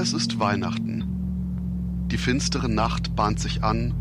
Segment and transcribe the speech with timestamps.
[0.00, 2.06] Es ist Weihnachten.
[2.06, 3.92] Die finstere Nacht bahnt sich an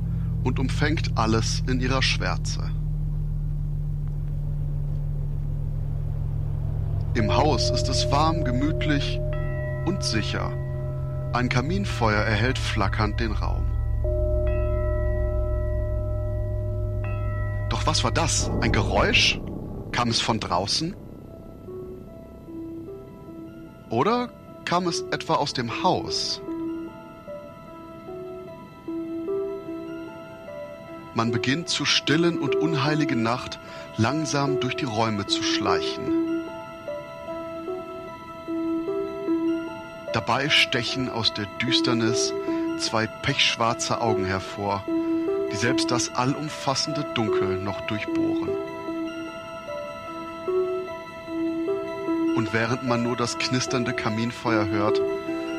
[0.44, 2.70] und umfängt alles in ihrer Schwärze.
[7.16, 9.20] Im Haus ist es warm, gemütlich
[9.88, 10.52] und sicher.
[11.34, 13.66] Ein Kaminfeuer erhellt flackernd den Raum.
[17.70, 18.52] Doch was war das?
[18.62, 19.42] Ein Geräusch?
[19.92, 20.96] Kam es von draußen?
[23.90, 24.37] Oder
[24.68, 26.42] kam es etwa aus dem Haus?
[31.14, 33.60] Man beginnt zur stillen und unheiligen Nacht
[33.96, 36.44] langsam durch die Räume zu schleichen.
[40.12, 42.34] Dabei stechen aus der Düsternis
[42.78, 44.84] zwei pechschwarze Augen hervor,
[45.50, 48.50] die selbst das allumfassende Dunkel noch durchbohren.
[52.48, 55.02] Und während man nur das knisternde Kaminfeuer hört,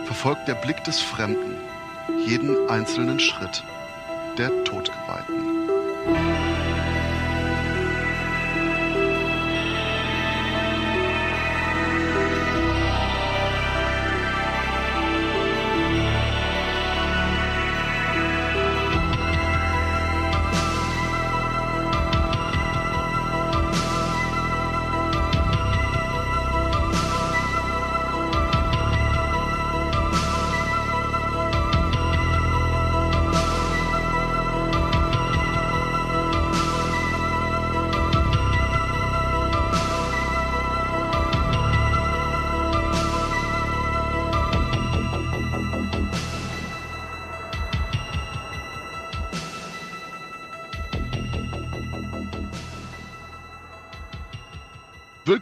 [0.06, 1.58] verfolgt der Blick des Fremden
[2.24, 3.62] jeden einzelnen Schritt
[4.38, 6.47] der Todgeweihten.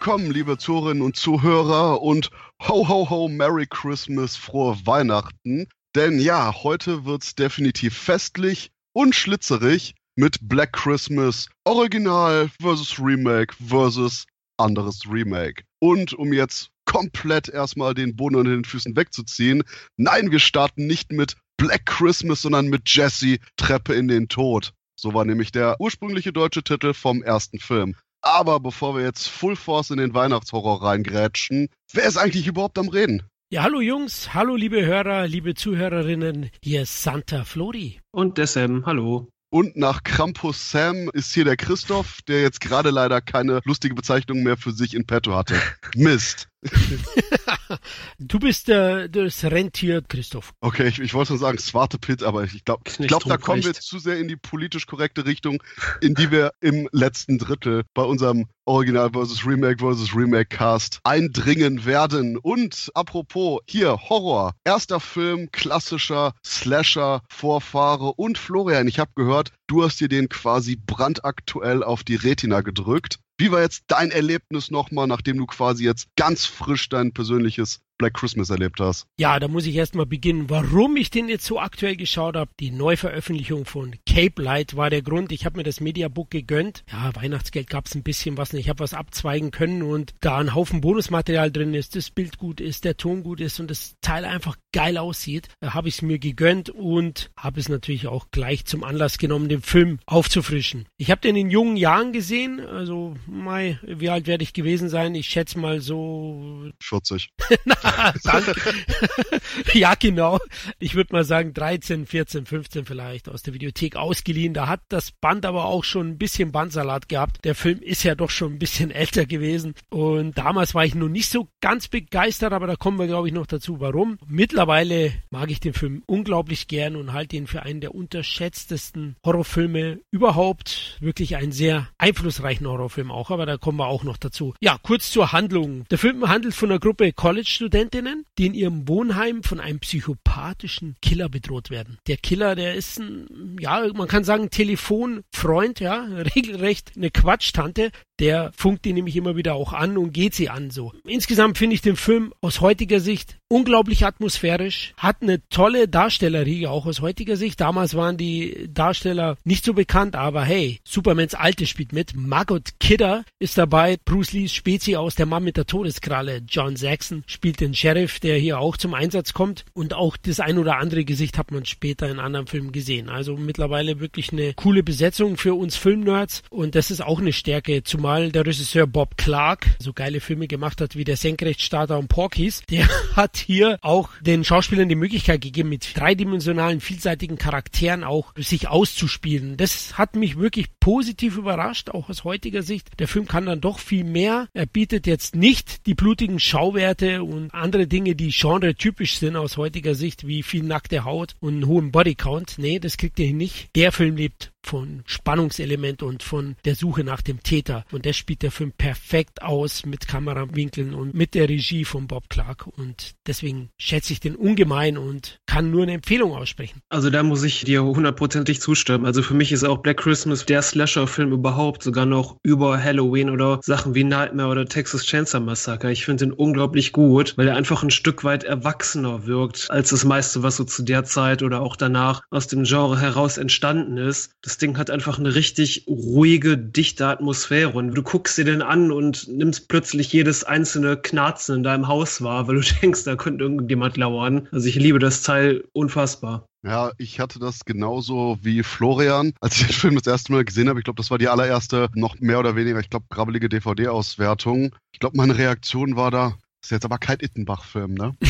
[0.06, 2.30] Willkommen, liebe Zuhörerinnen und Zuhörer und
[2.62, 5.66] ho ho ho, Merry Christmas, frohe Weihnachten.
[5.96, 14.26] Denn ja, heute wird's definitiv festlich und schlitzerig mit Black Christmas Original versus Remake versus
[14.58, 15.64] anderes Remake.
[15.80, 19.64] Und um jetzt komplett erstmal den Boden unter den Füßen wegzuziehen,
[19.96, 24.72] nein, wir starten nicht mit Black Christmas, sondern mit Jesse Treppe in den Tod.
[24.94, 27.96] So war nämlich der ursprüngliche deutsche Titel vom ersten Film.
[28.28, 32.88] Aber bevor wir jetzt Full Force in den Weihnachtshorror reingrätschen, wer ist eigentlich überhaupt am
[32.88, 33.22] Reden?
[33.50, 38.00] Ja, hallo Jungs, hallo liebe Hörer, liebe Zuhörerinnen, hier ist Santa Flori.
[38.10, 39.28] Und der Sam, hallo.
[39.48, 44.42] Und nach Krampus Sam ist hier der Christoph, der jetzt gerade leider keine lustige Bezeichnung
[44.42, 45.54] mehr für sich in petto hatte.
[45.94, 46.48] Mist.
[48.18, 50.52] du bist äh, das Rentier, Christoph.
[50.60, 53.62] Okay, ich, ich wollte schon sagen Swarte Pit, aber ich glaube, ich glaub, da kommen
[53.62, 55.62] wir jetzt zu sehr in die politisch korrekte Richtung,
[56.00, 61.84] in die wir im letzten Drittel bei unserem Original versus Remake versus Remake Cast eindringen
[61.84, 62.36] werden.
[62.36, 64.54] Und apropos, hier Horror.
[64.64, 70.76] Erster Film, klassischer Slasher, Vorfahre und Florian, ich habe gehört, du hast dir den quasi
[70.76, 73.18] brandaktuell auf die Retina gedrückt.
[73.38, 78.14] Wie war jetzt dein Erlebnis nochmal, nachdem du quasi jetzt ganz frisch dein persönliches Black
[78.14, 79.06] Christmas erlebt hast?
[79.18, 82.50] Ja, da muss ich erstmal beginnen, warum ich den jetzt so aktuell geschaut habe.
[82.60, 85.32] Die Neuveröffentlichung von Cape Light war der Grund.
[85.32, 86.84] Ich habe mir das Mediabook gegönnt.
[86.90, 88.52] Ja, Weihnachtsgeld gab es ein bisschen was.
[88.52, 92.60] Ich habe was abzweigen können und da ein Haufen Bonusmaterial drin ist, das Bild gut
[92.60, 96.18] ist, der Ton gut ist und das Teil einfach geil aussieht, habe ich es mir
[96.18, 100.86] gegönnt und habe es natürlich auch gleich zum Anlass genommen, den Film aufzufrischen.
[100.96, 105.14] Ich habe den in jungen Jahren gesehen, also Mai, wie alt werde ich gewesen sein?
[105.14, 107.30] Ich schätze mal so 40.
[107.64, 107.76] Danke.
[109.74, 110.38] ja, genau.
[110.78, 114.54] Ich würde mal sagen 13, 14, 15 vielleicht aus der Videothek ausgeliehen.
[114.54, 117.44] Da hat das Band aber auch schon ein bisschen Bandsalat gehabt.
[117.44, 119.74] Der Film ist ja doch schon ein bisschen älter gewesen.
[119.90, 123.34] Und damals war ich noch nicht so ganz begeistert, aber da kommen wir, glaube ich,
[123.34, 124.18] noch dazu, warum.
[124.26, 130.00] Mittlerweile mag ich den Film unglaublich gern und halte ihn für einen der unterschätztesten Horrorfilme
[130.10, 130.96] überhaupt.
[131.00, 134.54] Wirklich einen sehr einflussreichen Horrorfilm auch, aber da kommen wir auch noch dazu.
[134.60, 135.84] Ja, kurz zur Handlung.
[135.90, 140.96] Der Film handelt von einer Gruppe College-Studenten, Studentinnen, die in ihrem Wohnheim von einem psychopathischen
[141.02, 141.98] Killer bedroht werden.
[142.06, 146.04] Der Killer, der ist ein, ja, man kann sagen, Telefonfreund, ja,
[146.34, 150.70] regelrecht eine Quatschtante, der funkt die nämlich immer wieder auch an und geht sie an
[150.70, 150.94] so.
[151.04, 156.86] Insgesamt finde ich den Film aus heutiger Sicht unglaublich atmosphärisch, hat eine tolle Darstellerriege auch
[156.86, 157.60] aus heutiger Sicht.
[157.60, 163.24] Damals waren die Darsteller nicht so bekannt, aber hey, Supermans Alte spielt mit, Margot Kidder
[163.38, 167.74] ist dabei, Bruce Lees Spezi aus Der Mann mit der Todeskralle, John Saxon spielt den
[167.74, 171.50] Sheriff, der hier auch zum Einsatz kommt und auch das ein oder andere Gesicht hat
[171.50, 173.08] man später in anderen Filmen gesehen.
[173.08, 177.84] Also mittlerweile wirklich eine coole Besetzung für uns Filmnerds und das ist auch eine Stärke,
[177.84, 182.08] zumal zumal der Regisseur Bob Clark so geile Filme gemacht hat wie der Senkrechtstarter und
[182.08, 182.62] Porkies.
[182.70, 188.32] Der hat hat hier auch den Schauspielern die Möglichkeit gegeben, mit dreidimensionalen, vielseitigen Charakteren auch
[188.36, 189.56] sich auszuspielen.
[189.56, 192.98] Das hat mich wirklich positiv überrascht, auch aus heutiger Sicht.
[192.98, 194.48] Der Film kann dann doch viel mehr.
[194.54, 199.94] Er bietet jetzt nicht die blutigen Schauwerte und andere Dinge, die genre-typisch sind aus heutiger
[199.94, 202.54] Sicht, wie viel nackte Haut und einen hohen Bodycount.
[202.58, 203.68] Nee, das kriegt ihr hier nicht.
[203.76, 207.84] Der Film lebt von Spannungselement und von der Suche nach dem Täter.
[207.92, 212.28] Und das spielt der Film perfekt aus mit Kamerawinkeln und mit der Regie von Bob
[212.28, 212.66] Clark.
[212.66, 216.80] Und deswegen schätze ich den ungemein und kann nur eine Empfehlung aussprechen.
[216.88, 219.06] Also da muss ich dir hundertprozentig zustimmen.
[219.06, 223.60] Also für mich ist auch Black Christmas der Slasher-Film überhaupt, sogar noch über Halloween oder
[223.62, 225.92] Sachen wie Nightmare oder Texas Chainsaw Massacre.
[225.92, 230.04] Ich finde den unglaublich gut, weil er einfach ein Stück weit erwachsener wirkt als das
[230.04, 234.32] meiste, was so zu der Zeit oder auch danach aus dem Genre heraus entstanden ist.
[234.42, 237.70] Das Ding hat einfach eine richtig ruhige, dichte Atmosphäre.
[237.70, 242.22] Und du guckst dir den an und nimmst plötzlich jedes einzelne Knarzen in deinem Haus
[242.22, 244.48] wahr, weil du denkst, da könnte irgendjemand lauern.
[244.52, 246.46] Also ich liebe das Teil unfassbar.
[246.62, 250.68] Ja, ich hatte das genauso wie Florian, als ich den Film das erste Mal gesehen
[250.68, 250.80] habe.
[250.80, 254.74] Ich glaube, das war die allererste, noch mehr oder weniger, ich glaube, grabbelige DVD-Auswertung.
[254.90, 256.34] Ich glaube, meine Reaktion war da,
[256.66, 258.16] ist jetzt aber kein Ittenbach-Film, ne?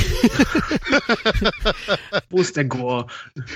[2.29, 3.07] Wo ist der Gore?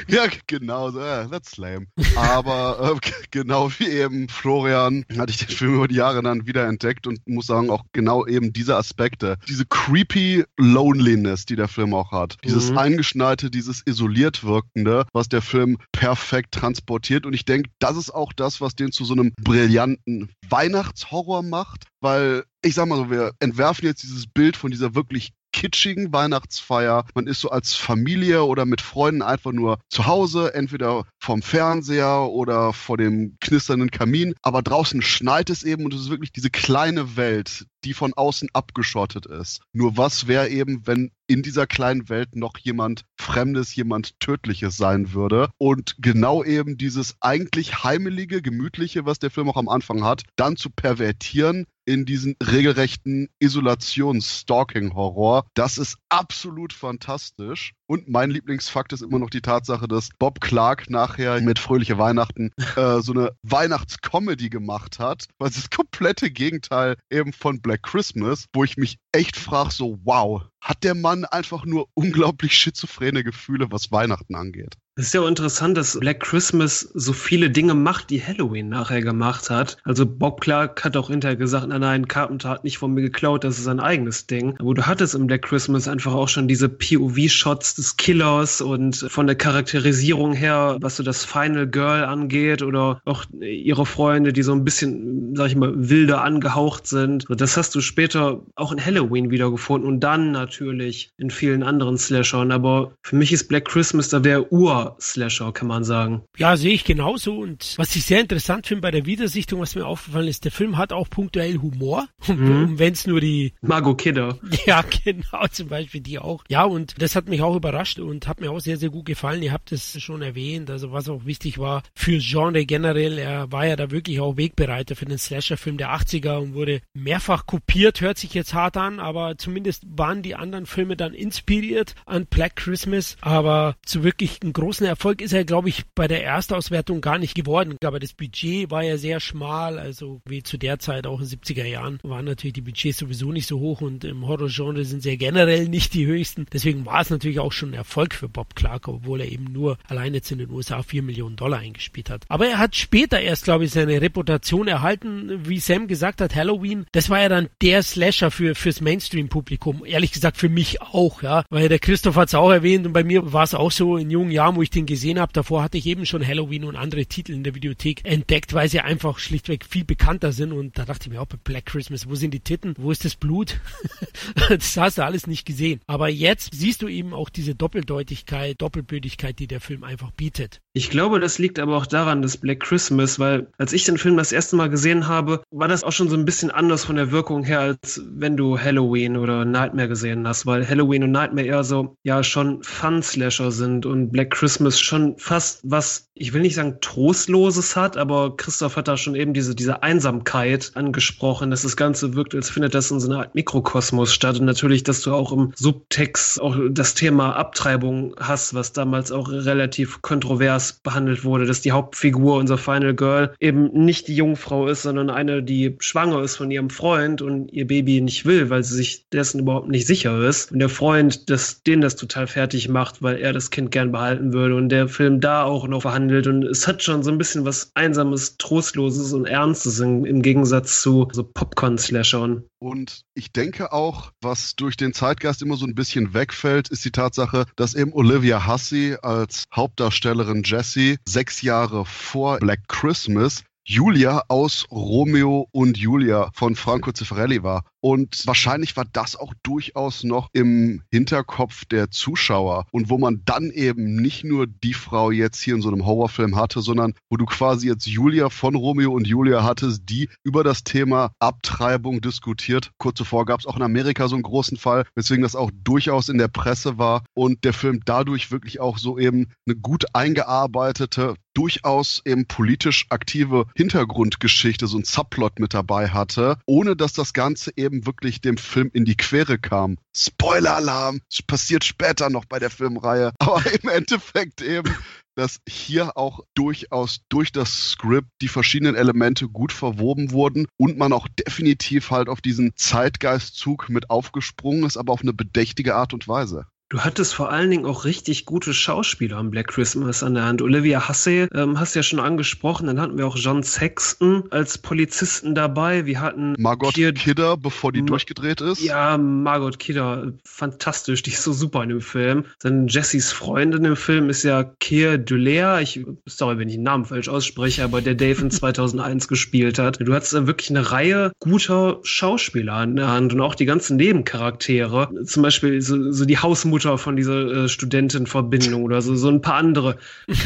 [0.09, 1.87] Ja, genau, that's lame.
[2.17, 6.67] Aber äh, genau wie eben Florian hatte ich den Film über die Jahre dann wieder
[6.67, 9.37] entdeckt und muss sagen, auch genau eben diese Aspekte.
[9.47, 12.39] Diese creepy Loneliness, die der Film auch hat.
[12.43, 12.79] Dieses mhm.
[12.79, 17.27] eingeschneite, dieses isoliert wirkende, was der Film perfekt transportiert.
[17.27, 21.85] Und ich denke, das ist auch das, was den zu so einem brillanten Weihnachtshorror macht,
[22.01, 27.05] weil ich sag mal so, wir entwerfen jetzt dieses Bild von dieser wirklich kitschigen Weihnachtsfeier.
[27.15, 32.29] Man ist so als Familie oder mit Freunden einfach nur zu Hause, entweder vom Fernseher
[32.31, 34.35] oder vor dem knisternden Kamin.
[34.43, 38.49] Aber draußen schneit es eben und es ist wirklich diese kleine Welt, die von außen
[38.53, 39.63] abgeschottet ist.
[39.73, 45.13] Nur was wäre eben, wenn in dieser kleinen Welt noch jemand Fremdes, jemand Tödliches sein
[45.13, 45.51] würde.
[45.59, 50.57] Und genau eben dieses eigentlich heimelige, gemütliche, was der Film auch am Anfang hat, dann
[50.57, 55.47] zu pervertieren in diesen regelrechten Isolations-Stalking-Horror.
[55.55, 57.73] Das ist absolut fantastisch.
[57.87, 62.53] Und mein Lieblingsfakt ist immer noch die Tatsache, dass Bob Clark nachher mit Fröhliche Weihnachten
[62.77, 68.63] äh, so eine Weihnachtscomedy gemacht hat, es das komplette Gegenteil eben von Black Christmas, wo
[68.63, 73.91] ich mich echt frage, so wow, hat der Mann einfach nur unglaublich schizophrene Gefühle, was
[73.91, 74.77] Weihnachten angeht.
[75.01, 79.01] Es ist ja auch interessant, dass Black Christmas so viele Dinge macht, die Halloween nachher
[79.01, 79.79] gemacht hat.
[79.83, 83.43] Also Bob Clark hat auch hinterher gesagt, nein, nein, Carpenter hat nicht von mir geklaut,
[83.43, 84.57] das ist sein eigenes Ding.
[84.59, 89.27] Aber du hattest im Black Christmas einfach auch schon diese POV-Shots des Killers und von
[89.27, 94.53] der Charakterisierung her, was so das Final Girl angeht oder auch ihre Freunde, die so
[94.53, 97.25] ein bisschen, sag ich mal, wilder angehaucht sind.
[97.31, 102.53] Das hast du später auch in Halloween wiedergefunden und dann natürlich in vielen anderen Slashern.
[102.53, 106.23] Aber für mich ist Black Christmas da der Ur Slasher, kann man sagen.
[106.37, 107.39] Ja, sehe ich genauso.
[107.39, 110.79] Und was ich sehr interessant finde bei der Wiedersichtung, was mir aufgefallen ist, der Film
[110.79, 112.09] hat auch punktuell Humor.
[112.31, 112.79] Mhm.
[112.79, 114.39] Wenn es nur die Margot Kidder.
[114.67, 116.45] Ja, genau, zum Beispiel die auch.
[116.49, 119.43] Ja, und das hat mich auch überrascht und hat mir auch sehr, sehr gut gefallen.
[119.43, 123.19] Ihr habt es schon erwähnt, also was auch wichtig war für Genre generell.
[123.19, 127.47] Er war ja da wirklich auch Wegbereiter für den Slasher-Film der 80er und wurde mehrfach
[127.47, 132.27] kopiert, hört sich jetzt hart an, aber zumindest waren die anderen Filme dann inspiriert an
[132.27, 133.17] Black Christmas.
[133.21, 137.19] Aber zu wirklich einem großen großen Erfolg ist er, glaube ich, bei der Erstauswertung gar
[137.19, 137.77] nicht geworden.
[137.85, 141.39] Aber das Budget war ja sehr schmal, also wie zu der Zeit auch in den
[141.39, 145.11] 70er Jahren waren natürlich die Budgets sowieso nicht so hoch und im Horrorgenre sind sie
[145.11, 146.47] ja generell nicht die höchsten.
[146.51, 149.77] Deswegen war es natürlich auch schon ein Erfolg für Bob Clark, obwohl er eben nur
[149.87, 152.25] alleine jetzt in den USA 4 Millionen Dollar eingespielt hat.
[152.29, 156.87] Aber er hat später erst, glaube ich, seine Reputation erhalten, wie Sam gesagt hat, Halloween.
[156.93, 159.85] Das war ja dann der Slasher für fürs Mainstream-Publikum.
[159.85, 163.05] Ehrlich gesagt für mich auch, ja, weil der Christoph hat es auch erwähnt und bei
[163.05, 165.79] mir war es auch so in jungen Jahren, wo ich den gesehen habe, davor hatte
[165.79, 169.65] ich eben schon Halloween und andere Titel in der Videothek entdeckt, weil sie einfach schlichtweg
[169.65, 170.53] viel bekannter sind.
[170.53, 172.75] Und da dachte ich mir auch bei Black Christmas, wo sind die Titten?
[172.77, 173.59] Wo ist das Blut?
[174.51, 175.81] das hast du alles nicht gesehen.
[175.87, 180.61] Aber jetzt siehst du eben auch diese Doppeldeutigkeit, Doppelbödigkeit, die der Film einfach bietet.
[180.75, 184.19] Ich glaube, das liegt aber auch daran, dass Black Christmas, weil als ich den Film
[184.19, 187.13] das erste Mal gesehen habe, war das auch schon so ein bisschen anders von der
[187.13, 191.65] Wirkung her, als wenn du Halloween oder Nightmare gesehen hast, weil Halloween und Nightmare eher
[191.65, 196.57] so, ja, schon Fun-Slasher sind und Black Christmas Christmas schon fast was, ich will nicht
[196.57, 201.77] sagen trostloses hat, aber Christoph hat da schon eben diese, diese Einsamkeit angesprochen, dass das
[201.77, 205.15] Ganze wirkt, als findet das in so einer Art Mikrokosmos statt und natürlich, dass du
[205.15, 211.47] auch im Subtext auch das Thema Abtreibung hast, was damals auch relativ kontrovers behandelt wurde,
[211.47, 216.23] dass die Hauptfigur, unser Final Girl, eben nicht die Jungfrau ist, sondern eine, die schwanger
[216.23, 219.87] ist von ihrem Freund und ihr Baby nicht will, weil sie sich dessen überhaupt nicht
[219.87, 220.51] sicher ist.
[220.51, 224.33] Und der Freund, das, den das total fertig macht, weil er das Kind gern behalten
[224.33, 226.27] würde und der Film da auch noch verhandelt.
[226.27, 230.83] Und es hat schon so ein bisschen was Einsames, Trostloses und Ernstes im, im Gegensatz
[230.83, 232.45] zu so Popcorn-Slashern.
[232.59, 236.91] Und ich denke auch, was durch den Zeitgeist immer so ein bisschen wegfällt, ist die
[236.91, 244.67] Tatsache, dass eben Olivia Hussey als Hauptdarstellerin Jessie sechs Jahre vor Black Christmas Julia aus
[244.73, 247.65] Romeo und Julia von Franco Zeffirelli war.
[247.81, 252.67] Und wahrscheinlich war das auch durchaus noch im Hinterkopf der Zuschauer.
[252.71, 256.37] Und wo man dann eben nicht nur die Frau jetzt hier in so einem Horrorfilm
[256.37, 260.65] hatte, sondern wo du quasi jetzt Julia von Romeo und Julia hattest, die über das
[260.65, 262.71] Thema Abtreibung diskutiert.
[262.79, 266.09] Kurz zuvor gab es auch in Amerika so einen großen Fall, weswegen das auch durchaus
[266.09, 271.15] in der Presse war und der Film dadurch wirklich auch so eben eine gut eingearbeitete,
[271.35, 277.53] durchaus eben politisch aktive Hintergrundgeschichte, so ein Subplot mit dabei hatte, ohne dass das Ganze
[277.57, 279.79] eben eben wirklich dem Film in die Quere kam.
[279.97, 281.01] Spoiler-Alarm!
[281.27, 283.13] Passiert später noch bei der Filmreihe.
[283.19, 284.75] Aber im Endeffekt eben
[285.17, 290.95] dass hier auch durchaus durch das Skript die verschiedenen Elemente gut verwoben wurden und man
[290.95, 296.09] auch definitiv halt auf diesen Zeitgeistzug mit aufgesprungen ist, aber auf eine bedächtige Art und
[296.09, 296.47] Weise.
[296.71, 300.41] Du hattest vor allen Dingen auch richtig gute Schauspieler am Black Christmas an der Hand.
[300.41, 302.69] Olivia Hussey ähm, hast ja schon angesprochen.
[302.69, 305.85] Dann hatten wir auch John Sexton als Polizisten dabei.
[305.87, 308.63] Wir hatten Margot Kier Kidder, bevor die Ma durchgedreht ist.
[308.63, 311.03] Ja, Margot Kidder, fantastisch.
[311.03, 312.25] Die ist so super in dem Film.
[312.41, 315.59] Dann Jessys Freundin im Film ist ja Keir Dulea.
[315.59, 319.81] Ich, sorry, wenn ich den Namen falsch ausspreche, aber der Dave in 2001 gespielt hat.
[319.81, 323.77] Du hattest da wirklich eine Reihe guter Schauspieler an der Hand und auch die ganzen
[323.77, 324.89] Nebencharaktere.
[325.05, 329.23] Zum Beispiel so, so die Hausmutter Mutter von dieser äh, Studentenverbindung oder so, so ein
[329.23, 329.77] paar andere.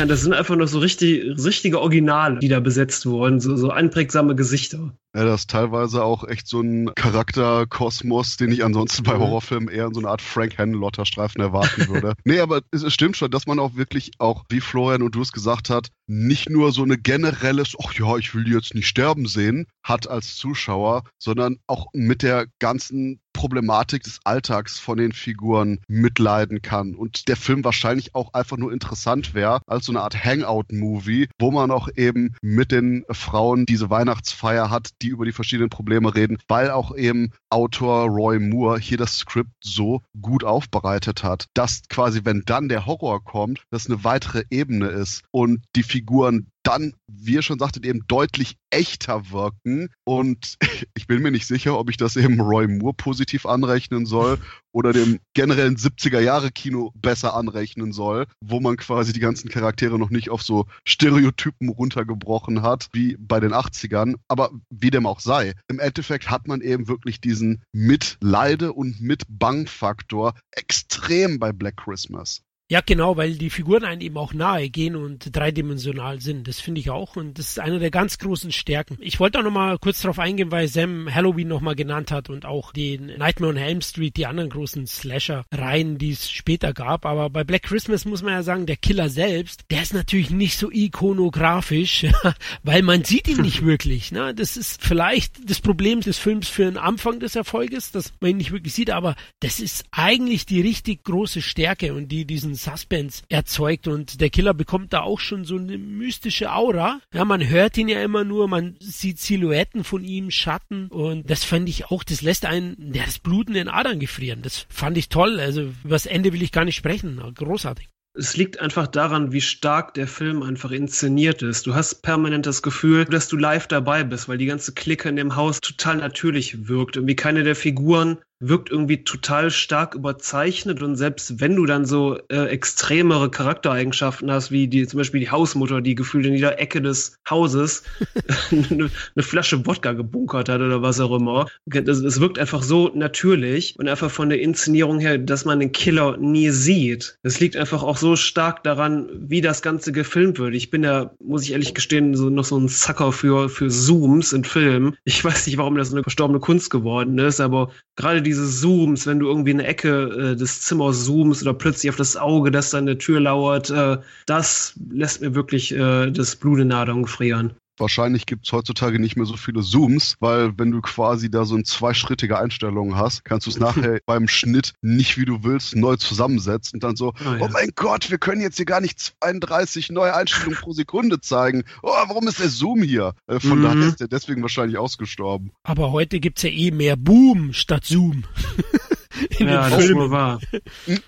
[0.09, 4.35] Das sind einfach noch so richtig, richtige Originale, die da besetzt wurden, so, so einprägsame
[4.35, 4.93] Gesichter.
[5.15, 9.21] Ja, das ist teilweise auch echt so ein Charakterkosmos, den ich ansonsten bei mhm.
[9.21, 12.15] Horrorfilmen eher in so eine Art Frank Henlotter-Streifen erwarten würde.
[12.25, 15.23] nee, aber es, es, stimmt schon, dass man auch wirklich auch, wie Florian und du
[15.23, 18.89] es gesagt hat, nicht nur so eine generelles, ach ja, ich will die jetzt nicht
[18.89, 25.13] sterben sehen, hat als Zuschauer, sondern auch mit der ganzen Problematik des Alltags von den
[25.13, 30.01] Figuren mitleiden kann und der Film wahrscheinlich auch einfach nur interessant wäre als so eine
[30.01, 35.33] Art Hangout-Movie, wo man auch eben mit den Frauen diese Weihnachtsfeier hat, die über die
[35.33, 41.23] verschiedenen Probleme reden, weil auch eben Autor Roy Moore hier das Skript so gut aufbereitet
[41.23, 45.83] hat, dass quasi, wenn dann der Horror kommt, das eine weitere Ebene ist und die
[45.83, 49.89] Figuren dann, wie ihr schon sagtet, eben deutlich echter wirken.
[50.05, 50.57] Und
[50.95, 54.39] ich bin mir nicht sicher, ob ich das eben Roy Moore positiv anrechnen soll
[54.73, 60.31] oder dem generellen 70er-Jahre-Kino besser anrechnen soll, wo man quasi die ganzen Charaktere noch nicht
[60.31, 64.17] auf so Stereotypen runtergebrochen hat, wie bei den 80ern.
[64.27, 70.35] Aber wie dem auch sei, im Endeffekt hat man eben wirklich diesen Mitleide- und Mitbang-Faktor
[70.51, 72.43] extrem bei Black Christmas.
[72.71, 76.49] Ja, genau, weil die Figuren einem eben auch nahe gehen und dreidimensional sind.
[76.49, 78.97] Das finde ich auch und das ist eine der ganz großen Stärken.
[79.01, 82.73] Ich wollte auch nochmal kurz darauf eingehen, weil Sam Halloween nochmal genannt hat und auch
[82.73, 87.05] den Nightmare on Elm Street, die anderen großen Slasher-Reihen, die es später gab.
[87.05, 90.57] Aber bei Black Christmas muss man ja sagen, der Killer selbst, der ist natürlich nicht
[90.57, 92.07] so ikonografisch,
[92.63, 94.11] weil man sieht ihn nicht wirklich.
[94.11, 94.35] Ne?
[94.35, 98.37] Das ist vielleicht das Problem des Films für den Anfang des Erfolges, dass man ihn
[98.39, 103.23] nicht wirklich sieht, aber das ist eigentlich die richtig große Stärke und die diesen Suspense
[103.29, 107.01] erzeugt und der Killer bekommt da auch schon so eine mystische Aura.
[107.13, 111.45] Ja, man hört ihn ja immer nur, man sieht Silhouetten von ihm, Schatten und das
[111.45, 114.43] fand ich auch, das lässt einen, der das Blut in den Adern gefrieren.
[114.43, 115.41] Das fand ich toll.
[115.41, 117.21] Also über das Ende will ich gar nicht sprechen.
[117.35, 117.89] Großartig.
[118.17, 121.67] Es liegt einfach daran, wie stark der Film einfach inszeniert ist.
[121.67, 125.17] Du hast permanent das Gefühl, dass du live dabei bist, weil die ganze Clique in
[125.17, 126.95] dem Haus total natürlich wirkt.
[126.95, 132.19] Irgendwie keine der Figuren wirkt irgendwie total stark überzeichnet und selbst wenn du dann so
[132.29, 136.83] äh, extremere Charaktereigenschaften hast, wie die zum Beispiel die Hausmutter, die gefühlt in jeder Ecke
[136.83, 137.85] des Hauses
[138.51, 143.77] eine, eine, Flasche Wodka gebunkert hat oder was auch immer, es wirkt einfach so natürlich
[143.79, 147.19] und einfach von der Inszenierung her, dass man den Killer nie sieht.
[147.23, 150.55] Es liegt einfach auch so stark daran, wie das Ganze gefilmt wird.
[150.55, 154.33] Ich bin ja, muss ich ehrlich gestehen, so noch so ein Sucker für, für Zooms
[154.33, 154.97] in Filmen.
[155.05, 159.21] Ich weiß nicht, warum das eine verstorbene Kunst geworden ist, aber gerade diese Zooms, wenn
[159.21, 162.71] du irgendwie in eine Ecke äh, des Zimmers zoomst oder plötzlich auf das Auge, das
[162.71, 166.79] da an der Tür lauert, äh, das lässt mir wirklich äh, das Blut in der
[166.79, 167.55] Adern frieren.
[167.77, 171.55] Wahrscheinlich gibt es heutzutage nicht mehr so viele Zooms, weil wenn du quasi da so
[171.55, 175.97] eine zweischrittige Einstellung hast, kannst du es nachher beim Schnitt nicht wie du willst neu
[175.97, 177.39] zusammensetzen und dann so, oh, ja.
[177.41, 181.65] oh mein Gott, wir können jetzt hier gar nicht 32 neue Einstellungen pro Sekunde zeigen.
[181.83, 183.15] Oh, warum ist der Zoom hier?
[183.27, 183.63] Äh, von mhm.
[183.65, 185.53] daher ist der deswegen wahrscheinlich ausgestorben.
[185.63, 188.25] Aber heute gibt es ja eh mehr Boom statt Zoom.
[189.39, 190.11] in ja, den Filmen.
[190.11, 190.41] war.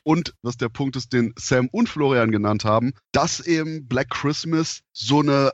[0.02, 4.82] Und was der Punkt ist, den Sam und Florian genannt haben, dass eben Black Christmas
[4.92, 5.52] so eine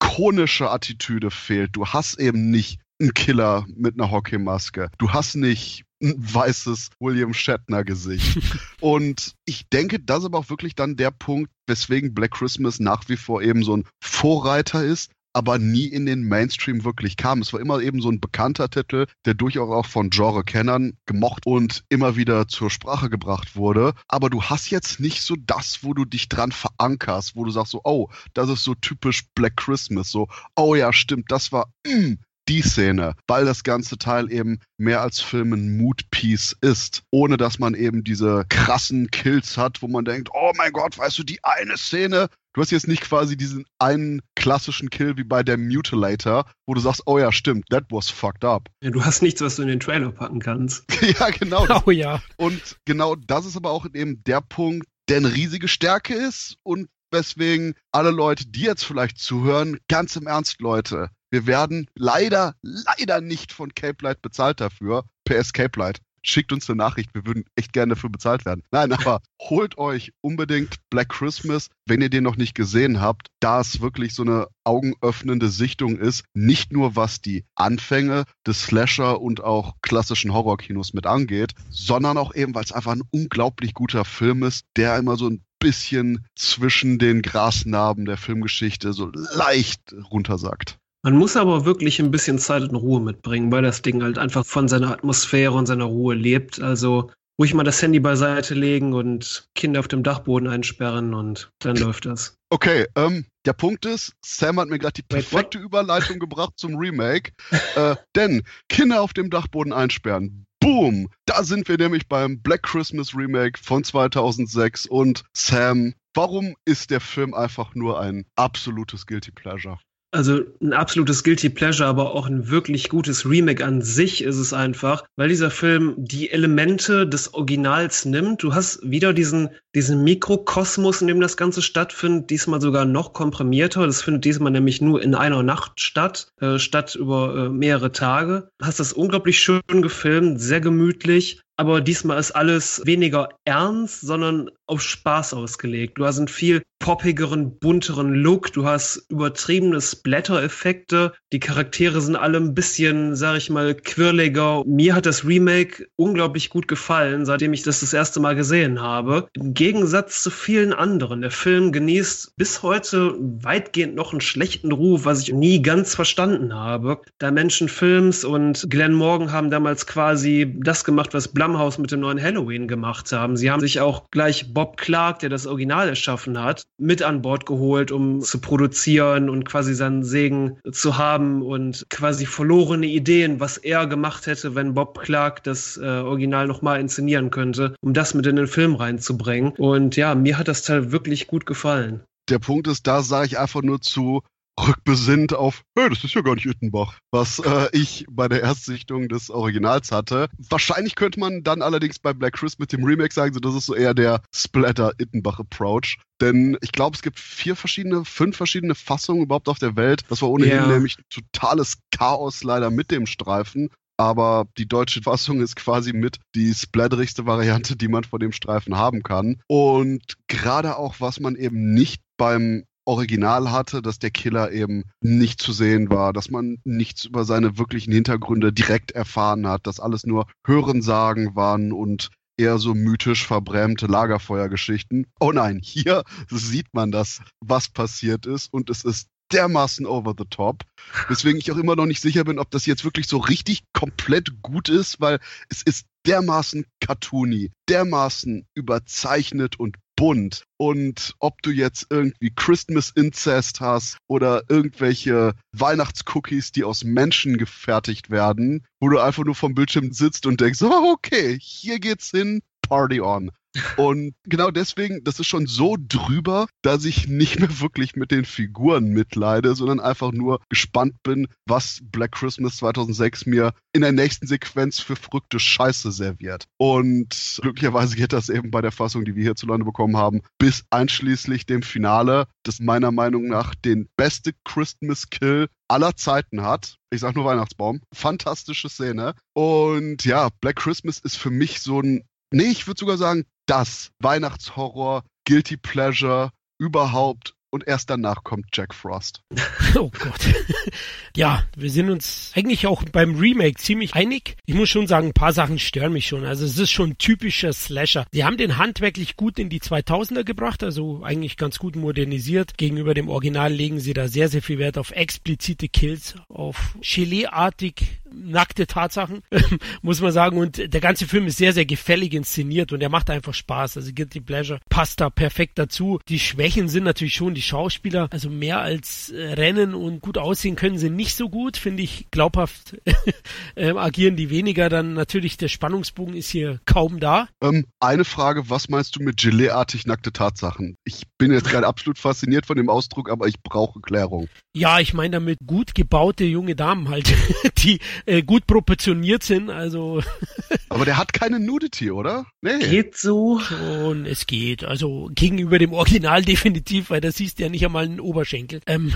[0.00, 1.70] ikonische Attitüde fehlt.
[1.74, 4.90] Du hast eben nicht einen Killer mit einer Hockeymaske.
[4.98, 8.38] Du hast nicht ein weißes William Shatner Gesicht.
[8.80, 13.08] und ich denke, das ist aber auch wirklich dann der Punkt, weswegen Black Christmas nach
[13.08, 17.42] wie vor eben so ein Vorreiter ist, aber nie in den Mainstream wirklich kam.
[17.42, 21.84] Es war immer eben so ein bekannter Titel, der durchaus auch von Genre-Kennern gemocht und
[21.90, 23.92] immer wieder zur Sprache gebracht wurde.
[24.08, 27.72] Aber du hast jetzt nicht so das, wo du dich dran verankerst, wo du sagst
[27.72, 32.14] so, oh, das ist so typisch Black Christmas, so, oh ja, stimmt, das war, mm,
[32.48, 37.58] die Szene, weil das ganze Teil eben mehr als Film ein Mood-Piece ist, ohne dass
[37.58, 41.42] man eben diese krassen Kills hat, wo man denkt, oh mein Gott, weißt du, die
[41.42, 46.50] eine Szene, Du hast jetzt nicht quasi diesen einen klassischen Kill wie bei der Mutilator,
[46.64, 48.70] wo du sagst, oh ja, stimmt, that was fucked up.
[48.82, 50.84] Ja, du hast nichts, was du in den Trailer packen kannst.
[51.20, 51.66] ja, genau.
[51.84, 52.22] Oh ja.
[52.38, 56.88] Und genau das ist aber auch eben der Punkt, der eine riesige Stärke ist und
[57.10, 63.20] weswegen alle Leute, die jetzt vielleicht zuhören, ganz im Ernst, Leute, wir werden leider, leider
[63.20, 65.04] nicht von Cape Light bezahlt dafür.
[65.26, 67.14] PS Cape Light schickt uns eine Nachricht.
[67.14, 68.62] Wir würden echt gerne dafür bezahlt werden.
[68.70, 73.60] Nein, aber holt euch unbedingt Black Christmas, wenn ihr den noch nicht gesehen habt, da
[73.60, 76.24] es wirklich so eine augenöffnende Sichtung ist.
[76.34, 82.34] Nicht nur was die Anfänge des Slasher und auch klassischen Horrorkinos mit angeht, sondern auch
[82.34, 86.98] eben, weil es einfach ein unglaublich guter Film ist, der immer so ein bisschen zwischen
[86.98, 90.78] den Grasnarben der Filmgeschichte so leicht runtersagt.
[91.02, 94.44] Man muss aber wirklich ein bisschen Zeit und Ruhe mitbringen, weil das Ding halt einfach
[94.44, 96.60] von seiner Atmosphäre und seiner Ruhe lebt.
[96.60, 101.76] Also ruhig mal das Handy beiseite legen und Kinder auf dem Dachboden einsperren und dann
[101.76, 102.36] läuft das.
[102.50, 107.32] Okay, ähm, der Punkt ist, Sam hat mir gerade die perfekte Überleitung gebracht zum Remake.
[107.76, 110.46] äh, denn Kinder auf dem Dachboden einsperren.
[110.60, 111.08] Boom!
[111.26, 117.00] Da sind wir nämlich beim Black Christmas Remake von 2006 und Sam, warum ist der
[117.00, 119.78] Film einfach nur ein absolutes Guilty Pleasure?
[120.12, 124.52] Also ein absolutes Guilty Pleasure, aber auch ein wirklich gutes Remake an sich ist es
[124.52, 128.42] einfach, weil dieser Film die Elemente des Originals nimmt.
[128.42, 133.84] Du hast wieder diesen, diesen Mikrokosmos, in dem das Ganze stattfindet, diesmal sogar noch komprimierter.
[133.84, 138.48] Das findet diesmal nämlich nur in einer Nacht statt, äh, statt über äh, mehrere Tage.
[138.58, 144.50] Du hast das unglaublich schön gefilmt, sehr gemütlich aber diesmal ist alles weniger ernst, sondern
[144.66, 145.98] auf Spaß ausgelegt.
[145.98, 152.38] Du hast einen viel poppigeren, bunteren Look, du hast übertriebene Splatter-Effekte, die Charaktere sind alle
[152.38, 154.62] ein bisschen, sag ich mal, quirliger.
[154.64, 159.26] Mir hat das Remake unglaublich gut gefallen, seitdem ich das das erste Mal gesehen habe.
[159.32, 161.22] Im Gegensatz zu vielen anderen.
[161.22, 166.54] Der Film genießt bis heute weitgehend noch einen schlechten Ruf, was ich nie ganz verstanden
[166.54, 167.00] habe.
[167.20, 172.22] Dimension Films und Glenn Morgan haben damals quasi das gemacht, was Blumhouse mit dem neuen
[172.22, 173.36] Halloween gemacht haben.
[173.36, 177.46] Sie haben sich auch gleich Bob Clark, der das Original erschaffen hat, mit an Bord
[177.46, 183.56] geholt, um zu produzieren und quasi seinen Segen zu haben und quasi verlorene Ideen, was
[183.56, 188.26] er gemacht hätte, wenn Bob Clark das äh, Original nochmal inszenieren könnte, um das mit
[188.26, 189.52] in den Film reinzubringen.
[189.52, 192.02] Und ja, mir hat das Teil wirklich gut gefallen.
[192.28, 194.22] Der Punkt ist, da sage ich einfach nur zu,
[194.58, 199.08] rückbesinnt auf, hey, das ist ja gar nicht Ittenbach, was äh, ich bei der Erstsichtung
[199.08, 200.28] des Originals hatte.
[200.48, 203.66] Wahrscheinlich könnte man dann allerdings bei Black Chris mit dem Remake sagen, so, das ist
[203.66, 205.98] so eher der Splatter-Ittenbach-Approach.
[206.20, 210.04] Denn ich glaube, es gibt vier verschiedene, fünf verschiedene Fassungen überhaupt auf der Welt.
[210.08, 210.66] Das war ohnehin yeah.
[210.66, 213.68] nämlich totales Chaos leider mit dem Streifen.
[213.98, 218.76] Aber die deutsche Fassung ist quasi mit die splatterigste Variante, die man von dem Streifen
[218.76, 219.40] haben kann.
[219.46, 225.40] Und gerade auch, was man eben nicht beim Original hatte, dass der Killer eben nicht
[225.40, 230.06] zu sehen war, dass man nichts über seine wirklichen Hintergründe direkt erfahren hat, dass alles
[230.06, 235.06] nur Hörensagen waren und eher so mythisch verbrämte Lagerfeuergeschichten.
[235.20, 240.26] Oh nein, hier sieht man das, was passiert ist und es ist dermaßen over the
[240.28, 240.62] top.
[241.08, 244.42] Weswegen ich auch immer noch nicht sicher bin, ob das jetzt wirklich so richtig komplett
[244.42, 245.18] gut ist, weil
[245.48, 250.44] es ist dermaßen cartoony, dermaßen überzeichnet und bunt.
[250.58, 258.10] Und ob du jetzt irgendwie Christmas Incest hast oder irgendwelche Weihnachtscookies, die aus Menschen gefertigt
[258.10, 262.42] werden, wo du einfach nur vom Bildschirm sitzt und denkst, oh, okay, hier geht's hin,
[262.62, 263.32] Party on.
[263.76, 268.24] Und genau deswegen, das ist schon so drüber, dass ich nicht mehr wirklich mit den
[268.24, 274.26] Figuren mitleide, sondern einfach nur gespannt bin, was Black Christmas 2006 mir in der nächsten
[274.26, 276.46] Sequenz für verrückte Scheiße serviert.
[276.56, 281.46] Und glücklicherweise geht das eben bei der Fassung, die wir hierzulande bekommen haben, bis einschließlich
[281.46, 286.76] dem Finale, das meiner Meinung nach den beste Christmas Kill aller Zeiten hat.
[286.90, 287.80] Ich sag nur Weihnachtsbaum.
[287.92, 289.14] Fantastische Szene.
[289.34, 293.90] Und ja, Black Christmas ist für mich so ein Nee, ich würde sogar sagen, das
[294.00, 299.22] Weihnachtshorror, Guilty Pleasure überhaupt und erst danach kommt Jack Frost.
[299.78, 300.20] Oh Gott.
[301.16, 304.36] ja, wir sind uns eigentlich auch beim Remake ziemlich einig.
[304.46, 306.24] Ich muss schon sagen, ein paar Sachen stören mich schon.
[306.24, 308.06] Also es ist schon ein typischer Slasher.
[308.14, 312.56] Die haben den handwerklich gut in die 2000er gebracht, also eigentlich ganz gut modernisiert.
[312.56, 318.00] Gegenüber dem Original legen sie da sehr, sehr viel Wert auf explizite Kills, auf Gelee-artig
[318.16, 319.22] nackte Tatsachen,
[319.82, 320.38] muss man sagen.
[320.38, 323.76] Und der ganze Film ist sehr, sehr gefällig inszeniert und er macht einfach Spaß.
[323.76, 325.98] Also Guilty Pleasure passt da perfekt dazu.
[326.08, 328.08] Die Schwächen sind natürlich schon die Schauspieler.
[328.10, 332.06] Also mehr als äh, rennen und gut aussehen können sie nicht so gut, finde ich.
[332.10, 332.76] Glaubhaft
[333.54, 334.68] äh, agieren die weniger.
[334.68, 337.28] Dann natürlich der Spannungsbogen ist hier kaum da.
[337.42, 340.76] Ähm, eine Frage, was meinst du mit Gelee-artig nackte Tatsachen?
[340.84, 344.28] Ich bin jetzt gerade absolut fasziniert von dem Ausdruck, aber ich brauche Klärung.
[344.54, 347.12] Ja, ich meine damit gut gebaute junge Damen halt,
[347.58, 349.50] die äh, gut proportioniert sind.
[349.50, 350.02] Also.
[350.68, 352.26] Aber der hat keine Nudity, oder?
[352.40, 352.58] Nee.
[352.58, 353.38] Geht so.
[353.40, 354.64] Schon, es geht.
[354.64, 358.60] Also gegenüber dem Original definitiv, weil da siehst du ja nicht einmal einen Oberschenkel.
[358.66, 358.92] Ähm,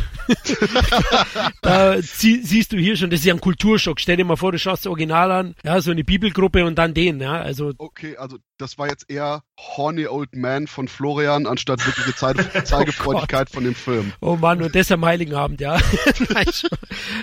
[1.63, 4.01] da sie, siehst du hier schon, das ist ja ein Kulturschock.
[4.01, 6.95] Stell dir mal vor, du schaust das Original an, ja, so eine Bibelgruppe und dann
[6.95, 7.41] den, ja.
[7.41, 7.73] Also.
[7.79, 13.49] Okay, also das war jetzt eher Horny Old Man von Florian, anstatt wirkliche Zeit Zeigefreudigkeit
[13.51, 14.13] oh von dem Film.
[14.21, 15.79] Oh Mann, und das am Heiligen Abend, ja.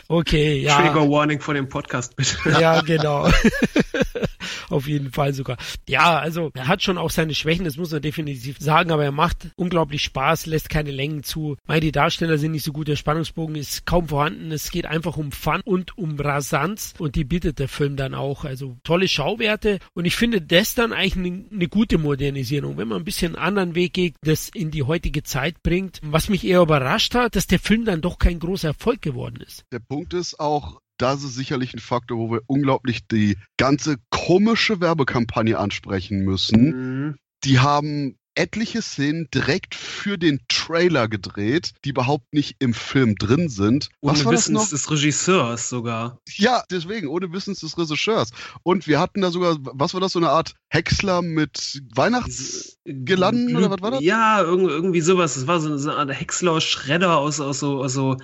[0.07, 0.81] okay, ja.
[0.81, 2.37] Trigger Warning von dem Podcast, bitte.
[2.59, 3.29] ja, genau.
[4.69, 5.57] Auf jeden Fall sogar.
[5.87, 9.11] Ja, also er hat schon auch seine Schwächen, das muss man definitiv sagen, aber er
[9.11, 11.57] macht unglaublich Spaß, lässt keine Längen zu.
[11.65, 14.51] Weil die Darsteller sind nicht so gut, der Spannungsbogen ist kaum vorhanden.
[14.51, 18.43] Es geht einfach um Fun und um Rasanz und die bietet der Film dann auch.
[18.45, 22.99] Also tolle Schauwerte und ich finde das dann eigentlich eine, eine gute Modernisierung, wenn man
[22.99, 25.99] ein bisschen einen anderen Weg geht, das in die heutige Zeit bringt.
[26.03, 29.63] Was mich eher überrascht hat, dass der Film dann doch kein großer Erfolg geworden ist.
[29.71, 34.81] Der Punkt ist auch, das ist sicherlich ein Faktor, wo wir unglaublich die ganze komische
[34.81, 36.61] Werbekampagne ansprechen müssen.
[36.61, 37.15] Mhm.
[37.43, 43.49] Die haben etliche Szenen direkt für den Trailer gedreht, die überhaupt nicht im Film drin
[43.49, 43.89] sind.
[44.01, 46.19] Was ohne Wissens des Regisseurs sogar.
[46.35, 48.31] Ja, deswegen, ohne Wissens des Regisseurs.
[48.63, 53.71] Und wir hatten da sogar, was war das, so eine Art Häcksler mit Weihnachtsgelanden oder
[53.71, 54.01] was war das?
[54.01, 55.35] Ja, irgendwie sowas.
[55.35, 58.17] Das war so eine Art Häcksler-Schredder aus, aus, so, aus so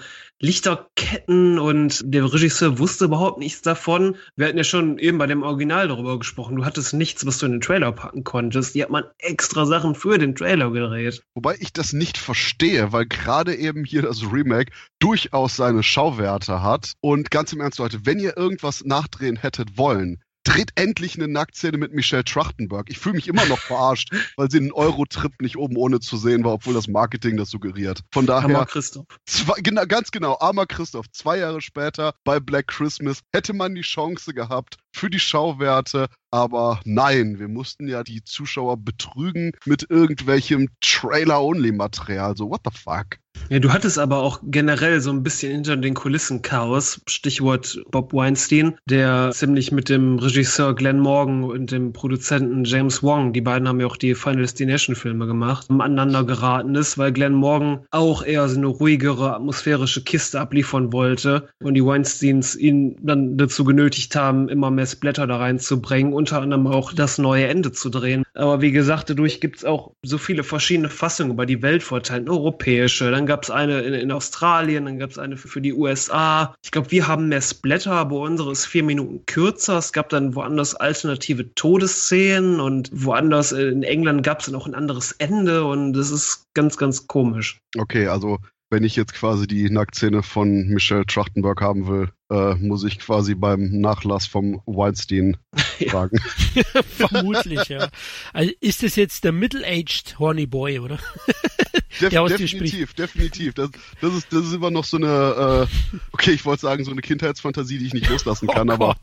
[0.43, 4.17] Lichterketten und der Regisseur wusste überhaupt nichts davon.
[4.35, 6.57] Wir hatten ja schon eben bei dem Original darüber gesprochen.
[6.57, 8.75] Du hattest nichts, was du in den Trailer packen konntest.
[8.75, 11.23] Die hat man extra Sachen für den Trailer gedreht.
[11.33, 16.91] Wobei ich das nicht verstehe, weil gerade eben hier das Remake durchaus seine Schauwerte hat.
[16.99, 21.77] Und ganz im Ernst, Leute, wenn ihr irgendwas nachdrehen hättet wollen, dreht endlich eine Nacktszene
[21.77, 22.89] mit Michelle Trachtenberg.
[22.89, 26.43] Ich fühle mich immer noch verarscht, weil sie einen Euro-Trip nicht oben ohne zu sehen
[26.43, 28.01] war, obwohl das Marketing das suggeriert.
[28.11, 28.49] Von daher.
[28.49, 29.05] Armer Christoph.
[29.25, 31.09] Zwei, genau, ganz genau, armer Christoph.
[31.11, 36.81] Zwei Jahre später bei Black Christmas hätte man die Chance gehabt für die Schauwerte, aber
[36.85, 42.37] nein, wir mussten ja die Zuschauer betrügen mit irgendwelchem Trailer-Only-Material.
[42.37, 43.17] So, what the fuck?
[43.53, 47.01] Ja, du hattest aber auch generell so ein bisschen hinter den Kulissen Chaos.
[47.05, 53.31] Stichwort Bob Weinstein, der ziemlich mit dem Regisseur Glenn Morgan und dem Produzenten James Wong,
[53.31, 57.33] die beiden haben ja auch die Final Destination Filme gemacht, aneinander geraten ist, weil Glenn
[57.33, 63.37] Morgan auch eher so eine ruhigere, atmosphärische Kiste abliefern wollte und die Weinsteins ihn dann
[63.37, 67.89] dazu genötigt haben, immer mehr Splatter da reinzubringen, unter anderem auch das neue Ende zu
[67.89, 68.23] drehen.
[68.33, 72.27] Aber wie gesagt, dadurch gibt es auch so viele verschiedene Fassungen über die Welt verteilt,
[72.29, 75.73] europäische, dann gab es eine in, in, Australien, dann gab es eine für, für, die
[75.73, 76.55] USA.
[76.63, 79.77] Ich glaube, wir haben mehr Splatter, aber unsere ist vier Minuten kürzer.
[79.77, 84.75] Es gab dann woanders alternative Todesszenen und woanders in England gab es dann auch ein
[84.75, 87.59] anderes Ende und das ist ganz, ganz komisch.
[87.77, 92.83] Okay, also wenn ich jetzt quasi die Nacktszene von Michelle Trachtenberg haben will, äh, muss
[92.83, 95.37] ich quasi beim Nachlass vom Weinstein
[95.89, 96.19] fragen.
[96.97, 97.89] Vermutlich, ja.
[98.33, 100.97] Also ist es jetzt der Middle-aged Horny Boy, oder?
[101.99, 103.53] Def definitiv, definitiv.
[103.53, 103.69] Das,
[104.01, 107.01] das, ist, das ist immer noch so eine, äh, okay, ich wollte sagen, so eine
[107.01, 108.95] Kindheitsfantasie, die ich nicht loslassen kann, oh aber.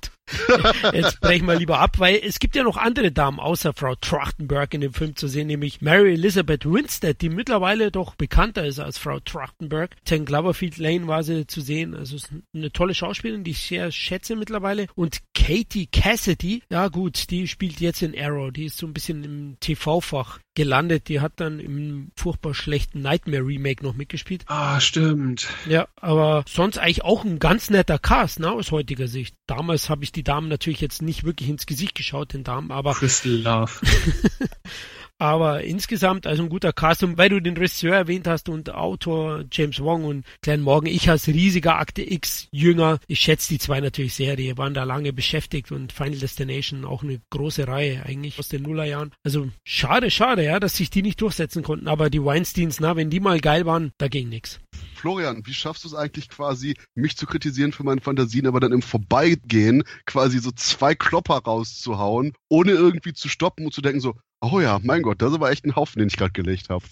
[0.93, 4.75] Jetzt brechen wir lieber ab, weil es gibt ja noch andere Damen außer Frau Trachtenberg
[4.75, 8.99] in dem Film zu sehen, nämlich Mary Elizabeth Winstead, die mittlerweile doch bekannter ist als
[8.99, 9.97] Frau Trachtenberg.
[10.05, 13.93] Ten Cloverfield Lane war sie zu sehen, also ist eine tolle Schauspielerin, die ich sehr
[13.93, 14.87] schätze mittlerweile.
[14.95, 19.25] Und Katie Cassidy, ja gut, die spielt jetzt in Arrow, die ist so ein bisschen
[19.25, 21.09] im TV-Fach gelandet.
[21.09, 24.45] Die hat dann im furchtbar schlechten Nightmare Remake noch mitgespielt.
[24.47, 25.49] Ah, stimmt.
[25.69, 29.35] Ja, aber sonst eigentlich auch ein ganz netter Cast, ne, aus heutiger Sicht.
[29.47, 32.95] Damals habe ich die Damen natürlich jetzt nicht wirklich ins Gesicht geschaut, den Damen, aber.
[32.95, 33.73] Crystal Love.
[35.21, 37.05] Aber insgesamt also ein guter Cast.
[37.05, 41.11] Und weil du den Regisseur erwähnt hast und Autor James Wong und Glenn Morgan, ich
[41.11, 44.35] als riesiger Akte X-Jünger, ich schätze die zwei natürlich sehr.
[44.35, 48.63] Die waren da lange beschäftigt und Final Destination auch eine große Reihe eigentlich aus den
[48.63, 49.13] Nullerjahren.
[49.23, 51.87] Also schade, schade, ja, dass sich die nicht durchsetzen konnten.
[51.87, 54.59] Aber die Weinsteins, na, wenn die mal geil waren, da ging nichts.
[54.95, 58.73] Florian, wie schaffst du es eigentlich quasi, mich zu kritisieren für meine Fantasien, aber dann
[58.73, 64.15] im Vorbeigehen quasi so zwei Klopper rauszuhauen, ohne irgendwie zu stoppen und zu denken so,
[64.43, 66.85] Oh ja, mein Gott, das ist aber echt ein Haufen, den ich gerade gelegt habe.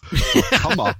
[0.62, 0.94] Hammer.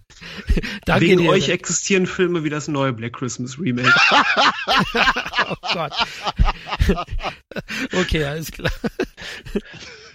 [0.98, 1.28] Wegen dir.
[1.28, 3.92] euch existieren Filme wie das neue Black Christmas Remake.
[5.50, 5.92] oh Gott.
[7.92, 8.72] okay, alles klar.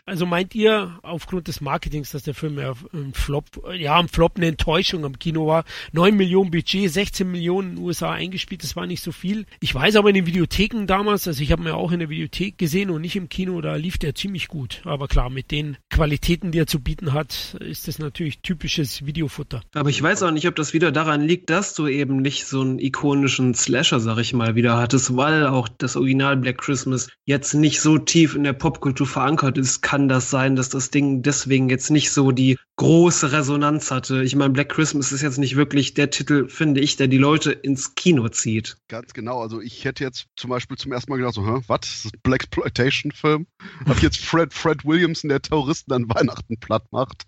[0.05, 4.33] Also meint ihr aufgrund des Marketings, dass der Film ja ein Flop, ja, ein Flop
[4.35, 5.63] eine Enttäuschung am Kino war?
[5.93, 9.45] 9 Millionen Budget, 16 Millionen in den USA eingespielt, das war nicht so viel.
[9.61, 12.57] Ich weiß aber in den Videotheken damals, also ich habe mir auch in der Videothek
[12.57, 14.81] gesehen und nicht im Kino, da lief der ziemlich gut.
[14.83, 19.61] Aber klar, mit den Qualitäten, die er zu bieten hat, ist das natürlich typisches Videofutter.
[19.73, 22.59] Aber ich weiß auch nicht, ob das wieder daran liegt, dass du eben nicht so
[22.59, 27.53] einen ikonischen Slasher, sag ich mal, wieder hattest, weil auch das Original Black Christmas jetzt
[27.53, 31.69] nicht so tief in der Popkultur verankert ist kann das sein, dass das Ding deswegen
[31.69, 34.23] jetzt nicht so die große Resonanz hatte.
[34.23, 37.51] Ich meine, Black Christmas ist jetzt nicht wirklich der Titel, finde ich, der die Leute
[37.51, 38.75] ins Kino zieht.
[38.87, 39.39] Ganz genau.
[39.39, 41.81] Also ich hätte jetzt zum Beispiel zum ersten Mal gedacht, so, hä, was?
[41.81, 43.45] Das ist ein Black Exploitation-Film?
[43.85, 47.27] Hab jetzt Fred, Fred Williamson, der Terroristen an Weihnachten platt macht.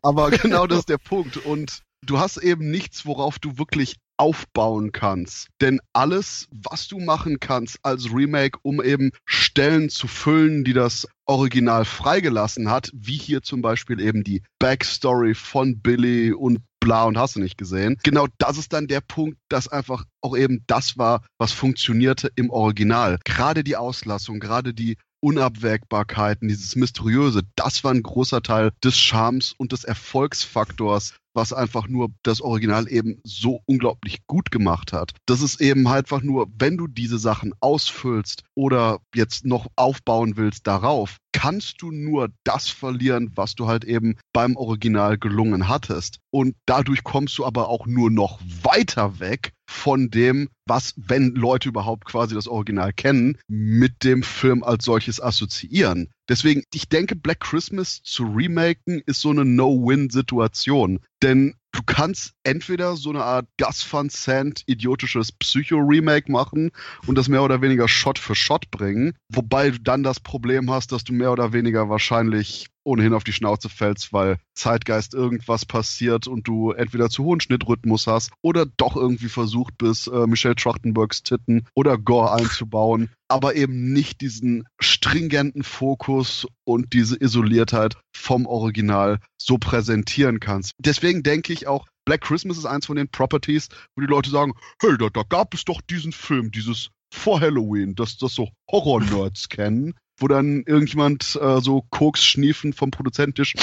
[0.00, 1.36] Aber genau das ist der Punkt.
[1.36, 5.48] Und du hast eben nichts, worauf du wirklich aufbauen kannst.
[5.60, 11.08] Denn alles, was du machen kannst als Remake, um eben Stellen zu füllen, die das
[11.26, 17.18] Original freigelassen hat, wie hier zum Beispiel eben die Backstory von Billy und bla und
[17.18, 17.98] hast du nicht gesehen.
[18.04, 22.50] Genau das ist dann der Punkt, dass einfach auch eben das war, was funktionierte im
[22.50, 23.18] Original.
[23.24, 29.52] Gerade die Auslassung, gerade die Unabwägbarkeiten, dieses Mysteriöse, das war ein großer Teil des Charmes
[29.58, 35.12] und des Erfolgsfaktors was einfach nur das Original eben so unglaublich gut gemacht hat.
[35.26, 40.36] Das ist eben halt einfach nur, wenn du diese Sachen ausfüllst oder jetzt noch aufbauen
[40.36, 46.18] willst darauf, kannst du nur das verlieren, was du halt eben beim Original gelungen hattest.
[46.30, 51.68] Und dadurch kommst du aber auch nur noch weiter weg von dem, was, wenn Leute
[51.68, 56.10] überhaupt quasi das Original kennen, mit dem Film als solches assoziieren.
[56.26, 61.00] Deswegen, ich denke, Black Christmas zu remaken ist so eine No-Win-Situation.
[61.22, 66.70] Denn du kannst entweder so eine Art Gus Van Sant idiotisches Psycho-Remake machen
[67.06, 70.92] und das mehr oder weniger Shot für Shot bringen, wobei du dann das Problem hast,
[70.92, 76.26] dass du mehr oder weniger wahrscheinlich ohnehin auf die Schnauze fällst, weil Zeitgeist irgendwas passiert
[76.28, 81.22] und du entweder zu hohen Schnittrhythmus hast oder doch irgendwie versucht bist, äh, Michelle Trachtenbergs
[81.22, 89.18] Titten oder Gore einzubauen, aber eben nicht diesen stringenten Fokus und diese Isoliertheit vom Original
[89.36, 90.72] so präsentieren kannst.
[90.78, 94.54] Deswegen denke ich auch, Black Christmas ist eins von den Properties, wo die Leute sagen,
[94.80, 99.48] hey, da, da gab es doch diesen Film, dieses vor Halloween, dass das so Horror-Nerds
[99.48, 103.54] kennen wo dann irgendjemand äh, so Koks schniefen vom Produzententisch,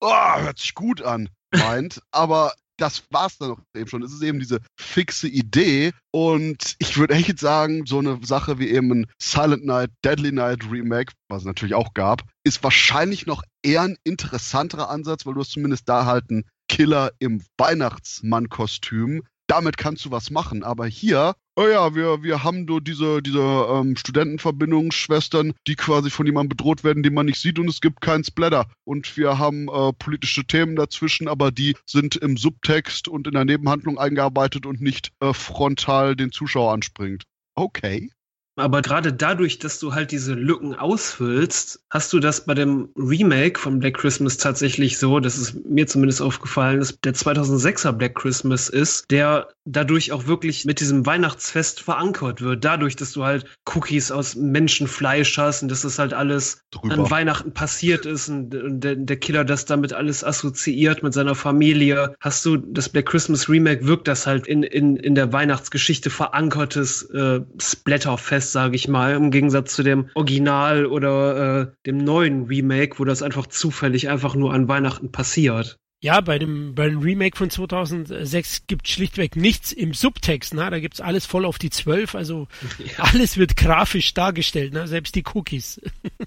[0.00, 4.02] oh, hört sich gut an, meint, aber das war's dann auch eben schon.
[4.02, 5.92] Es ist eben diese fixe Idee.
[6.10, 10.70] Und ich würde echt sagen, so eine Sache wie eben ein Silent Night, Deadly Night
[10.70, 15.40] Remake, was es natürlich auch gab, ist wahrscheinlich noch eher ein interessanterer Ansatz, weil du
[15.40, 20.62] hast zumindest da halt einen Killer im Weihnachtsmann-Kostüm, damit kannst du was machen.
[20.62, 26.26] Aber hier, oh ja, wir, wir haben nur diese, diese ähm, Studentenverbindungsschwestern, die quasi von
[26.26, 28.66] jemandem bedroht werden, den man nicht sieht und es gibt keinen Splatter.
[28.84, 33.44] Und wir haben äh, politische Themen dazwischen, aber die sind im Subtext und in der
[33.44, 37.24] Nebenhandlung eingearbeitet und nicht äh, frontal den Zuschauer anspringt.
[37.54, 38.10] Okay.
[38.56, 43.58] Aber gerade dadurch, dass du halt diese Lücken ausfüllst, hast du das bei dem Remake
[43.58, 48.68] von Black Christmas tatsächlich so, dass es mir zumindest aufgefallen ist, der 2006er Black Christmas
[48.68, 52.64] ist, der dadurch auch wirklich mit diesem Weihnachtsfest verankert wird.
[52.64, 56.94] Dadurch, dass du halt Cookies aus Menschenfleisch hast und dass das halt alles Drüber.
[56.94, 62.14] an Weihnachten passiert ist und, der, der, Killer das damit alles assoziiert mit seiner Familie.
[62.20, 67.02] Hast du das Black Christmas Remake, wirkt das halt in, in, in der Weihnachtsgeschichte verankertes
[67.10, 72.98] äh, Splatterfest, sage ich mal, im Gegensatz zu dem Original oder äh, dem neuen Remake,
[72.98, 75.78] wo das einfach zufällig einfach nur an Weihnachten passiert.
[76.04, 80.52] Ja, bei dem, bei dem Remake von 2006 gibt schlichtweg nichts im Subtext.
[80.52, 80.68] Ne?
[80.70, 82.14] Da gibt's alles voll auf die 12.
[82.14, 82.46] Also
[82.78, 83.04] ja.
[83.04, 84.86] alles wird grafisch dargestellt, ne?
[84.86, 85.80] selbst die Cookies.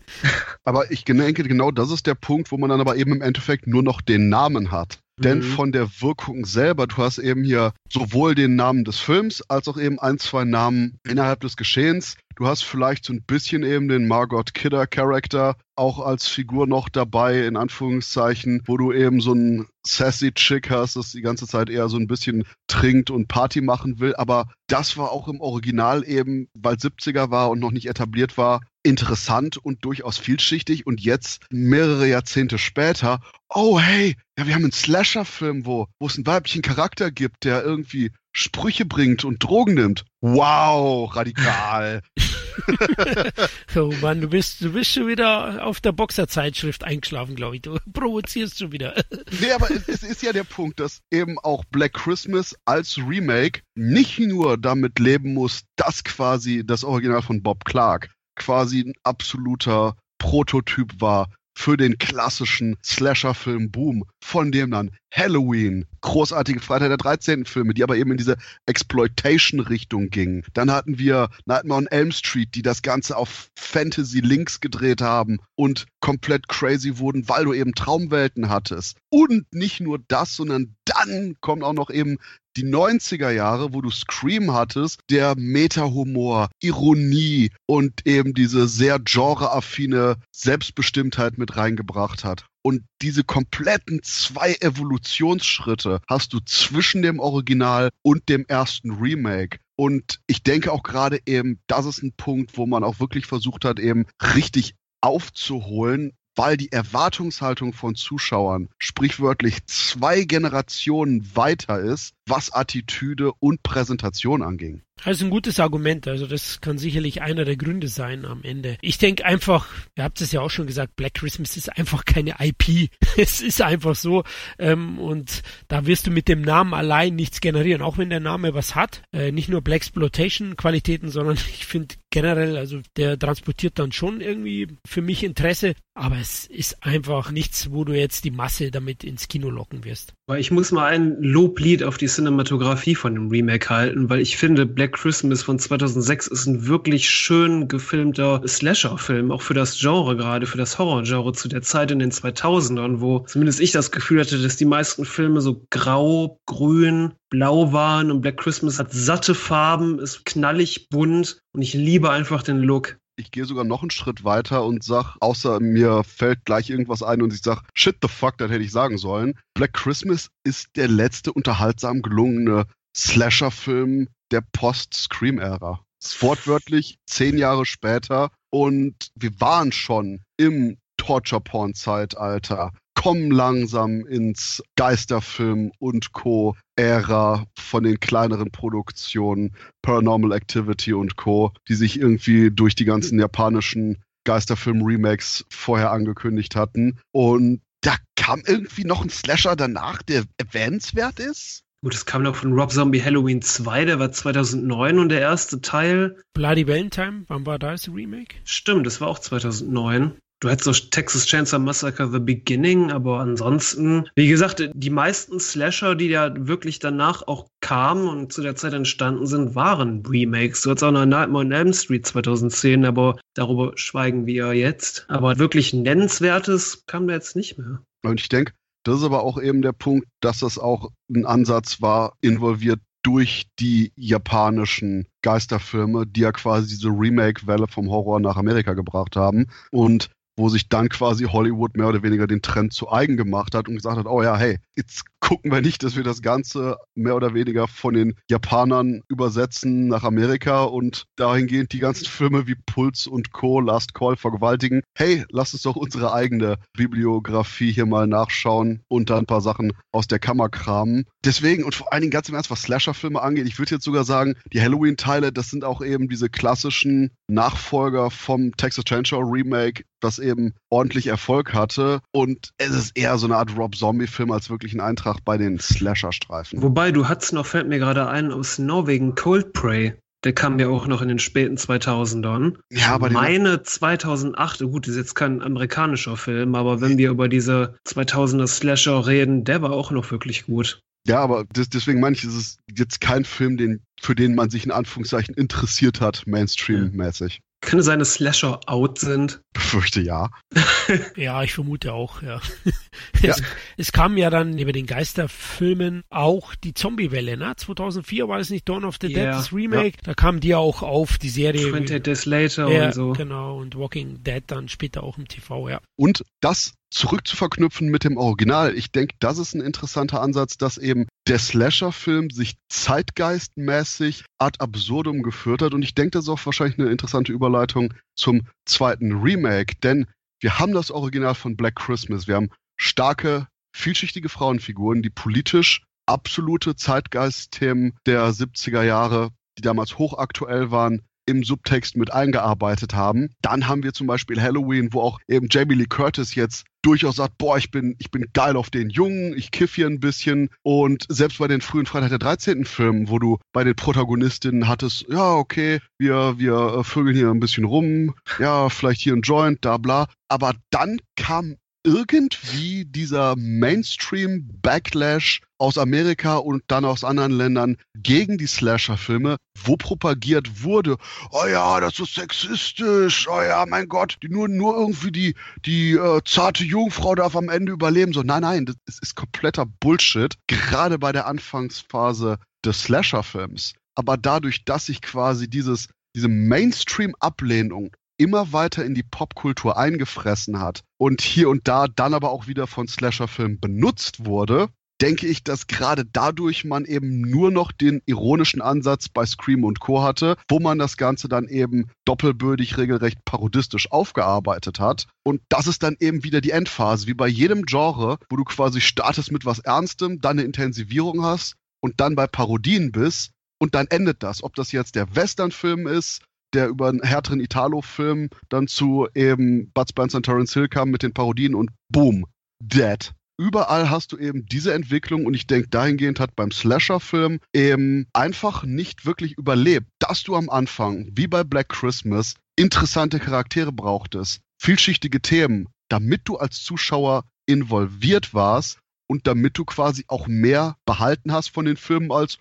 [0.63, 3.67] aber ich denke, genau das ist der Punkt, wo man dann aber eben im Endeffekt
[3.67, 4.97] nur noch den Namen hat.
[5.19, 5.43] Denn mhm.
[5.43, 9.77] von der Wirkung selber, du hast eben hier sowohl den Namen des Films als auch
[9.77, 12.17] eben ein, zwei Namen innerhalb des Geschehens.
[12.37, 16.87] Du hast vielleicht so ein bisschen eben den Margot Kidder Charakter auch als Figur noch
[16.87, 21.67] dabei, in Anführungszeichen, wo du eben so ein sassy Chick hast, das die ganze Zeit
[21.67, 24.15] eher so ein bisschen trinkt und Party machen will.
[24.15, 28.61] Aber das war auch im Original eben, weil 70er war und noch nicht etabliert war,
[28.83, 33.19] interessant und durchaus vielschichtig und jetzt mehrere Jahrzehnte später,
[33.49, 37.63] oh hey, ja, wir haben einen Slasher-Film, wo, wo es einen weiblichen Charakter gibt, der
[37.63, 40.05] irgendwie Sprüche bringt und Drogen nimmt.
[40.21, 42.03] Wow, radikal.
[43.75, 47.63] oh Mann, du bist, du bist schon wieder auf der Boxerzeitschrift eingeschlafen, glaube ich.
[47.63, 48.93] Du provozierst schon wieder.
[49.41, 53.61] nee, aber es, es ist ja der Punkt, dass eben auch Black Christmas als Remake
[53.73, 59.95] nicht nur damit leben muss, dass quasi das Original von Bob Clark quasi ein absoluter
[60.19, 67.45] Prototyp war für den klassischen Slasher-Film Boom, von dem dann Halloween, großartige Freitag der 13.
[67.45, 70.43] Filme, die aber eben in diese Exploitation-Richtung gingen.
[70.53, 75.87] Dann hatten wir Nightmare on Elm Street, die das Ganze auf Fantasy-Links gedreht haben und
[75.99, 78.97] komplett crazy wurden, weil du eben Traumwelten hattest.
[79.09, 82.17] Und nicht nur das, sondern dann kommt auch noch eben
[82.57, 90.17] die 90er Jahre, wo du Scream hattest, der Meta-Humor, Ironie und eben diese sehr genreaffine
[90.31, 92.45] Selbstbestimmtheit mit reingebracht hat.
[92.63, 99.59] Und diese kompletten zwei Evolutionsschritte hast du zwischen dem Original und dem ersten Remake.
[99.77, 103.63] Und ich denke auch gerade eben, das ist ein Punkt, wo man auch wirklich versucht
[103.63, 112.53] hat, eben richtig aufzuholen, weil die Erwartungshaltung von Zuschauern sprichwörtlich zwei Generationen weiter ist, was
[112.53, 114.83] Attitüde und Präsentation anging.
[115.05, 116.07] Ist ein gutes Argument.
[116.07, 118.77] Also das kann sicherlich einer der Gründe sein am Ende.
[118.81, 122.35] Ich denke einfach, ihr habt es ja auch schon gesagt, Black Christmas ist einfach keine
[122.39, 122.89] IP.
[123.17, 124.23] es ist einfach so.
[124.59, 128.53] Ähm, und da wirst du mit dem Namen allein nichts generieren, auch wenn der Name
[128.53, 129.03] was hat.
[129.13, 134.21] Äh, nicht nur Black Exploitation Qualitäten, sondern ich finde generell, also der transportiert dann schon
[134.21, 135.75] irgendwie für mich Interesse.
[135.93, 140.13] Aber es ist einfach nichts, wo du jetzt die Masse damit ins Kino locken wirst.
[140.35, 144.65] Ich muss mal ein Loblied auf die Cinematografie von dem Remake halten, weil ich finde,
[144.65, 150.45] Black Christmas von 2006 ist ein wirklich schön gefilmter Slasher-Film, auch für das Genre gerade,
[150.45, 154.37] für das Horror-Genre zu der Zeit in den 2000ern, wo zumindest ich das Gefühl hatte,
[154.37, 159.97] dass die meisten Filme so grau, grün, blau waren und Black Christmas hat satte Farben,
[159.97, 164.23] ist knallig bunt und ich liebe einfach den Look ich gehe sogar noch einen Schritt
[164.23, 168.37] weiter und sag, außer mir fällt gleich irgendwas ein und ich sag, shit the fuck,
[168.37, 169.37] das hätte ich sagen sollen.
[169.53, 175.81] Black Christmas ist der letzte unterhaltsam gelungene Slasher-Film der Post-Scream-Ära.
[176.19, 182.71] Wortwörtlich zehn Jahre später und wir waren schon im Torture-Porn-Zeitalter
[183.07, 186.57] kommen langsam ins Geisterfilm und Co.
[186.75, 193.17] Ära von den kleineren Produktionen, Paranormal Activity und Co., die sich irgendwie durch die ganzen
[193.17, 196.99] japanischen Geisterfilm-Remakes vorher angekündigt hatten.
[197.13, 201.63] Und da kam irgendwie noch ein Slasher danach, der erwähnenswert ist.
[201.81, 205.61] Gut, es kam noch von Rob Zombie Halloween 2, der war 2009 und der erste
[205.61, 206.17] Teil.
[206.33, 208.35] Bloody Valentine, wann war da das Remake?
[208.43, 210.17] Stimmt, das war auch 2009.
[210.39, 215.95] Du hättest noch Texas Chainsaw Massacre The Beginning, aber ansonsten, wie gesagt, die meisten Slasher,
[215.95, 220.61] die ja wirklich danach auch kamen und zu der Zeit entstanden sind, waren Remakes.
[220.61, 225.07] Du hattest auch noch Nightmare on Elm Street 2010, aber darüber schweigen wir jetzt.
[225.07, 227.81] Aber wirklich nennenswertes kam da jetzt nicht mehr.
[228.03, 231.81] Und ich denke, das ist aber auch eben der Punkt, dass das auch ein Ansatz
[231.81, 238.73] war, involviert durch die japanischen Geisterfilme, die ja quasi diese Remake-Welle vom Horror nach Amerika
[238.73, 239.47] gebracht haben.
[239.71, 243.67] Und wo sich dann quasi Hollywood mehr oder weniger den Trend zu eigen gemacht hat
[243.67, 247.15] und gesagt hat, oh ja, hey, jetzt gucken wir nicht, dass wir das Ganze mehr
[247.15, 253.07] oder weniger von den Japanern übersetzen nach Amerika und dahingehend die ganzen Filme wie Puls
[253.07, 254.83] und Co., Last Call vergewaltigen.
[254.95, 259.73] Hey, lass uns doch unsere eigene Bibliografie hier mal nachschauen und da ein paar Sachen
[259.91, 261.05] aus der Kammer kramen.
[261.25, 264.03] Deswegen und vor allen Dingen ganz im Ernst, was Slasher-Filme angeht, ich würde jetzt sogar
[264.03, 270.19] sagen, die Halloween-Teile, das sind auch eben diese klassischen Nachfolger vom Texas Chainsaw Remake, das
[270.19, 270.26] eben
[270.69, 272.01] ordentlich Erfolg hatte.
[272.11, 275.59] Und es ist eher so eine Art Rob Zombie-Film als wirklich ein Eintrag bei den
[275.59, 276.61] Slasher-Streifen.
[276.61, 279.93] Wobei, du hattest noch, fällt mir gerade ein, aus Norwegen Cold Prey.
[280.23, 282.57] Der kam ja auch noch in den späten 2000ern.
[282.71, 287.29] Ja, aber meine 2008, gut, das ist jetzt kein amerikanischer Film, aber wenn wir über
[287.29, 290.81] diese 2000er Slasher reden, der war auch noch wirklich gut.
[291.07, 294.49] Ja, aber das, deswegen meine ich, ist es jetzt kein Film, den, für den man
[294.49, 297.39] sich in Anführungszeichen interessiert hat, Mainstream-mäßig.
[297.59, 299.41] Kann es sein, dass Slasher out sind?
[299.51, 300.29] Befürchte ja.
[301.15, 302.39] ja, ich vermute auch, ja.
[303.21, 303.31] ja.
[303.31, 303.43] Es,
[303.77, 307.55] es, kam ja dann über den Geisterfilmen auch die Zombie-Welle, ne?
[307.57, 309.31] 2004 war es nicht Dawn of the Dead, yeah.
[309.31, 309.97] das Remake.
[309.97, 310.03] Ja.
[310.03, 311.69] Da kam die ja auch auf, die Serie.
[311.71, 313.13] 20 Days Later ja, und so.
[313.13, 315.81] Genau, und Walking Dead dann später auch im TV, ja.
[315.95, 318.75] Und das zurück zu verknüpfen mit dem Original.
[318.75, 325.21] Ich denke, das ist ein interessanter Ansatz, dass eben der Slasher-Film sich zeitgeistmäßig ad absurdum
[325.23, 325.73] geführt hat.
[325.73, 330.07] Und ich denke, das ist auch wahrscheinlich eine interessante Überleitung zum zweiten Remake, denn
[330.39, 332.27] wir haben das Original von Black Christmas.
[332.27, 340.71] Wir haben starke, vielschichtige Frauenfiguren, die politisch absolute Zeitgeistthemen der 70er Jahre, die damals hochaktuell
[340.71, 343.29] waren, im Subtext mit eingearbeitet haben.
[343.41, 347.37] Dann haben wir zum Beispiel Halloween, wo auch eben Jamie Lee Curtis jetzt durchaus sagt,
[347.37, 350.49] boah, ich bin, ich bin geil auf den Jungen, ich kiff hier ein bisschen.
[350.63, 352.65] Und selbst bei den frühen Freitag der 13.
[352.65, 357.41] Filmen, wo du bei den Protagonistinnen hattest, ja, okay, wir, wir äh, vögeln hier ein
[357.41, 360.07] bisschen rum, ja, vielleicht hier ein Joint, da bla.
[360.29, 361.57] Aber dann kam
[361.87, 370.63] irgendwie dieser Mainstream-Backlash aus Amerika und dann aus anderen Ländern gegen die Slasher-Filme, wo propagiert
[370.63, 370.97] wurde,
[371.31, 375.33] oh ja, das ist sexistisch, oh ja, mein Gott, die, nur, nur irgendwie die,
[375.65, 378.11] die äh, zarte Jungfrau darf am Ende überleben.
[378.11, 383.75] So, nein, nein, das ist kompletter Bullshit, gerade bei der Anfangsphase des Slasher-Films.
[383.95, 390.83] Aber dadurch, dass sich quasi dieses, diese Mainstream-Ablehnung immer weiter in die Popkultur eingefressen hat
[390.97, 394.69] und hier und da dann aber auch wieder von Slasher-Filmen benutzt wurde,
[395.01, 399.79] denke ich, dass gerade dadurch man eben nur noch den ironischen Ansatz bei Scream und
[399.79, 400.01] Co.
[400.01, 405.07] hatte, wo man das Ganze dann eben doppelbödig, regelrecht parodistisch aufgearbeitet hat.
[405.23, 408.81] Und das ist dann eben wieder die Endphase, wie bei jedem Genre, wo du quasi
[408.81, 413.31] startest mit was Ernstem, dann eine Intensivierung hast und dann bei Parodien bist.
[413.59, 414.43] Und dann endet das.
[414.43, 416.21] Ob das jetzt der Western-Film ist,
[416.53, 421.03] der über einen härteren Italo-Film dann zu eben Bud Spencer und Terence Hill kam mit
[421.03, 422.25] den Parodien und boom,
[422.59, 423.13] dead.
[423.39, 428.63] Überall hast du eben diese Entwicklung und ich denke, dahingehend hat beim Slasher-Film eben einfach
[428.63, 435.21] nicht wirklich überlebt, dass du am Anfang, wie bei Black Christmas, interessante Charaktere brauchtest, vielschichtige
[435.21, 441.49] Themen, damit du als Zuschauer involviert warst und damit du quasi auch mehr behalten hast
[441.49, 442.39] von den Filmen als,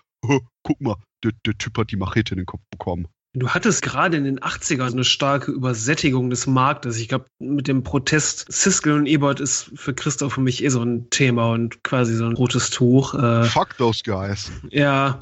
[0.63, 3.07] guck mal, der, der Typ hat die Machete in den Kopf bekommen.
[3.33, 6.97] Du hattest gerade in den 80ern eine starke Übersättigung des Marktes.
[6.97, 10.81] Ich glaube, mit dem Protest Siskel und Ebert ist für Christoph für mich eh so
[10.81, 13.13] ein Thema und quasi so ein rotes Tuch.
[13.13, 14.51] Äh, Fuck those guys.
[14.71, 15.19] Ja.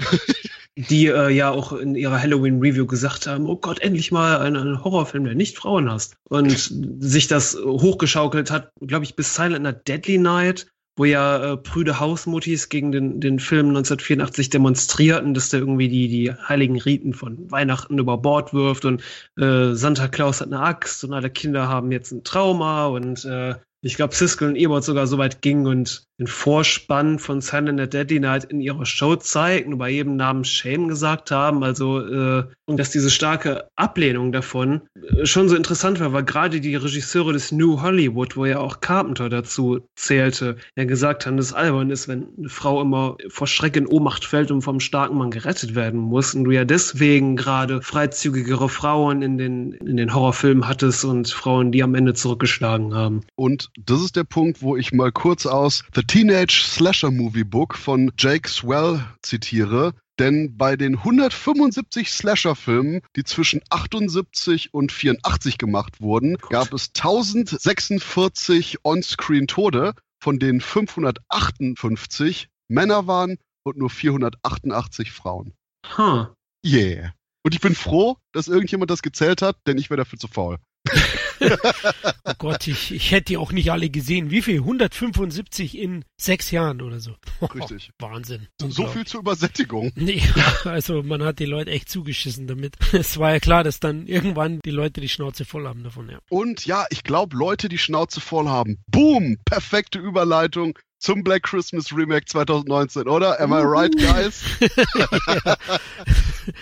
[0.78, 5.24] die äh, ja auch in ihrer Halloween-Review gesagt haben, oh Gott, endlich mal ein, Horrorfilm,
[5.24, 6.18] der nicht Frauen hast.
[6.30, 6.51] Und
[6.99, 10.68] sich das hochgeschaukelt hat, glaube ich, bis Silent Night Deadly Night
[10.98, 16.08] wo ja äh, prüde Hausmutis gegen den, den Film 1984 demonstrierten, dass der irgendwie die,
[16.08, 19.02] die heiligen Riten von Weihnachten über Bord wirft und
[19.38, 23.56] äh, Santa Claus hat eine Axt und alle Kinder haben jetzt ein Trauma und äh,
[23.82, 27.93] ich glaube, Siskel und Ebert sogar so weit gingen und den Vorspann von Silent Night
[27.93, 31.63] Deadly Night in ihrer Show zeigten und bei jedem Namen Shame gesagt haben.
[31.63, 36.61] Also, äh, und dass diese starke Ablehnung davon äh, schon so interessant war, weil gerade
[36.61, 41.47] die Regisseure des New Hollywood, wo ja auch Carpenter dazu zählte, ja gesagt haben, dass
[41.47, 45.18] es albern ist, wenn eine Frau immer vor Schreck in Ohnmacht fällt und vom starken
[45.18, 46.34] Mann gerettet werden muss.
[46.34, 51.74] Und du ja deswegen gerade freizügigere Frauen in den, in den Horrorfilmen hattest und Frauen,
[51.74, 53.22] die am Ende zurückgeschlagen haben.
[53.36, 57.76] Und das ist der Punkt, wo ich mal kurz aus The Teenage Slasher Movie Book
[57.76, 59.93] von Jake Swell zitiere.
[60.18, 66.49] Denn bei den 175 Slasher-Filmen, die zwischen 78 und 84 gemacht wurden, Gut.
[66.49, 75.53] gab es 1046 On-Screen-Tode, von denen 558 Männer waren und nur 488 Frauen.
[75.97, 76.28] Huh.
[76.66, 77.14] Yeah.
[77.43, 80.58] Und ich bin froh, dass irgendjemand das gezählt hat, denn ich wäre dafür zu faul.
[82.26, 84.32] oh Gott, ich, ich hätte die auch nicht alle gesehen.
[84.32, 84.60] Wie viel?
[84.60, 87.16] 175 in sechs Jahren oder so.
[87.42, 87.92] Richtig.
[88.00, 88.48] Wahnsinn.
[88.60, 89.92] So viel zur Übersättigung.
[89.96, 90.22] Nee,
[90.64, 92.76] also man hat die Leute echt zugeschissen damit.
[92.94, 96.20] Es war ja klar, dass dann irgendwann die Leute die Schnauze voll haben davon, ja.
[96.30, 98.78] Und ja, ich glaube, Leute, die Schnauze voll haben.
[98.88, 99.38] Boom!
[99.46, 103.40] Perfekte Überleitung zum Black Christmas Remake 2019, oder?
[103.40, 104.44] Am I right, guys?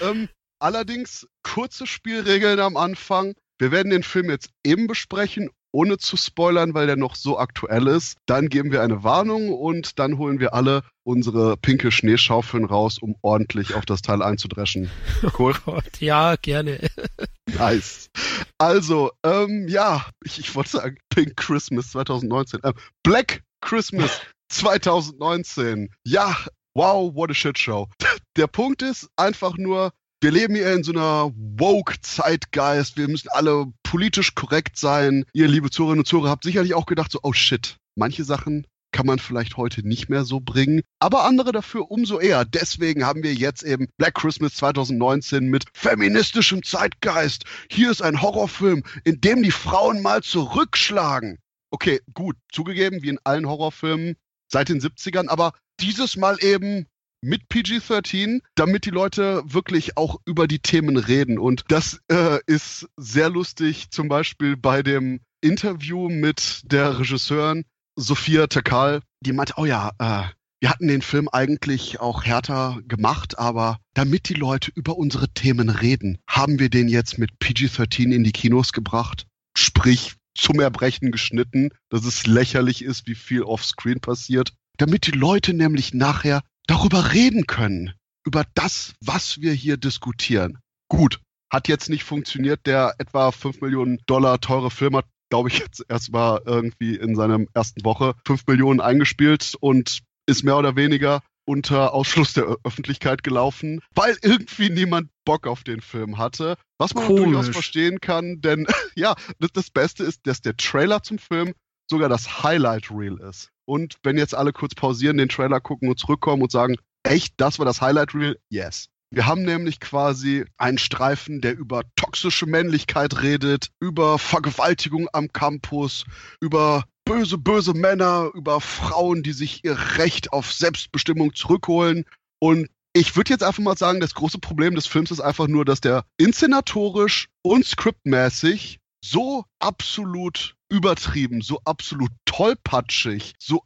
[0.02, 0.28] ähm,
[0.60, 3.36] allerdings kurze Spielregeln am Anfang.
[3.64, 7.88] Wir werden den Film jetzt eben besprechen, ohne zu spoilern, weil der noch so aktuell
[7.88, 8.18] ist.
[8.26, 13.16] Dann geben wir eine Warnung und dann holen wir alle unsere pinke Schneeschaufeln raus, um
[13.22, 14.92] ordentlich auf das Teil einzudreschen.
[15.40, 15.56] Cool.
[15.66, 16.78] Oh Gott, ja, gerne.
[17.58, 18.10] nice.
[18.58, 22.62] Also, ähm, ja, ich, ich wollte sagen Pink Christmas 2019.
[22.64, 25.90] Äh, Black Christmas 2019.
[26.06, 26.36] Ja,
[26.76, 27.88] wow, what a shit show.
[28.36, 29.94] Der Punkt ist einfach nur,
[30.24, 32.96] wir leben hier in so einer Woke-Zeitgeist.
[32.96, 35.26] Wir müssen alle politisch korrekt sein.
[35.34, 39.06] Ihr, liebe Zuhörerinnen und Zuhörer, habt sicherlich auch gedacht, so, oh shit, manche Sachen kann
[39.06, 42.46] man vielleicht heute nicht mehr so bringen, aber andere dafür umso eher.
[42.46, 47.44] Deswegen haben wir jetzt eben Black Christmas 2019 mit feministischem Zeitgeist.
[47.70, 51.40] Hier ist ein Horrorfilm, in dem die Frauen mal zurückschlagen.
[51.70, 54.16] Okay, gut, zugegeben, wie in allen Horrorfilmen
[54.48, 55.52] seit den 70ern, aber
[55.82, 56.86] dieses Mal eben
[57.24, 61.40] mit PG-13, damit die Leute wirklich auch über die Themen reden.
[61.40, 67.66] Und das äh, ist sehr lustig, zum Beispiel bei dem Interview mit der Regisseurin
[67.96, 70.24] Sophia Takal, die meinte, oh ja, äh,
[70.60, 75.70] wir hatten den Film eigentlich auch härter gemacht, aber damit die Leute über unsere Themen
[75.70, 79.28] reden, haben wir den jetzt mit PG-13 in die Kinos gebracht.
[79.56, 84.54] Sprich, zum Erbrechen geschnitten, dass es lächerlich ist, wie viel offscreen passiert.
[84.78, 87.94] Damit die Leute nämlich nachher darüber reden können,
[88.26, 90.60] über das, was wir hier diskutieren.
[90.88, 91.20] Gut,
[91.52, 92.66] hat jetzt nicht funktioniert.
[92.66, 97.46] Der etwa 5 Millionen Dollar teure Film hat, glaube ich, jetzt erstmal irgendwie in seiner
[97.54, 103.82] ersten Woche 5 Millionen eingespielt und ist mehr oder weniger unter Ausschluss der Öffentlichkeit gelaufen,
[103.94, 106.56] weil irgendwie niemand Bock auf den Film hatte.
[106.78, 111.20] Was man durchaus verstehen kann, denn ja, das, das Beste ist, dass der Trailer zum
[111.20, 111.54] Film
[111.90, 113.50] sogar das Highlight Reel ist.
[113.66, 117.60] Und wenn jetzt alle kurz pausieren, den Trailer gucken und zurückkommen und sagen, echt, das
[117.60, 118.40] war das Highlight Reel?
[118.50, 118.90] Yes.
[119.12, 126.06] Wir haben nämlich quasi einen Streifen, der über toxische Männlichkeit redet, über Vergewaltigung am Campus,
[126.42, 132.06] über böse, böse Männer, über Frauen, die sich ihr Recht auf Selbstbestimmung zurückholen.
[132.40, 135.64] Und ich würde jetzt einfach mal sagen, das große Problem des Films ist einfach nur,
[135.64, 143.64] dass der inszenatorisch und skriptmäßig so absolut übertrieben, so absolut tollpatschig, so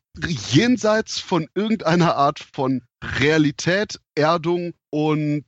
[0.51, 5.45] jenseits von irgendeiner Art von Realität, Erdung und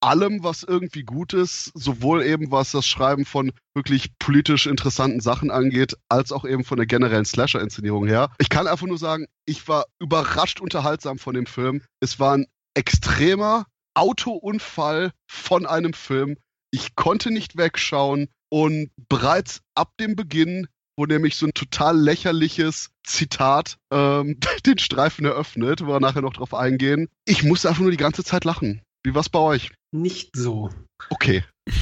[0.00, 5.50] allem, was irgendwie gut ist, sowohl eben was das Schreiben von wirklich politisch interessanten Sachen
[5.50, 8.30] angeht, als auch eben von der generellen Slasher-Inszenierung her.
[8.38, 11.82] Ich kann einfach nur sagen, ich war überrascht unterhaltsam von dem Film.
[12.00, 16.36] Es war ein extremer Autounfall von einem Film.
[16.70, 18.28] Ich konnte nicht wegschauen.
[18.50, 25.24] Und bereits ab dem Beginn, wo nämlich so ein total lächerliches Zitat ähm, den Streifen
[25.24, 28.82] eröffnet, wo wir nachher noch drauf eingehen, ich musste einfach nur die ganze Zeit lachen.
[29.04, 29.72] Wie war's bei euch?
[29.92, 30.70] Nicht so.
[31.08, 31.42] Okay.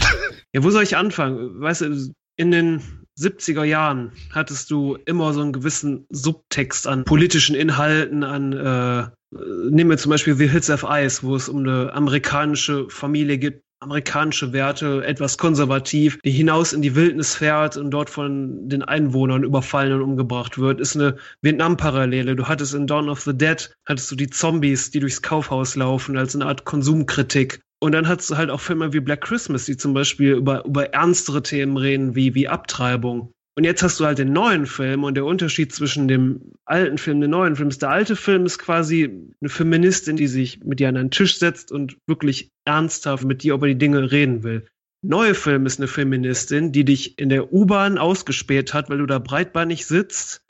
[0.55, 1.61] ja, wo soll ich anfangen?
[1.61, 2.83] Weißt du, in den
[3.19, 9.91] 70er Jahren hattest du immer so einen gewissen Subtext an politischen Inhalten, an äh, nehmen
[9.91, 14.53] wir zum Beispiel The Hills of Ice, wo es um eine amerikanische Familie geht, amerikanische
[14.53, 19.93] Werte, etwas konservativ, die hinaus in die Wildnis fährt und dort von den Einwohnern überfallen
[19.93, 22.35] und umgebracht wird, ist eine Vietnam-Parallele.
[22.35, 26.17] Du hattest in Dawn of the Dead, hattest du die Zombies, die durchs Kaufhaus laufen,
[26.17, 27.61] als eine Art Konsumkritik.
[27.81, 30.93] Und dann hattest du halt auch Filme wie Black Christmas, die zum Beispiel über, über
[30.93, 33.33] ernstere Themen reden, wie, wie Abtreibung.
[33.59, 37.17] Und jetzt hast du halt den neuen Film und der Unterschied zwischen dem alten Film
[37.17, 40.79] und dem neuen Film ist, der alte Film ist quasi eine Feministin, die sich mit
[40.79, 44.69] dir an einen Tisch setzt und wirklich ernsthaft mit dir über die Dinge reden will.
[45.03, 49.19] Neue Film ist eine Feministin, die dich in der U-Bahn ausgespäht hat, weil du da
[49.19, 50.45] breitbeinig sitzt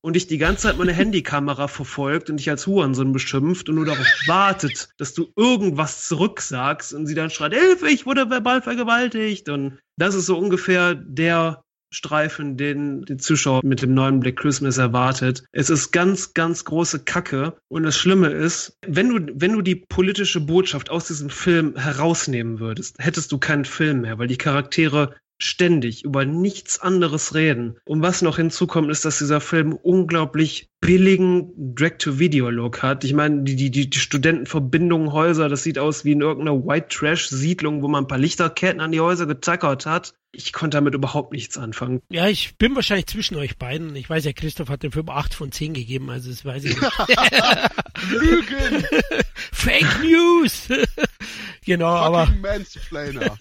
[0.00, 3.74] und dich die ganze Zeit mit einer Handykamera verfolgt und dich als Hurensohn beschimpft und
[3.74, 8.62] nur darauf wartet, dass du irgendwas zurücksagst und sie dann schreit, Hilfe, ich wurde verbal
[8.62, 9.50] vergewaltigt.
[9.50, 14.78] Und das ist so ungefähr der Streifen, den die Zuschauer mit dem neuen Black Christmas
[14.78, 15.44] erwartet.
[15.52, 17.56] Es ist ganz, ganz große Kacke.
[17.68, 22.60] Und das Schlimme ist, wenn du, wenn du die politische Botschaft aus diesem Film herausnehmen
[22.60, 27.76] würdest, hättest du keinen Film mehr, weil die Charaktere ständig über nichts anderes reden.
[27.84, 33.04] Und was noch hinzukommt, ist, dass dieser Film unglaublich billigen Direct-to-Video-Look hat.
[33.04, 37.82] Ich meine, die, die, die Studentenverbindungen, Häuser, das sieht aus wie in irgendeiner White Trash-Siedlung,
[37.82, 40.14] wo man ein paar Lichterketten an die Häuser getackert hat.
[40.36, 42.02] Ich konnte damit überhaupt nichts anfangen.
[42.10, 43.96] Ja, ich bin wahrscheinlich zwischen euch beiden.
[43.96, 46.80] Ich weiß ja, Christoph hat den Film 8 von 10 gegeben, also das weiß ich
[46.80, 46.92] nicht.
[48.10, 48.84] Lügen!
[49.52, 50.68] Fake News!
[51.64, 52.26] genau, aber.
[52.40, 53.36] Mansplainer.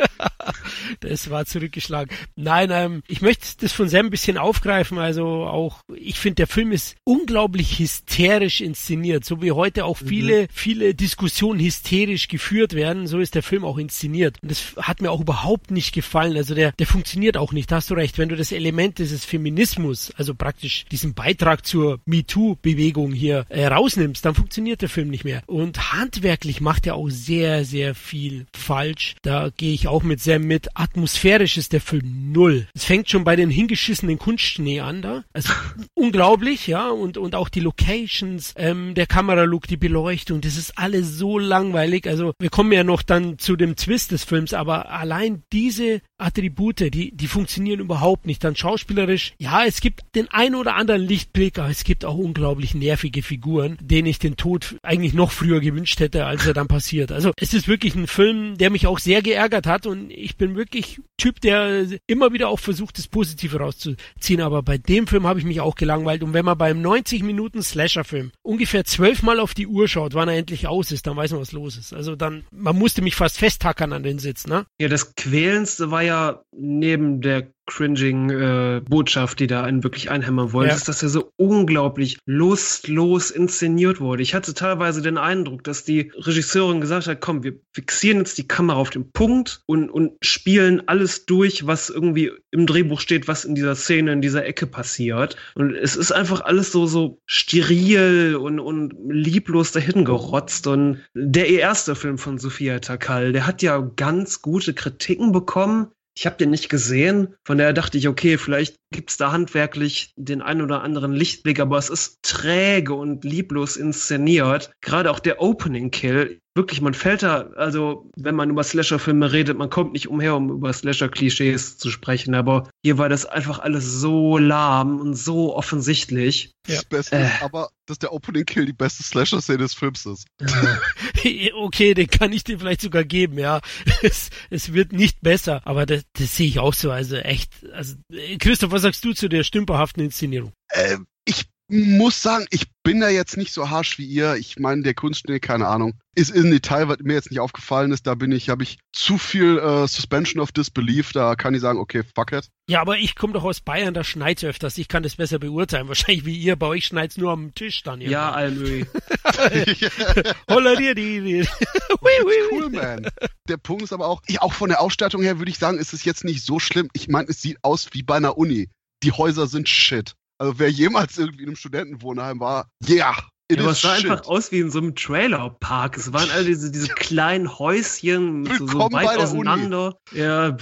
[1.02, 2.16] das war zurückgeschlagen.
[2.36, 4.98] Nein, ähm, ich möchte das von Sam ein bisschen aufgreifen.
[4.98, 9.26] Also auch, ich finde, der Film ist unglaublich hysterisch inszeniert.
[9.26, 10.48] So wie heute auch viele, mhm.
[10.52, 14.38] viele Diskussionen hysterisch geführt werden, so ist der Film auch inszeniert.
[14.42, 16.38] Und das hat mir auch überhaupt nicht gefallen.
[16.38, 17.72] Also der, der funktioniert auch nicht.
[17.72, 18.18] Da hast du recht.
[18.18, 24.26] Wenn du das Element dieses Feminismus, also praktisch diesen Beitrag zur MeToo-Bewegung hier äh, rausnimmst,
[24.26, 25.44] dann funktioniert der Film nicht mehr.
[25.48, 29.16] Und handwerklich macht er auch sehr, sehr viel falsch.
[29.22, 30.70] Da gehe ich auch mit Sam mit.
[30.76, 32.68] Atmosphärisch ist der Film null.
[32.74, 35.24] Es fängt schon bei den hingeschissenen Kunstschnee an da.
[35.34, 35.54] Also
[35.94, 36.90] unglaublich, ja.
[36.90, 42.08] Und, und auch die Locations, ähm, der Kameralook, die Beleuchtung, das ist alles so langweilig.
[42.08, 46.75] Also wir kommen ja noch dann zu dem Twist des Films, aber allein diese Attribute,
[46.80, 48.44] die, die funktionieren überhaupt nicht.
[48.44, 52.76] Dann schauspielerisch, ja, es gibt den ein oder anderen Lichtblick, aber es gibt auch unglaublich
[52.76, 57.12] nervige Figuren, denen ich den Tod eigentlich noch früher gewünscht hätte, als er dann passiert.
[57.12, 60.56] Also es ist wirklich ein Film, der mich auch sehr geärgert hat und ich bin
[60.56, 64.42] wirklich Typ, der immer wieder auch versucht, das Positive rauszuziehen.
[64.42, 66.24] Aber bei dem Film habe ich mich auch gelangweilt.
[66.24, 70.36] Und wenn man beim 90 Minuten Slasher-Film ungefähr zwölfmal auf die Uhr schaut, wann er
[70.36, 71.94] endlich aus ist, dann weiß man, was los ist.
[71.94, 74.66] Also dann, man musste mich fast festhackern an den Sitz, ne?
[74.78, 80.54] Ja, das Quälendste war ja neben der cringing äh, Botschaft, die da einen wirklich einhämmern
[80.54, 80.76] wollte, ja.
[80.76, 84.22] ist, dass er so unglaublich lustlos inszeniert wurde.
[84.22, 88.48] Ich hatte teilweise den Eindruck, dass die Regisseurin gesagt hat, komm, wir fixieren jetzt die
[88.48, 93.46] Kamera auf den Punkt und, und spielen alles durch, was irgendwie im Drehbuch steht, was
[93.46, 95.36] in dieser Szene, in dieser Ecke passiert.
[95.56, 100.68] Und es ist einfach alles so, so steril und, und lieblos dahin gerotzt.
[100.68, 105.88] Und der erste Film von Sophia Takal, der hat ja ganz gute Kritiken bekommen.
[106.18, 110.42] Ich habe den nicht gesehen, von daher dachte ich, okay, vielleicht gibt's da handwerklich den
[110.42, 114.72] ein oder anderen Lichtblick, aber es ist träge und lieblos inszeniert.
[114.82, 119.58] Gerade auch der Opening Kill wirklich, man fällt da, also wenn man über Slasher-Filme redet,
[119.58, 123.86] man kommt nicht umher, um über Slasher-Klischees zu sprechen, aber hier war das einfach alles
[123.86, 126.52] so lahm und so offensichtlich.
[126.66, 126.76] Ja.
[126.76, 127.26] Das Beste äh.
[127.26, 130.26] ist aber, dass der Opening Kill die beste Slasher-Szene des Films ist.
[131.56, 133.60] okay, den kann ich dir vielleicht sogar geben, ja.
[134.02, 137.96] Es, es wird nicht besser, aber das, das sehe ich auch so, also echt, also
[138.40, 140.54] Christoph, was sagst du zu der stümperhaften Inszenierung?
[140.74, 144.36] Ähm, ich muss sagen, ich bin da jetzt nicht so harsch wie ihr.
[144.36, 148.06] Ich meine, der Kunstschnee, keine Ahnung, ist ein Detail, was mir jetzt nicht aufgefallen ist.
[148.06, 151.12] Da bin ich, habe ich zu viel äh, Suspension of Disbelief.
[151.12, 152.50] Da kann ich sagen, okay, fuck it.
[152.70, 154.78] Ja, aber ich komme doch aus Bayern, da schneit's öfters.
[154.78, 155.88] Ich kann das besser beurteilen.
[155.88, 156.56] Wahrscheinlich wie ihr.
[156.56, 158.00] Bei euch schneit's nur am Tisch dann.
[158.00, 158.12] Irgendwann.
[158.12, 158.86] Ja, Almöhi.
[160.50, 161.22] Holla dir die.
[161.22, 161.48] die.
[162.52, 163.08] cool, man.
[163.50, 165.94] Der Punkt ist aber auch, ich, auch von der Ausstattung her würde ich sagen, ist
[165.94, 166.90] es jetzt nicht so schlimm.
[166.94, 168.70] Ich meine, es sieht aus wie bei einer Uni.
[169.02, 170.16] Die Häuser sind shit.
[170.38, 173.16] Also wer jemals irgendwie in einem Studentenwohnheim war, yeah,
[173.52, 174.10] ja, aber es sah shit.
[174.10, 175.98] einfach aus wie in so einem Trailerpark.
[175.98, 179.98] Es waren all diese, diese kleinen Häuschen so, so weit auseinander.
[180.12, 180.58] Ja,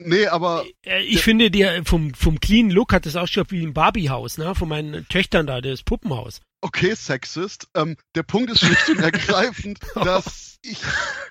[0.00, 0.64] Nee, aber.
[0.86, 4.38] Äh, ich finde, die, vom, vom clean Look hat das auch schon wie ein Barbiehaus,
[4.38, 4.54] ne?
[4.54, 6.40] Von meinen Töchtern da, das Puppenhaus.
[6.60, 7.68] Okay, Sexist.
[7.74, 10.78] Ähm, der Punkt ist schlicht und ergreifend, dass ich,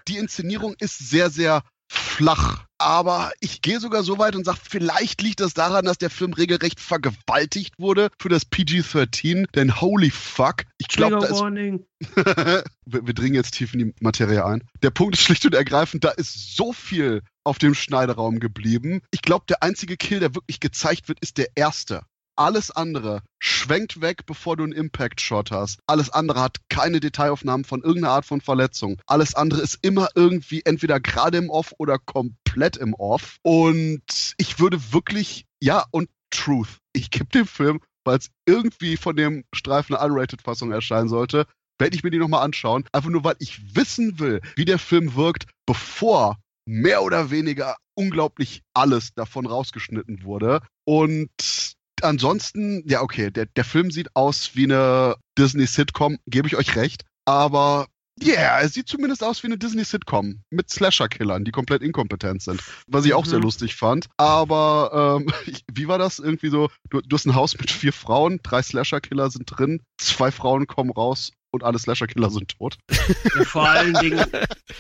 [0.07, 2.65] die Inszenierung ist sehr, sehr flach.
[2.79, 6.33] Aber ich gehe sogar so weit und sage, vielleicht liegt das daran, dass der Film
[6.33, 9.45] regelrecht vergewaltigt wurde für das PG-13.
[9.55, 11.41] Denn holy fuck, ich glaube, da ist...
[12.85, 14.63] wir, wir dringen jetzt tief in die Materie ein.
[14.83, 19.01] Der Punkt ist schlicht und ergreifend, da ist so viel auf dem Schneideraum geblieben.
[19.09, 22.01] Ich glaube, der einzige Kill, der wirklich gezeigt wird, ist der erste.
[22.38, 25.79] Alles andere schwenkt weg, bevor du einen Impact-Shot hast.
[25.88, 29.01] Alles andere hat keine Detailaufnahmen von irgendeiner Art von Verletzung.
[29.07, 33.38] Alles andere ist immer irgendwie entweder gerade im Off oder komplett im Off.
[33.41, 36.77] Und ich würde wirklich, ja, und Truth.
[36.93, 41.47] Ich gebe dem Film, weil es irgendwie von dem Streifen eine Unrated-Fassung erscheinen sollte,
[41.79, 42.85] werde ich mir die nochmal anschauen.
[42.91, 48.61] Einfach nur, weil ich wissen will, wie der Film wirkt, bevor mehr oder weniger unglaublich
[48.73, 50.61] alles davon rausgeschnitten wurde.
[50.85, 56.75] Und ansonsten, ja, okay, der, der Film sieht aus wie eine Disney-Sitcom, gebe ich euch
[56.75, 57.05] recht.
[57.25, 57.87] Aber
[58.19, 62.63] ja, yeah, es sieht zumindest aus wie eine Disney-Sitcom mit Slasher-Killern, die komplett inkompetent sind.
[62.87, 63.29] Was ich auch mhm.
[63.29, 64.07] sehr lustig fand.
[64.17, 65.31] Aber ähm,
[65.71, 66.17] wie war das?
[66.17, 70.31] Irgendwie so, du, du hast ein Haus mit vier Frauen, drei Slasher-Killer sind drin, zwei
[70.31, 72.77] Frauen kommen raus und alle Slasher-Killer sind tot.
[73.35, 74.23] Ja, vor allen Dingen,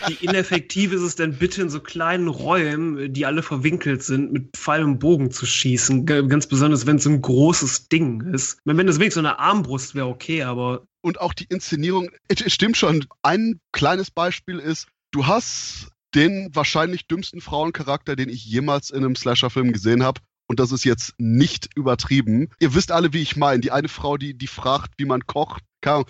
[0.07, 4.55] wie ineffektiv ist es denn bitte in so kleinen Räumen, die alle verwinkelt sind, mit
[4.55, 6.05] Pfeil und Bogen zu schießen?
[6.05, 8.59] Ganz besonders, wenn es so ein großes Ding ist.
[8.63, 10.85] Wenn das wenigstens so eine Armbrust wäre, okay, aber.
[11.01, 13.05] Und auch die Inszenierung, es stimmt schon.
[13.23, 19.15] Ein kleines Beispiel ist, du hast den wahrscheinlich dümmsten Frauencharakter, den ich jemals in einem
[19.15, 20.21] Slasher-Film gesehen habe.
[20.47, 22.49] Und das ist jetzt nicht übertrieben.
[22.59, 23.59] Ihr wisst alle, wie ich meine.
[23.59, 25.63] Die eine Frau, die, die fragt, wie man kocht.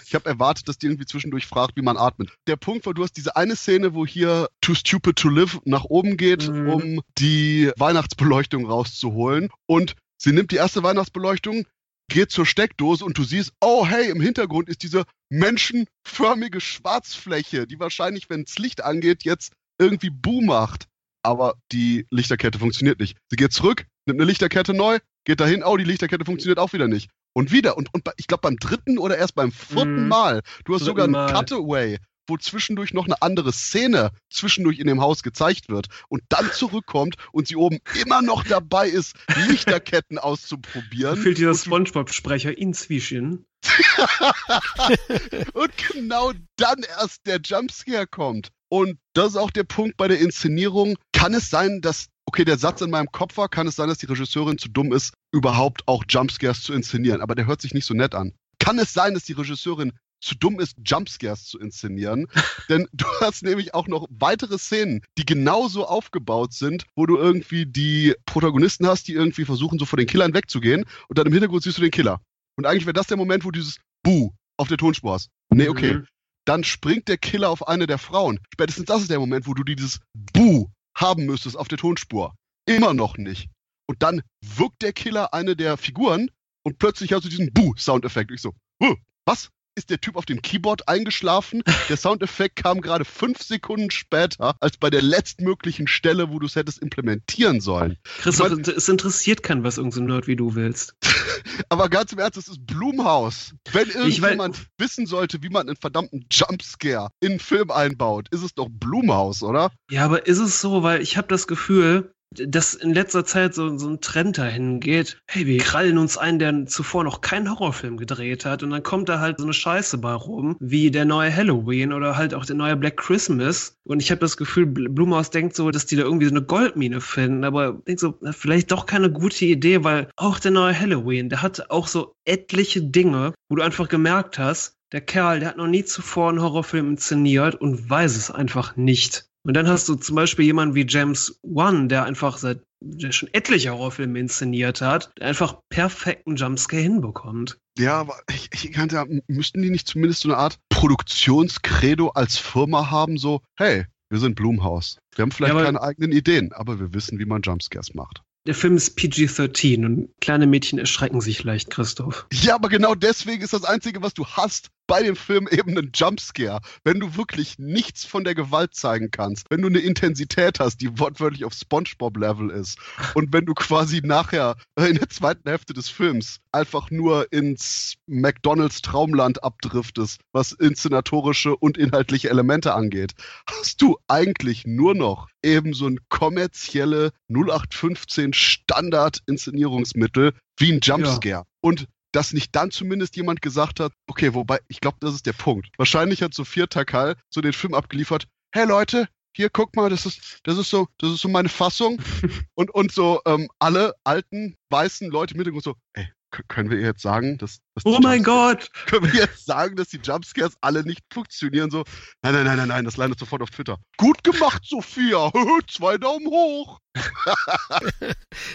[0.03, 2.33] Ich habe erwartet, dass die irgendwie zwischendurch fragt, wie man atmet.
[2.47, 5.83] Der Punkt war, du hast diese eine Szene, wo hier Too Stupid to Live nach
[5.83, 6.69] oben geht, mhm.
[6.69, 9.49] um die Weihnachtsbeleuchtung rauszuholen.
[9.67, 11.65] Und sie nimmt die erste Weihnachtsbeleuchtung,
[12.09, 17.79] geht zur Steckdose und du siehst, oh hey, im Hintergrund ist diese menschenförmige Schwarzfläche, die
[17.79, 20.87] wahrscheinlich, wenn das Licht angeht, jetzt irgendwie Boom macht.
[21.23, 23.17] Aber die Lichterkette funktioniert nicht.
[23.29, 26.87] Sie geht zurück, nimmt eine Lichterkette neu, geht dahin, oh, die Lichterkette funktioniert auch wieder
[26.87, 27.09] nicht.
[27.33, 27.77] Und wieder.
[27.77, 30.07] Und, und ich glaube beim dritten oder erst beim vierten mm.
[30.07, 30.41] Mal.
[30.65, 35.23] Du hast sogar einen Cutaway, wo zwischendurch noch eine andere Szene zwischendurch in dem Haus
[35.23, 39.15] gezeigt wird und dann zurückkommt und sie oben immer noch dabei ist,
[39.47, 41.17] Lichterketten auszuprobieren.
[41.17, 43.45] Fehlt dieser Spongebob-Sprecher inzwischen.
[45.53, 48.49] und genau dann erst der Jumpscare kommt.
[48.69, 50.97] Und das ist auch der Punkt bei der Inszenierung.
[51.13, 53.97] Kann es sein, dass, okay, der Satz in meinem Kopf war, kann es sein, dass
[53.97, 57.21] die Regisseurin zu dumm ist, überhaupt auch Jumpscares zu inszenieren?
[57.21, 58.33] Aber der hört sich nicht so nett an.
[58.59, 62.27] Kann es sein, dass die Regisseurin zu dumm ist, Jumpscares zu inszenieren.
[62.69, 67.65] Denn du hast nämlich auch noch weitere Szenen, die genauso aufgebaut sind, wo du irgendwie
[67.65, 71.63] die Protagonisten hast, die irgendwie versuchen, so vor den Killern wegzugehen und dann im Hintergrund
[71.63, 72.21] siehst du den Killer.
[72.55, 75.29] Und eigentlich wäre das der Moment, wo dieses Buh auf der Tonspur hast.
[75.49, 75.93] Nee, okay.
[75.93, 76.07] Mhm.
[76.47, 78.39] Dann springt der Killer auf eine der Frauen.
[78.53, 82.35] Spätestens das ist der Moment, wo du dieses Buh haben müsstest auf der Tonspur.
[82.65, 83.49] Immer noch nicht.
[83.85, 86.31] Und dann wirkt der Killer eine der Figuren
[86.63, 88.31] und plötzlich hast du diesen Buh-Soundeffekt.
[88.31, 88.95] Ich so, huh,
[89.25, 89.49] was?
[89.77, 91.63] ist der Typ auf dem Keyboard eingeschlafen.
[91.89, 96.55] Der Soundeffekt kam gerade fünf Sekunden später, als bei der letztmöglichen Stelle, wo du es
[96.55, 97.97] hättest implementieren sollen.
[98.17, 100.95] Christoph, meine, es interessiert keinen, was irgendein Nerd wie du willst.
[101.69, 103.53] Aber ganz im Ernst, es ist Blumhaus.
[103.71, 108.53] Wenn irgendjemand wissen sollte, wie man einen verdammten Jumpscare in einen Film einbaut, ist es
[108.53, 109.71] doch Blumhaus, oder?
[109.89, 113.77] Ja, aber ist es so, weil ich habe das Gefühl, dass in letzter Zeit so,
[113.77, 117.97] so ein Trend dahin geht, hey, wir krallen uns einen, der zuvor noch keinen Horrorfilm
[117.97, 121.33] gedreht hat und dann kommt da halt so eine Scheiße bei rum, wie der neue
[121.33, 125.55] Halloween oder halt auch der neue Black Christmas und ich habe das Gefühl, Blumhaus denkt
[125.55, 129.11] so, dass die da irgendwie so eine Goldmine finden, aber ich so, vielleicht doch keine
[129.11, 133.63] gute Idee, weil auch der neue Halloween, der hat auch so etliche Dinge, wo du
[133.63, 138.15] einfach gemerkt hast, der Kerl, der hat noch nie zuvor einen Horrorfilm inszeniert und weiß
[138.15, 139.27] es einfach nicht.
[139.47, 143.29] Und dann hast du zum Beispiel jemanden wie James Wan, der einfach seit der schon
[143.31, 147.57] etliche Horrorfilme inszeniert hat, der einfach perfekten Jumpscare hinbekommt.
[147.79, 152.91] Ja, aber ich, ich kannte, müssten die nicht zumindest so eine Art Produktionskredo als Firma
[152.91, 154.97] haben, so, hey, wir sind Blumhaus.
[155.15, 158.23] Wir haben vielleicht ja, keine eigenen Ideen, aber wir wissen, wie man Jumpscares macht.
[158.47, 162.27] Der Film ist PG-13 und kleine Mädchen erschrecken sich leicht, Christoph.
[162.33, 165.91] Ja, aber genau deswegen ist das Einzige, was du hast, bei dem Film eben einen
[165.93, 166.61] Jumpscare.
[166.83, 170.97] Wenn du wirklich nichts von der Gewalt zeigen kannst, wenn du eine Intensität hast, die
[170.97, 172.79] wortwörtlich auf Spongebob-Level ist
[173.13, 178.81] und wenn du quasi nachher in der zweiten Hälfte des Films einfach nur ins McDonalds
[178.81, 183.13] Traumland abdriftest, was inszenatorische und inhaltliche Elemente angeht,
[183.45, 191.29] hast du eigentlich nur noch eben so ein kommerzielle 0815 Standard-Inszenierungsmittel wie ein Jumpscare.
[191.29, 191.43] Ja.
[191.61, 195.33] Und dass nicht dann zumindest jemand gesagt hat, okay, wobei, ich glaube, das ist der
[195.33, 195.69] Punkt.
[195.77, 200.39] Wahrscheinlich hat Sophia Takal so den Film abgeliefert, hey Leute, hier, guck mal, das ist,
[200.41, 202.01] das ist so, das ist so meine Fassung.
[202.55, 206.11] und, und so ähm, alle alten, weißen Leute im Hintergrund so, ey,
[206.47, 208.69] können wir jetzt sagen, dass, dass Oh mein Gott!
[208.87, 211.71] Können wir jetzt sagen, dass die Jumpscares alle nicht funktionieren?
[211.71, 211.83] So,
[212.21, 213.77] nein, nein, nein, nein, nein, das landet sofort auf Twitter.
[213.97, 215.31] Gut gemacht, Sophia!
[215.69, 216.79] Zwei Daumen hoch!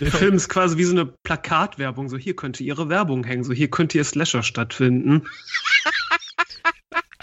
[0.00, 2.08] Der Film ist quasi wie so eine Plakatwerbung.
[2.08, 3.44] So, hier könnte ihre Werbung hängen.
[3.44, 5.26] So, hier könnte ihr Slasher stattfinden.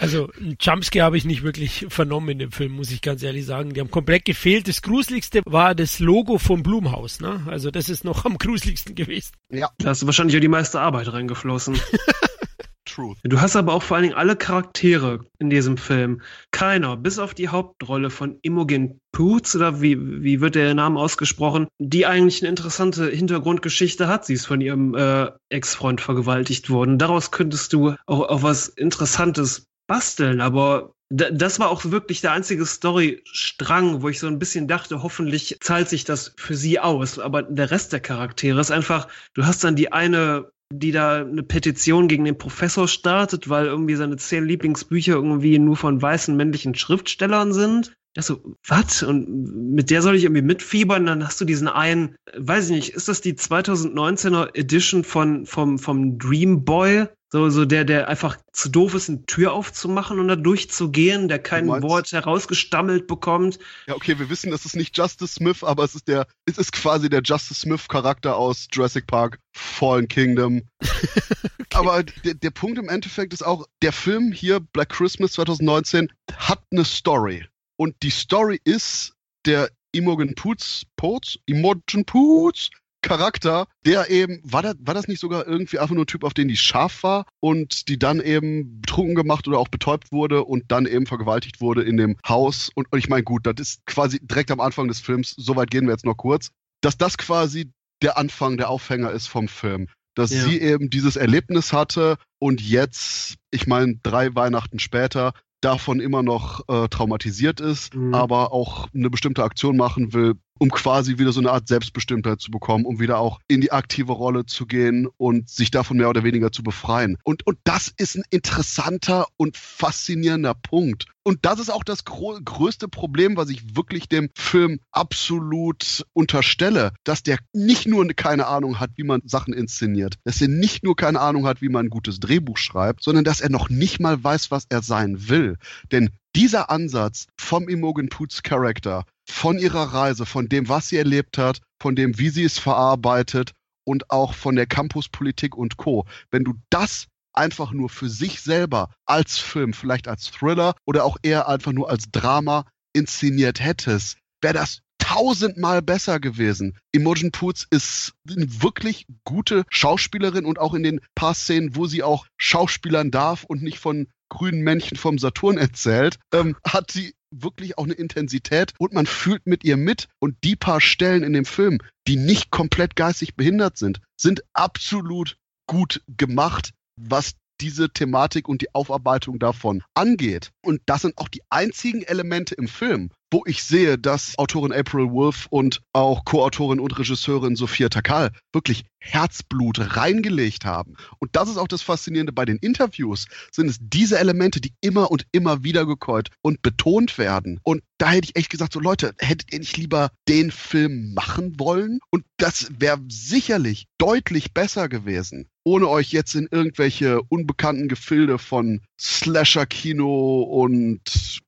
[0.00, 3.44] Also ein Jumpscare habe ich nicht wirklich vernommen in dem Film, muss ich ganz ehrlich
[3.44, 3.74] sagen.
[3.74, 4.66] Die haben komplett gefehlt.
[4.66, 7.20] Das Gruseligste war das Logo vom Blumhaus.
[7.20, 7.42] Ne?
[7.46, 9.32] Also das ist noch am gruseligsten gewesen.
[9.50, 9.68] Ja.
[9.76, 11.78] Da hast du wahrscheinlich auch die meiste Arbeit reingeflossen.
[12.86, 13.18] Truth.
[13.22, 16.22] Du hast aber auch vor allen Dingen alle Charaktere in diesem Film.
[16.50, 21.68] Keiner, bis auf die Hauptrolle von Imogen Poots, oder wie, wie wird der Name ausgesprochen,
[21.78, 24.24] die eigentlich eine interessante Hintergrundgeschichte hat.
[24.24, 26.98] Sie ist von ihrem äh, Ex-Freund vergewaltigt worden.
[26.98, 32.64] Daraus könntest du auch, auch was Interessantes basteln, aber das war auch wirklich der einzige
[32.64, 37.18] Storystrang, wo ich so ein bisschen dachte, hoffentlich zahlt sich das für sie aus.
[37.18, 41.42] Aber der Rest der Charaktere ist einfach, du hast dann die eine, die da eine
[41.42, 46.76] Petition gegen den Professor startet, weil irgendwie seine zehn Lieblingsbücher irgendwie nur von weißen männlichen
[46.76, 47.92] Schriftstellern sind.
[48.14, 49.02] Das so, was?
[49.02, 51.06] Und mit der soll ich irgendwie mitfiebern?
[51.06, 55.80] Dann hast du diesen einen, weiß ich nicht, ist das die 2019er Edition von, vom,
[55.80, 57.08] vom Dream Boy?
[57.32, 61.38] So, so der, der einfach zu doof ist, eine Tür aufzumachen und da durchzugehen, der
[61.38, 63.60] kein Wort herausgestammelt bekommt.
[63.86, 66.72] Ja, okay, wir wissen, das ist nicht Justice Smith, aber es ist der, es ist
[66.72, 70.62] quasi der Justice Smith-Charakter aus Jurassic Park Fallen Kingdom.
[70.80, 71.66] okay.
[71.72, 76.60] Aber der, der Punkt im Endeffekt ist auch, der Film hier, Black Christmas 2019, hat
[76.72, 77.46] eine Story.
[77.76, 79.14] Und die Story ist,
[79.46, 82.70] der Imogen Poots, Poots, Imogen Poots
[83.02, 86.34] Charakter, der eben, war das, war das nicht sogar irgendwie einfach nur ein Typ, auf
[86.34, 90.64] den die scharf war und die dann eben betrunken gemacht oder auch betäubt wurde und
[90.68, 92.70] dann eben vergewaltigt wurde in dem Haus.
[92.74, 95.86] Und, und ich meine, gut, das ist quasi direkt am Anfang des Films, soweit gehen
[95.86, 97.70] wir jetzt noch kurz, dass das quasi
[98.02, 99.88] der Anfang, der Aufhänger ist vom Film.
[100.14, 100.42] Dass ja.
[100.42, 106.68] sie eben dieses Erlebnis hatte und jetzt, ich meine, drei Weihnachten später, davon immer noch
[106.68, 108.14] äh, traumatisiert ist, mhm.
[108.14, 112.50] aber auch eine bestimmte Aktion machen will, um quasi wieder so eine Art Selbstbestimmtheit zu
[112.50, 116.22] bekommen, um wieder auch in die aktive Rolle zu gehen und sich davon mehr oder
[116.22, 117.16] weniger zu befreien.
[117.24, 121.06] Und, und das ist ein interessanter und faszinierender Punkt.
[121.22, 127.22] Und das ist auch das größte Problem, was ich wirklich dem Film absolut unterstelle, dass
[127.22, 131.20] der nicht nur keine Ahnung hat, wie man Sachen inszeniert, dass er nicht nur keine
[131.20, 134.50] Ahnung hat, wie man ein gutes Drehbuch schreibt, sondern dass er noch nicht mal weiß,
[134.50, 135.56] was er sein will.
[135.92, 141.38] Denn dieser Ansatz vom Imogen Poots Charakter von ihrer Reise, von dem, was sie erlebt
[141.38, 143.52] hat, von dem, wie sie es verarbeitet
[143.84, 146.06] und auch von der Campuspolitik und Co.
[146.30, 151.16] Wenn du das einfach nur für sich selber als Film, vielleicht als Thriller oder auch
[151.22, 156.76] eher einfach nur als Drama inszeniert hättest, wäre das tausendmal besser gewesen.
[156.92, 162.02] Imogen Poots ist eine wirklich gute Schauspielerin und auch in den paar Szenen, wo sie
[162.02, 167.76] auch Schauspielern darf und nicht von grünen Männchen vom Saturn erzählt, ähm, hat sie wirklich
[167.76, 170.08] auch eine Intensität und man fühlt mit ihr mit.
[170.18, 171.78] Und die paar Stellen in dem Film,
[172.08, 178.74] die nicht komplett geistig behindert sind, sind absolut gut gemacht, was diese Thematik und die
[178.74, 180.50] Aufarbeitung davon angeht.
[180.62, 185.10] Und das sind auch die einzigen Elemente im Film, wo ich sehe, dass Autorin April
[185.10, 190.96] Wolf und auch Co-Autorin und Regisseurin Sophia Takal wirklich Herzblut reingelegt haben.
[191.18, 195.10] Und das ist auch das Faszinierende bei den Interviews, sind es diese Elemente, die immer
[195.10, 197.60] und immer wieder gekäut und betont werden.
[197.62, 201.58] Und da hätte ich echt gesagt, so Leute, hättet ihr nicht lieber den Film machen
[201.58, 202.00] wollen?
[202.10, 208.80] Und das wäre sicherlich deutlich besser gewesen, ohne euch jetzt in irgendwelche unbekannten Gefilde von
[208.98, 211.00] Slasher-Kino und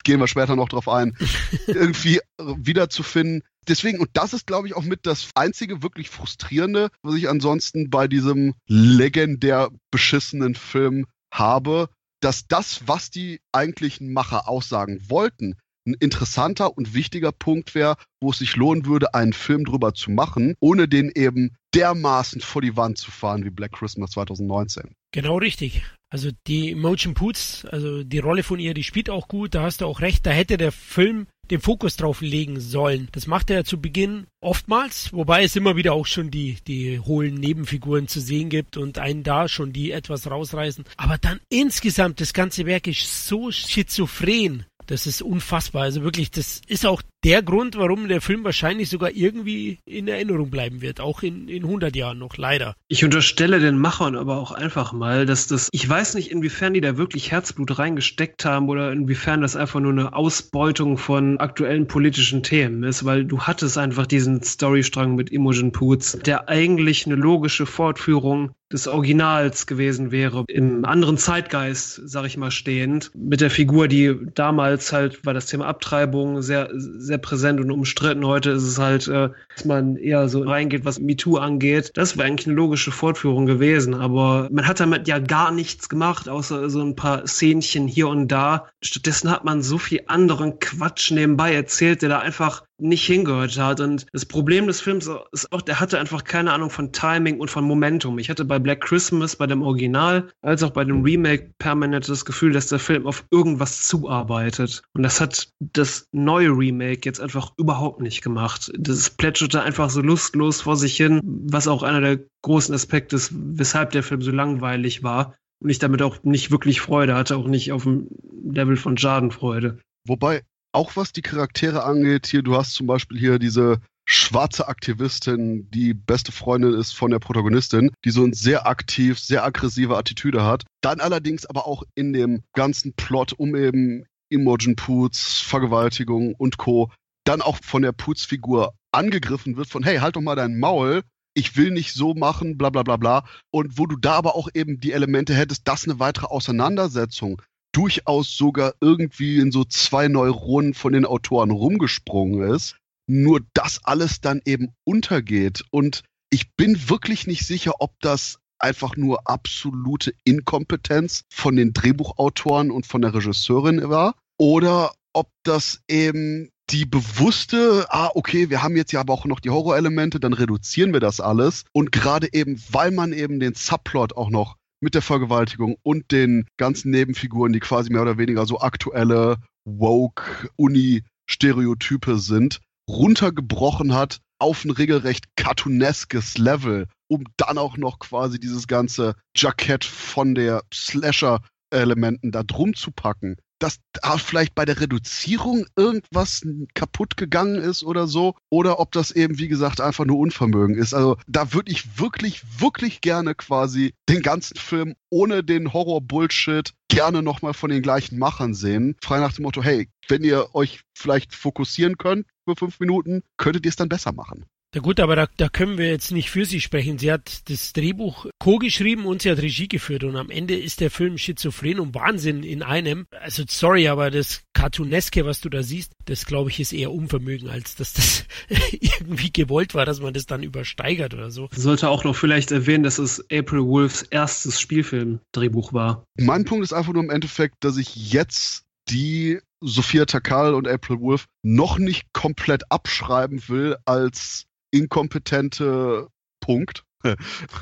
[0.04, 1.16] gehen wir später noch drauf ein,
[1.66, 3.42] irgendwie wiederzufinden.
[3.66, 7.90] Deswegen, und das ist, glaube ich, auch mit das einzige wirklich frustrierende, was ich ansonsten
[7.90, 11.88] bei diesem legendär beschissenen Film habe,
[12.20, 15.56] dass das, was die eigentlichen Macher aussagen wollten,
[15.86, 20.10] ein interessanter und wichtiger Punkt wäre, wo es sich lohnen würde, einen Film drüber zu
[20.10, 24.94] machen, ohne den eben dermaßen vor die Wand zu fahren wie Black Christmas 2019.
[25.12, 25.82] Genau richtig.
[26.10, 29.80] Also die Motion Poots, also die Rolle von ihr, die spielt auch gut, da hast
[29.80, 33.08] du auch recht, da hätte der Film den Fokus drauf legen sollen.
[33.12, 37.34] Das macht er zu Beginn oftmals, wobei es immer wieder auch schon die, die hohlen
[37.34, 40.84] Nebenfiguren zu sehen gibt und einen da schon die etwas rausreißen.
[40.96, 45.82] Aber dann insgesamt, das ganze Werk ist so schizophren, das ist unfassbar.
[45.82, 50.50] Also wirklich, das ist auch der Grund, warum der Film wahrscheinlich sogar irgendwie in Erinnerung
[50.50, 52.74] bleiben wird, auch in, in 100 Jahren noch, leider.
[52.88, 56.80] Ich unterstelle den Machern aber auch einfach mal, dass das, ich weiß nicht, inwiefern die
[56.80, 62.42] da wirklich Herzblut reingesteckt haben oder inwiefern das einfach nur eine Ausbeutung von aktuellen politischen
[62.42, 67.66] Themen ist, weil du hattest einfach diesen Storystrang mit Imogen Poots, der eigentlich eine logische
[67.66, 73.88] Fortführung des Originals gewesen wäre, im anderen Zeitgeist, sag ich mal, stehend, mit der Figur,
[73.88, 78.26] die damals halt, war das Thema Abtreibung sehr, sehr präsent und umstritten.
[78.26, 81.90] Heute ist es halt, äh, dass man eher so reingeht, was MeToo angeht.
[81.94, 86.28] Das wäre eigentlich eine logische Fortführung gewesen, aber man hat damit ja gar nichts gemacht,
[86.28, 88.68] außer so ein paar Szenchen hier und da.
[88.80, 93.80] Stattdessen hat man so viel anderen Quatsch nebenbei erzählt, der da einfach nicht hingehört hat.
[93.80, 97.50] Und das Problem des Films ist auch, der hatte einfach keine Ahnung von Timing und
[97.50, 98.18] von Momentum.
[98.18, 102.24] Ich hatte bei Black Christmas, bei dem Original, als auch bei dem Remake permanent das
[102.24, 104.82] Gefühl, dass der Film auf irgendwas zuarbeitet.
[104.94, 108.72] Und das hat das neue Remake jetzt einfach überhaupt nicht gemacht.
[108.76, 113.32] Das plätscherte einfach so lustlos vor sich hin, was auch einer der großen Aspekte ist,
[113.34, 115.34] weshalb der Film so langweilig war.
[115.62, 118.08] Und ich damit auch nicht wirklich Freude hatte, auch nicht auf dem
[118.42, 119.78] Level von Schadenfreude.
[120.04, 120.42] Wobei
[120.72, 125.94] auch was die Charaktere angeht, hier, du hast zum Beispiel hier diese schwarze Aktivistin, die
[125.94, 130.64] beste Freundin ist von der Protagonistin, die so eine sehr aktiv, sehr aggressive Attitüde hat.
[130.80, 136.90] Dann allerdings aber auch in dem ganzen Plot um eben Imogen Poots, Vergewaltigung und Co.
[137.24, 141.02] dann auch von der Poots-Figur angegriffen wird von, hey, halt doch mal dein Maul,
[141.34, 143.24] ich will nicht so machen, bla bla bla bla.
[143.50, 147.40] Und wo du da aber auch eben die Elemente hättest, dass eine weitere Auseinandersetzung
[147.72, 152.76] durchaus sogar irgendwie in so zwei Neuronen von den Autoren rumgesprungen ist.
[153.08, 155.64] Nur das alles dann eben untergeht.
[155.70, 162.70] Und ich bin wirklich nicht sicher, ob das einfach nur absolute Inkompetenz von den Drehbuchautoren
[162.70, 168.76] und von der Regisseurin war oder ob das eben die bewusste, ah, okay, wir haben
[168.76, 171.64] jetzt ja aber auch noch die Horrorelemente, dann reduzieren wir das alles.
[171.72, 176.46] Und gerade eben, weil man eben den Subplot auch noch mit der Vergewaltigung und den
[176.58, 182.58] ganzen Nebenfiguren, die quasi mehr oder weniger so aktuelle Woke-Uni-Stereotype sind,
[182.88, 189.84] runtergebrochen hat auf ein regelrecht cartooneskes Level, um dann auch noch quasi dieses ganze Jackett
[189.84, 196.42] von der Slasher-Elementen da drum zu packen dass da vielleicht bei der Reduzierung irgendwas
[196.74, 198.34] kaputt gegangen ist oder so.
[198.50, 200.94] Oder ob das eben, wie gesagt, einfach nur Unvermögen ist.
[200.94, 207.22] Also da würde ich wirklich, wirklich gerne quasi den ganzen Film ohne den Horror-Bullshit gerne
[207.22, 208.96] nochmal von den gleichen Machern sehen.
[209.02, 213.64] Frei nach dem Motto, hey, wenn ihr euch vielleicht fokussieren könnt für fünf Minuten, könntet
[213.64, 214.44] ihr es dann besser machen.
[214.74, 216.98] Na gut, aber da, da können wir jetzt nicht für sie sprechen.
[216.98, 220.90] Sie hat das Drehbuch co-geschrieben und sie hat Regie geführt und am Ende ist der
[220.90, 223.06] Film schizophren und Wahnsinn in einem.
[223.10, 227.50] Also sorry, aber das Cartooneske, was du da siehst, das glaube ich ist eher Unvermögen,
[227.50, 228.24] als dass das
[228.80, 231.48] irgendwie gewollt war, dass man das dann übersteigert oder so.
[231.52, 236.04] Sollte auch noch vielleicht erwähnen, dass es April Wolfs erstes Spielfilm-Drehbuch war.
[236.16, 241.00] Mein Punkt ist einfach nur im Endeffekt, dass ich jetzt die Sophia Takal und April
[241.00, 246.08] Wolf noch nicht komplett abschreiben will als inkompetente
[246.40, 246.84] Punkt.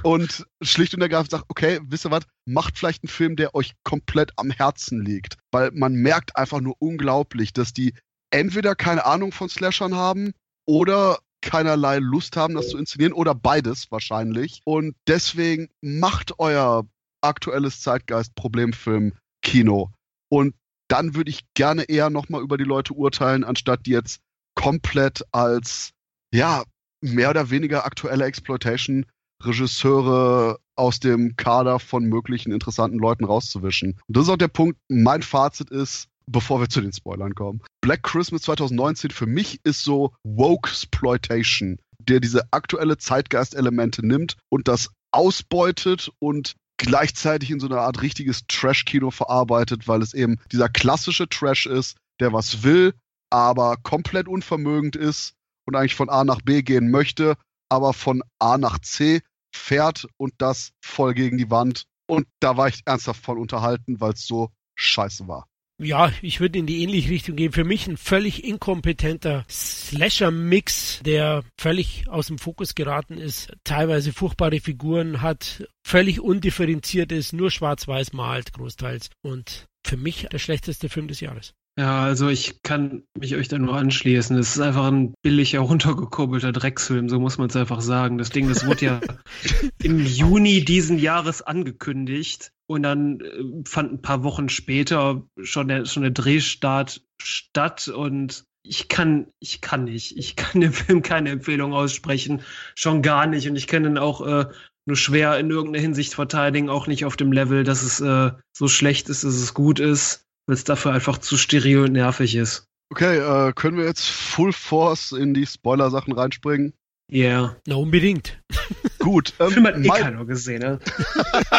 [0.03, 3.73] Und schlicht und ergreifend sagt, okay, wisst ihr was, macht vielleicht einen Film, der euch
[3.85, 5.39] komplett am Herzen liegt.
[5.51, 7.95] Weil man merkt einfach nur unglaublich, dass die
[8.31, 10.35] entweder keine Ahnung von Slashern haben
[10.67, 14.61] oder keinerlei Lust haben, das zu inszenieren oder beides wahrscheinlich.
[14.65, 16.87] Und deswegen macht euer
[17.23, 19.91] aktuelles Zeitgeist-Problemfilm-Kino.
[20.29, 20.55] Und
[20.89, 24.21] dann würde ich gerne eher nochmal über die Leute urteilen, anstatt die jetzt
[24.55, 25.93] komplett als,
[26.33, 26.65] ja,
[27.01, 33.99] mehr oder weniger aktuelle Exploitation-Regisseure aus dem Kader von möglichen interessanten Leuten rauszuwischen.
[34.07, 37.63] Und das ist auch der Punkt, mein Fazit ist, bevor wir zu den Spoilern kommen.
[37.81, 44.91] Black Christmas 2019 für mich ist so Woke-Sploitation, der diese aktuelle Zeitgeist-Elemente nimmt und das
[45.13, 51.29] ausbeutet und gleichzeitig in so eine Art richtiges Trash-Kino verarbeitet, weil es eben dieser klassische
[51.29, 52.95] Trash ist, der was will,
[53.29, 55.35] aber komplett unvermögend ist
[55.67, 57.37] und eigentlich von A nach B gehen möchte,
[57.69, 59.21] aber von A nach C
[59.55, 61.85] fährt und das voll gegen die Wand.
[62.07, 65.47] Und da war ich ernsthaft voll unterhalten, weil es so scheiße war.
[65.83, 67.53] Ja, ich würde in die ähnliche Richtung gehen.
[67.53, 74.61] Für mich ein völlig inkompetenter Slasher-Mix, der völlig aus dem Fokus geraten ist, teilweise furchtbare
[74.61, 79.09] Figuren hat, völlig undifferenziert ist, nur schwarz-weiß malt, großteils.
[79.23, 81.55] Und für mich der schlechteste Film des Jahres.
[81.81, 84.37] Ja, also ich kann mich euch da nur anschließen.
[84.37, 88.19] Es ist einfach ein billiger, runtergekurbelter Drecksfilm, so muss man es einfach sagen.
[88.19, 89.01] Das Ding, das wurde ja
[89.83, 95.87] im Juni diesen Jahres angekündigt und dann äh, fand ein paar Wochen später schon der,
[95.87, 100.19] schon der Drehstart statt und ich kann, ich kann nicht.
[100.19, 102.43] Ich kann dem Film keine Empfehlung aussprechen.
[102.75, 103.49] Schon gar nicht.
[103.49, 104.45] Und ich kann ihn auch äh,
[104.85, 108.69] nur schwer in irgendeiner Hinsicht verteidigen, auch nicht auf dem Level, dass es äh, so
[108.69, 112.65] schlecht ist, dass es gut ist weil es dafür einfach zu steril und nervig ist.
[112.93, 116.73] Okay, äh, können wir jetzt Full Force in die Spoiler-Sachen reinspringen?
[117.09, 117.29] Ja.
[117.29, 117.57] Yeah.
[117.69, 118.43] Na, unbedingt.
[118.99, 119.33] Gut.
[119.41, 120.81] Ähm, Film hat eh keiner gesehen, ne?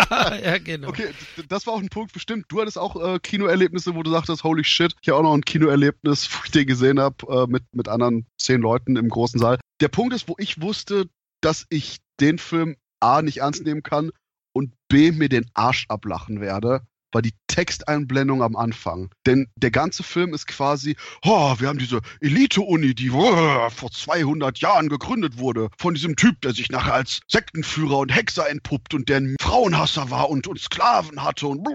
[0.43, 0.89] ja, genau.
[0.89, 1.07] Okay,
[1.47, 2.47] das war auch ein Punkt, bestimmt.
[2.49, 4.93] Du hattest auch äh, Kinoerlebnisse, wo du sagtest, holy shit.
[5.01, 8.25] Ich habe auch noch ein Kinoerlebnis, wo ich den gesehen habe, äh, mit, mit anderen
[8.37, 9.57] zehn Leuten im großen Saal.
[9.79, 11.07] Der Punkt ist, wo ich wusste,
[11.39, 14.11] dass ich den Film A nicht ernst nehmen kann
[14.51, 16.81] und B mir den Arsch ablachen werde,
[17.11, 19.09] war die Texteinblendung am Anfang.
[19.25, 24.89] Denn der ganze Film ist quasi, oh, wir haben diese Elite-Uni, die vor 200 Jahren
[24.89, 29.17] gegründet wurde, von diesem Typ, der sich nachher als Sektenführer und Hexer entpuppt und der
[29.17, 31.67] ein Frauenhasser war und, und Sklaven hatte und,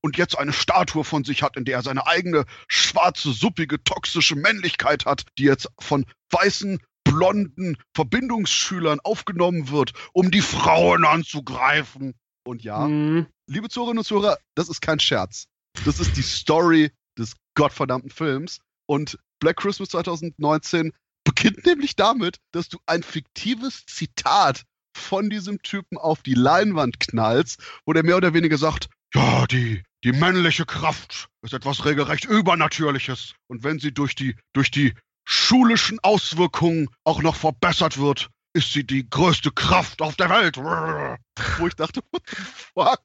[0.00, 4.36] und jetzt eine Statue von sich hat, in der er seine eigene schwarze, suppige, toxische
[4.36, 12.14] Männlichkeit hat, die jetzt von weißen blonden Verbindungsschülern aufgenommen wird, um die Frauen anzugreifen.
[12.48, 13.26] Und ja, mhm.
[13.46, 15.48] liebe Zuhörerinnen und Zuhörer, das ist kein Scherz.
[15.84, 18.60] Das ist die Story des gottverdammten Films.
[18.86, 20.92] Und Black Christmas 2019
[21.24, 24.64] beginnt nämlich damit, dass du ein fiktives Zitat
[24.96, 29.82] von diesem Typen auf die Leinwand knallst, wo der mehr oder weniger sagt, ja, die,
[30.02, 33.34] die männliche Kraft ist etwas regelrecht Übernatürliches.
[33.48, 34.94] Und wenn sie durch die, durch die
[35.26, 40.56] schulischen Auswirkungen auch noch verbessert wird, ist sie die größte Kraft auf der Welt.
[40.56, 42.36] Wo ich dachte, what the
[42.74, 43.00] fuck?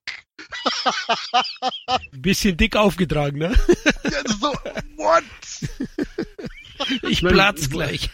[2.12, 3.56] Bisschen dick aufgetragen, ne?
[4.04, 4.54] Ja, so,
[4.98, 5.24] what?
[7.04, 8.10] Ich platz gleich.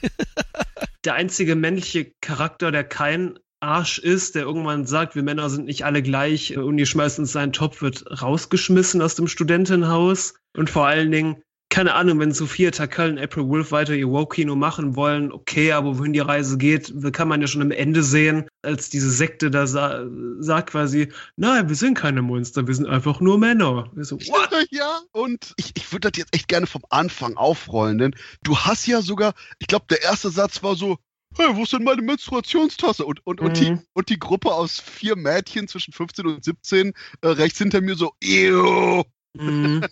[1.06, 5.84] Der einzige männliche Charakter, der kein Arsch ist, der irgendwann sagt, wir Männer sind nicht
[5.86, 10.36] alle gleich und die schmeißen uns seinen Topf, wird rausgeschmissen aus dem Studentenhaus.
[10.56, 14.56] Und vor allen Dingen, keine Ahnung, wenn Sophia Takal und April Wolf weiter ihr Woke-Kino
[14.56, 18.48] machen wollen, okay, aber wohin die Reise geht, kann man ja schon am Ende sehen,
[18.64, 20.06] als diese Sekte da sa
[20.40, 23.92] sagt quasi, nein, wir sind keine Monster, wir sind einfach nur Männer.
[23.98, 24.68] So, what?
[24.72, 28.88] Ja, und ich, ich würde das jetzt echt gerne vom Anfang aufrollen, denn du hast
[28.88, 30.98] ja sogar, ich glaube, der erste Satz war so,
[31.38, 33.06] hey, wo ist denn meine Menstruationstasse?
[33.06, 33.46] Und, und, mhm.
[33.46, 33.82] und, die, mhm.
[33.94, 38.14] und die Gruppe aus vier Mädchen zwischen 15 und 17 äh, rechts hinter mir so,
[38.24, 39.04] ew,
[39.34, 39.86] Mhm.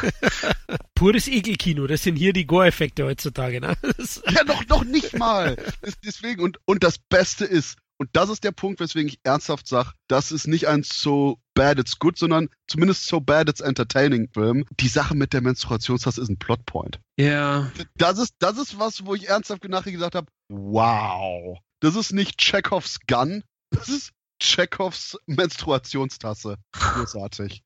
[0.94, 3.76] Pures Ekelkino, das sind hier die Gore-Effekte heutzutage, ne?
[4.30, 5.56] ja, noch, noch nicht mal.
[6.04, 9.92] Deswegen, und, und das Beste ist, und das ist der Punkt, weswegen ich ernsthaft sage,
[10.08, 14.64] das ist nicht ein so bad it's good, sondern zumindest so bad it's entertaining Film.
[14.80, 16.98] Die Sache mit der Menstruationstasse ist ein Plotpoint.
[17.18, 17.26] Ja.
[17.26, 17.72] Yeah.
[17.96, 21.58] Das ist, das ist was, wo ich ernsthaft nachher gesagt habe, wow.
[21.80, 26.56] Das ist nicht Chekhovs Gun, das ist Chekhovs Menstruationstasse.
[26.72, 27.62] Großartig.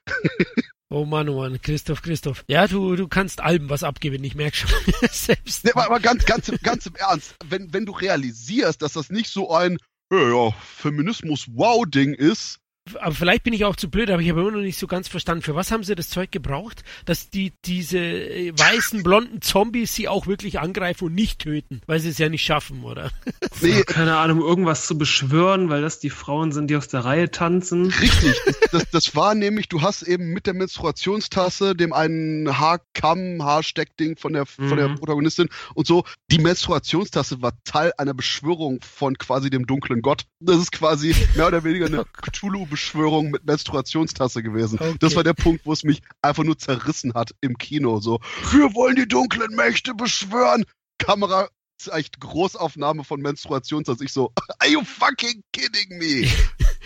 [0.90, 2.44] Oh Mann, oh Mann, Christoph, Christoph.
[2.46, 4.70] Ja, du, du kannst Alben was abgewinnen, ich merke schon.
[5.10, 5.68] Selbst.
[5.72, 9.50] Aber, aber ganz, ganz, ganz im Ernst, wenn, wenn du realisierst, dass das nicht so
[9.50, 9.78] ein
[10.12, 12.60] ja, ja, Feminismus-Wow-Ding ist,
[13.00, 15.08] aber vielleicht bin ich auch zu blöd, aber ich habe immer noch nicht so ganz
[15.08, 19.94] verstanden, für was haben sie das Zeug gebraucht, dass die diese äh, weißen, blonden Zombies
[19.94, 23.10] sie auch wirklich angreifen und nicht töten, weil sie es ja nicht schaffen, oder?
[23.60, 27.30] Nee, keine Ahnung, irgendwas zu beschwören, weil das die Frauen sind, die aus der Reihe
[27.30, 27.86] tanzen.
[27.86, 28.36] Richtig,
[28.72, 34.32] das, das war nämlich, du hast eben mit der Menstruationstasse, dem einen Haarkamm, Haarsteckding von
[34.34, 34.68] der, mhm.
[34.68, 34.96] von der mhm.
[34.96, 40.24] Protagonistin und so, die Menstruationstasse war Teil einer Beschwörung von quasi dem dunklen Gott.
[40.40, 44.78] Das ist quasi mehr oder weniger eine Cthulhu Verschwörung mit Menstruationstasse gewesen.
[44.80, 44.96] Okay.
[44.98, 48.00] Das war der Punkt, wo es mich einfach nur zerrissen hat im Kino.
[48.00, 48.20] So,
[48.50, 50.64] wir wollen die dunklen Mächte beschwören.
[50.98, 51.48] Kamera
[51.88, 54.04] echt Großaufnahme von Menstruationstasse.
[54.04, 56.28] Ich so, are you fucking kidding me?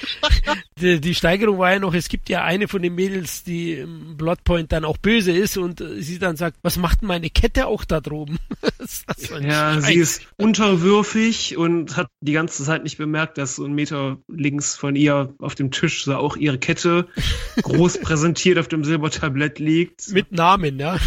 [0.80, 4.16] die, die, Steigerung war ja noch, es gibt ja eine von den Mädels, die im
[4.16, 7.84] Bloodpoint dann auch böse ist und sie dann sagt, was macht denn meine Kette auch
[7.84, 8.38] da droben?
[9.40, 9.86] ja, Scheiß.
[9.86, 14.76] sie ist unterwürfig und hat die ganze Zeit nicht bemerkt, dass so ein Meter links
[14.76, 17.08] von ihr auf dem Tisch so auch ihre Kette
[17.62, 20.10] groß präsentiert auf dem Silbertablett liegt.
[20.10, 20.98] Mit Namen, ja.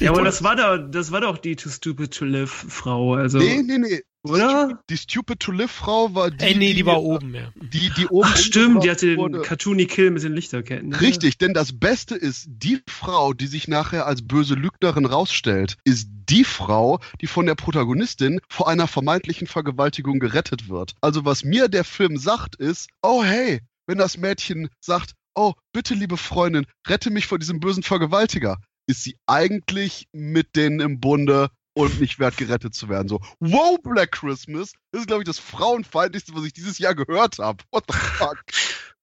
[0.00, 3.38] ja, aber das war da, das war doch die Too Stupid to Live Frau, also.
[3.38, 4.02] Nee, nee, nee.
[4.24, 4.82] Oder?
[4.90, 6.44] Die Stupid to Live Frau war die.
[6.44, 7.52] Ey, nee, die, die war oben, ja.
[7.56, 8.28] Die, die oben.
[8.28, 10.92] Ach, stimmt, die hatte den Cartoony Kill mit den Lichterketten.
[10.92, 11.46] Richtig, ja.
[11.46, 16.44] denn das Beste ist, die Frau, die sich nachher als böse Lügnerin rausstellt, ist die
[16.44, 20.94] Frau, die von der Protagonistin vor einer vermeintlichen Vergewaltigung gerettet wird.
[21.00, 25.94] Also, was mir der Film sagt, ist, oh hey, wenn das Mädchen sagt, oh, bitte,
[25.94, 28.58] liebe Freundin, rette mich vor diesem bösen Vergewaltiger,
[28.88, 33.08] ist sie eigentlich mit denen im Bunde, und nicht wert, gerettet zu werden.
[33.08, 34.72] So, wow, Black Christmas.
[34.90, 37.62] Das ist, glaube ich, das Frauenfeindlichste, was ich dieses Jahr gehört habe.
[37.70, 38.44] What the fuck?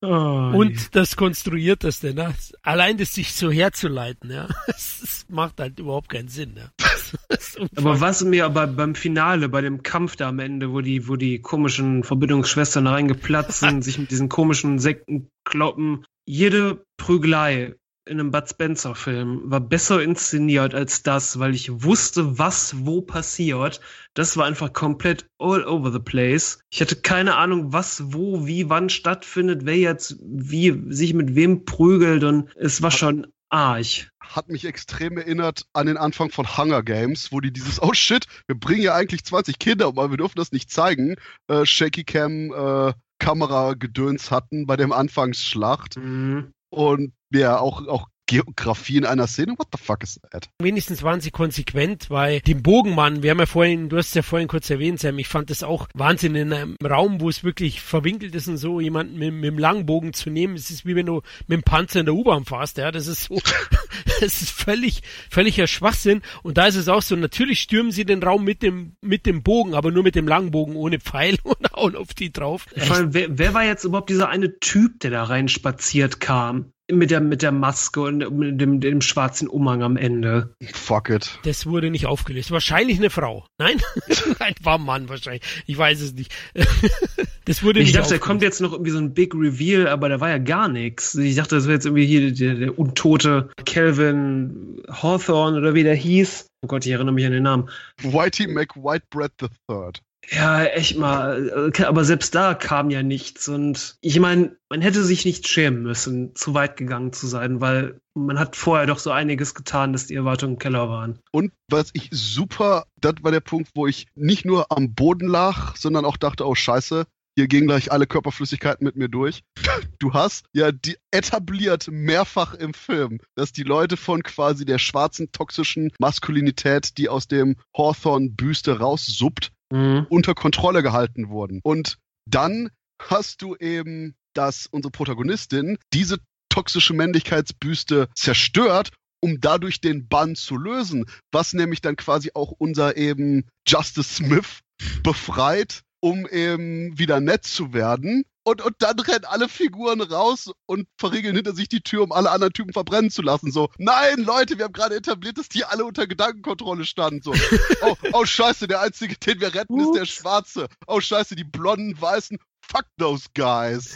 [0.02, 0.80] Oh, und nee.
[0.92, 2.36] das Konstruierteste, ne?
[2.64, 4.48] Allein das sich so herzuleiten, ja.
[4.68, 6.72] Das macht halt überhaupt keinen Sinn, ne?
[7.78, 11.16] Aber was mir aber beim Finale, bei dem Kampf da am Ende, wo die, wo
[11.16, 17.76] die komischen Verbindungsschwestern reingeplatzt sind, sich mit diesen komischen Sekten kloppen, jede Prügelei
[18.06, 23.82] in einem Bud Spencer-Film war besser inszeniert als das, weil ich wusste, was wo passiert.
[24.14, 26.60] Das war einfach komplett all over the place.
[26.70, 31.66] Ich hatte keine Ahnung, was wo, wie, wann stattfindet, wer jetzt wie sich mit wem
[31.66, 34.12] prügelt und es war schon arg.
[34.20, 38.26] Hat mich extrem erinnert an den Anfang von Hunger Games, wo die dieses, oh shit,
[38.48, 41.16] wir bringen ja eigentlich 20 Kinder, aber wir dürfen das nicht zeigen.
[41.48, 45.98] Äh, Shaky Cam, äh, Kameragedöns hatten bei dem Anfangsschlacht.
[45.98, 46.52] Mhm.
[46.70, 49.54] Und ja, auch, auch Geografie in einer Szene?
[49.58, 50.50] What the fuck is that?
[50.60, 54.22] Wenigstens waren sie konsequent, weil den Bogenmann, wir haben ja vorhin, du hast es ja
[54.24, 57.82] vorhin kurz erwähnt, Sam, ich fand das auch Wahnsinn in einem Raum, wo es wirklich
[57.82, 61.06] verwinkelt ist und so, jemanden mit, mit dem Langbogen zu nehmen, es ist wie wenn
[61.06, 63.40] du mit dem Panzer in der U-Bahn fährst, ja, das ist so,
[64.20, 68.24] das ist völlig, völliger Schwachsinn und da ist es auch so, natürlich stürmen sie den
[68.24, 71.96] Raum mit dem, mit dem Bogen, aber nur mit dem Langbogen ohne Pfeil und hauen
[71.96, 72.66] auf die drauf.
[72.76, 76.72] Vor allem, wer, wer war jetzt überhaupt dieser eine Typ, der da rein spaziert kam?
[76.92, 80.56] Mit der, mit der Maske und mit dem, dem schwarzen Umhang am Ende.
[80.74, 81.40] Fuck it.
[81.44, 82.52] Das wurde nicht aufgelöst.
[82.52, 83.46] Wahrscheinlich eine Frau.
[83.58, 83.82] Nein?
[84.40, 85.44] Ein war Mann wahrscheinlich.
[85.66, 86.34] Ich weiß es nicht.
[87.46, 90.10] das wurde ich nicht dachte, da kommt jetzt noch irgendwie so ein Big Reveal, aber
[90.10, 91.16] da war ja gar nichts.
[91.16, 95.96] Ich dachte, das wäre jetzt irgendwie hier der, der untote Calvin Hawthorne oder wie der
[95.96, 96.48] hieß.
[96.62, 97.70] Oh Gott, ich erinnere mich an den Namen.
[98.02, 99.92] Whitey McWhitebread III.
[100.32, 101.72] Ja, echt mal.
[101.86, 103.48] Aber selbst da kam ja nichts.
[103.48, 108.00] Und ich meine, man hätte sich nicht schämen müssen, zu weit gegangen zu sein, weil
[108.14, 111.20] man hat vorher doch so einiges getan, dass die Erwartungen im Keller waren.
[111.32, 115.76] Und was ich super, das war der Punkt, wo ich nicht nur am Boden lag,
[115.76, 117.06] sondern auch dachte, oh scheiße,
[117.38, 119.44] hier gehen gleich alle Körperflüssigkeiten mit mir durch.
[120.00, 125.32] Du hast ja die etabliert mehrfach im Film, dass die Leute von quasi der schwarzen
[125.32, 130.06] toxischen Maskulinität, die aus dem Hawthorne-Büste raussuppt, mhm.
[130.10, 131.60] unter Kontrolle gehalten wurden.
[131.64, 131.98] Und
[132.30, 132.70] dann
[133.00, 136.18] hast du eben, dass unsere Protagonistin diese
[136.50, 142.96] toxische Männlichkeitsbüste zerstört um dadurch den Bann zu lösen, was nämlich dann quasi auch unser
[142.96, 144.60] eben Justice Smith
[145.02, 148.26] befreit um eben wieder nett zu werden.
[148.48, 152.30] Und, und dann rennen alle Figuren raus und verriegeln hinter sich die Tür, um alle
[152.30, 153.52] anderen Typen verbrennen zu lassen.
[153.52, 157.24] So, nein, Leute, wir haben gerade etabliert, dass die alle unter Gedankenkontrolle standen.
[157.24, 157.34] So,
[157.82, 160.68] oh, oh scheiße, der Einzige, den wir retten, ist der Schwarze.
[160.86, 163.96] Oh scheiße, die blonden, weißen, fuck those guys.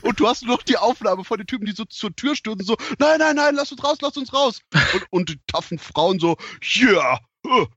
[0.00, 2.76] Und du hast noch die Aufnahme von den Typen, die so zur Tür stürzen, so,
[2.98, 4.60] nein, nein, nein, lass uns raus, lass uns raus.
[4.94, 6.36] Und, und die taffen Frauen so,
[6.76, 7.20] yeah,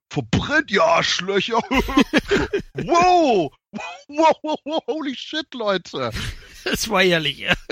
[0.09, 1.57] verbrennt ihr Arschlöcher.
[2.73, 3.51] wow.
[4.07, 4.35] wow.
[4.63, 6.11] Wow, holy shit, Leute.
[6.63, 7.53] Das war ehrlich, ja.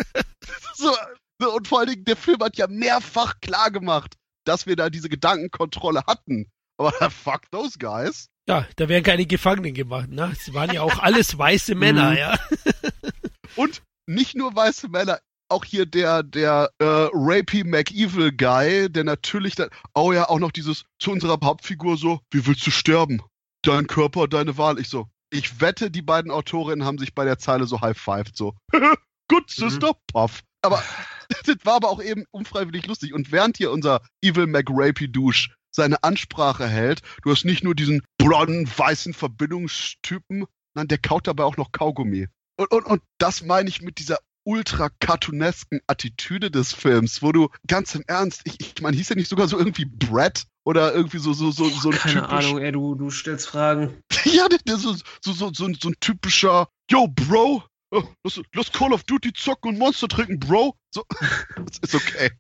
[0.76, 0.96] So,
[1.56, 4.16] und vor allen Dingen, der Film hat ja mehrfach klar gemacht,
[4.46, 6.52] dass wir da diese Gedankenkontrolle hatten.
[6.80, 8.28] Aber fuck those guys.
[8.48, 10.32] Ja, da werden keine Gefangenen gemacht, ne?
[10.32, 12.18] Es waren ja auch alles weiße Männer, mhm.
[12.18, 12.40] ja.
[13.56, 15.20] Und nicht nur weiße Männer,
[15.50, 20.52] auch hier der, der äh, Rapey McEvil Guy, der natürlich dann, oh ja, auch noch
[20.52, 23.22] dieses zu unserer Hauptfigur so, wie willst du sterben?
[23.64, 24.80] Dein Körper, deine Wahl.
[24.80, 28.56] Ich so, ich wette, die beiden Autorinnen haben sich bei der Zeile so high-fived, so,
[29.28, 29.98] good sister, mhm.
[30.12, 30.44] puff.
[30.62, 30.84] Aber
[31.46, 33.14] das war aber auch eben unfreiwillig lustig.
[33.14, 38.02] Und während hier unser Evil McRapey Douche seine Ansprache hält, du hast nicht nur diesen
[38.18, 42.28] blonden, weißen Verbindungstypen, nein, der kaut dabei auch noch Kaugummi.
[42.60, 44.18] Und, und, und das meine ich mit dieser
[44.48, 49.16] ultra cartoonesken Attitüde des Films, wo du ganz im Ernst, ich, ich meine, hieß ja
[49.16, 52.60] nicht sogar so irgendwie Brad oder irgendwie so so so so ein Keine typisch, Ahnung,
[52.60, 54.02] ey, du du stellst Fragen.
[54.24, 58.72] ja, der, der so, so, so, so, so ein typischer Yo, Bro, oh, lass, lass
[58.72, 60.78] Call of Duty zocken und Monster trinken, Bro.
[60.96, 61.04] So,
[61.58, 62.32] das ist okay.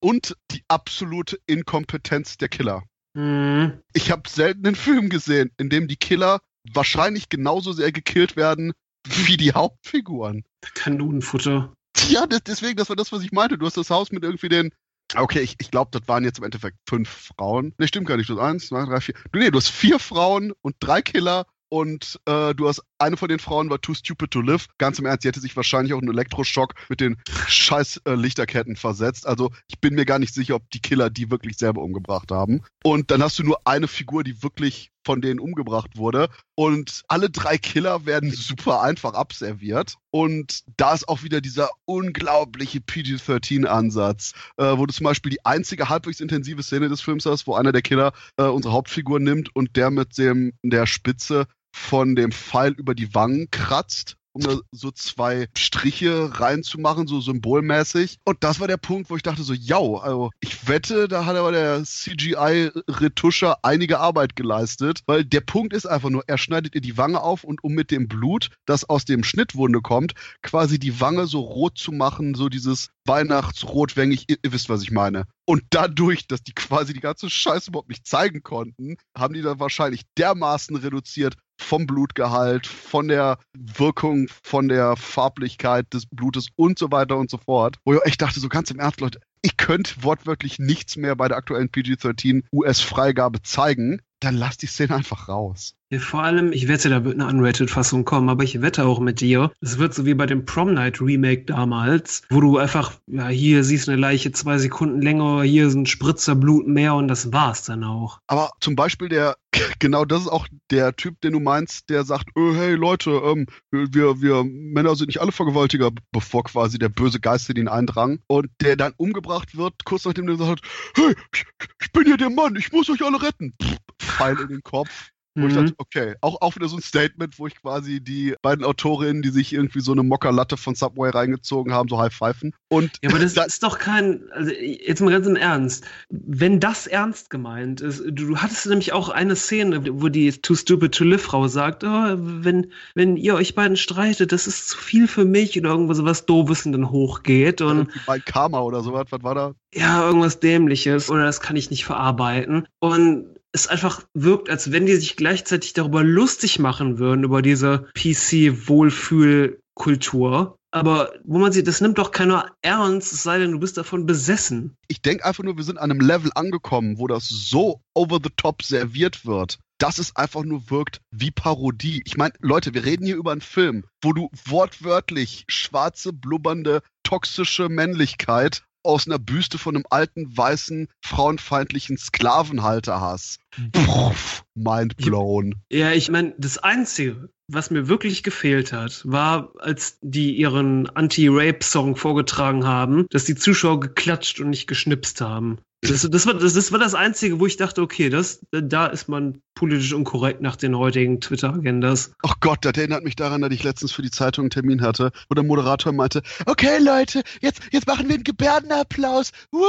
[0.00, 2.84] und die absolute Inkompetenz der Killer.
[3.14, 3.82] Mhm.
[3.94, 6.40] Ich habe selten einen Film gesehen, in dem die Killer
[6.72, 8.72] wahrscheinlich genauso sehr gekillt werden
[9.26, 10.44] wie die Hauptfiguren.
[10.74, 11.72] Kanonenfutter.
[12.08, 13.58] Ja, das, deswegen, das war das, was ich meinte.
[13.58, 14.70] Du hast das Haus mit irgendwie den.
[15.14, 17.74] Okay, ich, ich glaube, das waren jetzt im Endeffekt fünf Frauen.
[17.78, 18.30] Ne, stimmt gar nicht.
[18.30, 19.14] Du hast eins, zwei, drei, vier.
[19.30, 23.28] Du, nee, du hast vier Frauen und drei Killer und äh, du hast eine von
[23.28, 24.66] den Frauen war too stupid to live.
[24.78, 27.16] Ganz im Ernst, die hätte sich wahrscheinlich auch einen Elektroschock mit den
[27.48, 29.26] scheiß äh, Lichterketten versetzt.
[29.26, 32.62] Also ich bin mir gar nicht sicher, ob die Killer die wirklich selber umgebracht haben.
[32.84, 36.28] Und dann hast du nur eine Figur, die wirklich von denen umgebracht wurde.
[36.54, 39.96] Und alle drei Killer werden super einfach abserviert.
[40.10, 45.88] Und da ist auch wieder dieser unglaubliche PG-13-Ansatz, äh, wo du zum Beispiel die einzige
[45.88, 49.76] halbwegs intensive Szene des Films hast, wo einer der Killer äh, unsere Hauptfigur nimmt und
[49.76, 54.90] der mit dem der Spitze von dem Pfeil über die Wangen kratzt um da so
[54.90, 58.18] zwei Striche reinzumachen, so symbolmäßig.
[58.24, 61.36] Und das war der Punkt, wo ich dachte so, ja, also ich wette, da hat
[61.36, 66.80] aber der CGI-Retuscher einige Arbeit geleistet, weil der Punkt ist einfach nur, er schneidet ihr
[66.80, 71.00] die Wange auf und um mit dem Blut, das aus dem Schnittwunde kommt, quasi die
[71.00, 75.26] Wange so rot zu machen, so dieses Weihnachtsrotwängig, ihr, ihr wisst, was ich meine.
[75.44, 79.60] Und dadurch, dass die quasi die ganze Scheiße überhaupt nicht zeigen konnten, haben die dann
[79.60, 86.90] wahrscheinlich dermaßen reduziert, vom Blutgehalt, von der Wirkung, von der Farblichkeit des Blutes und so
[86.90, 87.76] weiter und so fort.
[87.84, 91.36] Wo ich dachte, so ganz im Ernst, Leute, ich könnte wortwörtlich nichts mehr bei der
[91.36, 94.00] aktuellen PG-13 US-Freigabe zeigen.
[94.22, 95.74] Dann lass die Szene einfach raus.
[95.90, 99.20] Ja, vor allem, ich wette, da wird eine Unrated-Fassung kommen, aber ich wette auch mit
[99.20, 103.28] dir, es wird so wie bei dem Prom Night Remake damals, wo du einfach, ja,
[103.28, 107.32] hier siehst eine Leiche zwei Sekunden länger, hier ist ein Spritzer Blut mehr und das
[107.32, 108.20] war's dann auch.
[108.26, 109.36] Aber zum Beispiel der,
[109.80, 113.46] genau das ist auch der Typ, den du meinst, der sagt, oh, hey Leute, ähm,
[113.70, 118.20] wir, wir Männer sind nicht alle Vergewaltiger, bevor quasi der böse Geist in ihn eindrang
[118.28, 120.60] und der dann umgebracht wird, kurz nachdem der hat,
[120.94, 121.44] hey, ich,
[121.82, 123.52] ich bin hier der Mann, ich muss euch alle retten.
[123.60, 123.76] Pff,
[124.16, 125.12] Pfeil in den Kopf.
[125.34, 125.48] Wo mhm.
[125.48, 129.22] ich dachte, okay, auch, auch wieder so ein Statement, wo ich quasi die beiden Autorinnen,
[129.22, 132.54] die sich irgendwie so eine Mockerlatte von Subway reingezogen haben, so high pfeifen.
[132.68, 136.86] Und ja, aber das ist doch kein, also jetzt mal ganz im Ernst, wenn das
[136.86, 141.04] ernst gemeint ist, du, du hattest nämlich auch eine Szene, wo die Too Stupid to
[141.04, 145.24] Live Frau sagt, oh, wenn, wenn ihr euch beiden streitet, das ist zu viel für
[145.24, 147.88] mich oder irgendwas so was Doofes und dann hochgeht und.
[148.06, 149.54] Bei Karma oder sowas, was war da?
[149.72, 152.68] Ja, irgendwas Dämliches oder das kann ich nicht verarbeiten.
[152.80, 157.86] Und es einfach wirkt, als wenn die sich gleichzeitig darüber lustig machen würden, über diese
[157.94, 160.56] PC-Wohlfühlkultur.
[160.74, 164.06] Aber wo man sieht, das nimmt doch keiner ernst, es sei denn, du bist davon
[164.06, 164.74] besessen.
[164.88, 168.30] Ich denke einfach nur, wir sind an einem Level angekommen, wo das so over the
[168.36, 172.00] top serviert wird, dass es einfach nur wirkt wie Parodie.
[172.06, 177.68] Ich meine, Leute, wir reden hier über einen Film, wo du wortwörtlich schwarze, blubbernde, toxische
[177.68, 183.40] Männlichkeit aus einer Büste von einem alten, weißen, frauenfeindlichen Sklavenhalter hast.
[183.72, 185.56] Puff, mind blown.
[185.70, 191.96] Ja, ich meine, das Einzige, was mir wirklich gefehlt hat, war, als die ihren Anti-Rape-Song
[191.96, 195.58] vorgetragen haben, dass die Zuschauer geklatscht und nicht geschnipst haben.
[195.84, 199.08] Das, das, war, das, das war das Einzige, wo ich dachte, okay, das, da ist
[199.08, 202.12] man politisch unkorrekt nach den heutigen Twitter-Agendas.
[202.22, 205.10] Ach Gott, das erinnert mich daran, dass ich letztens für die Zeitung einen Termin hatte,
[205.28, 209.60] wo der Moderator meinte, okay Leute, jetzt, jetzt machen wir einen Gebärdenapplaus, Woo!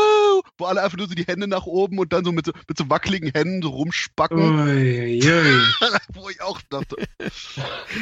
[0.60, 2.78] wo alle einfach nur so die Hände nach oben und dann so mit so, mit
[2.78, 4.38] so wackeligen Händen so rumspacken.
[4.38, 5.62] Ui, ui.
[6.14, 6.96] wo ich auch dachte,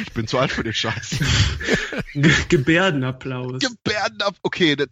[0.04, 1.16] ich bin zu alt für den Scheiß.
[2.50, 3.60] Gebärdenapplaus.
[3.60, 4.88] Gebärdenapplaus, okay, das,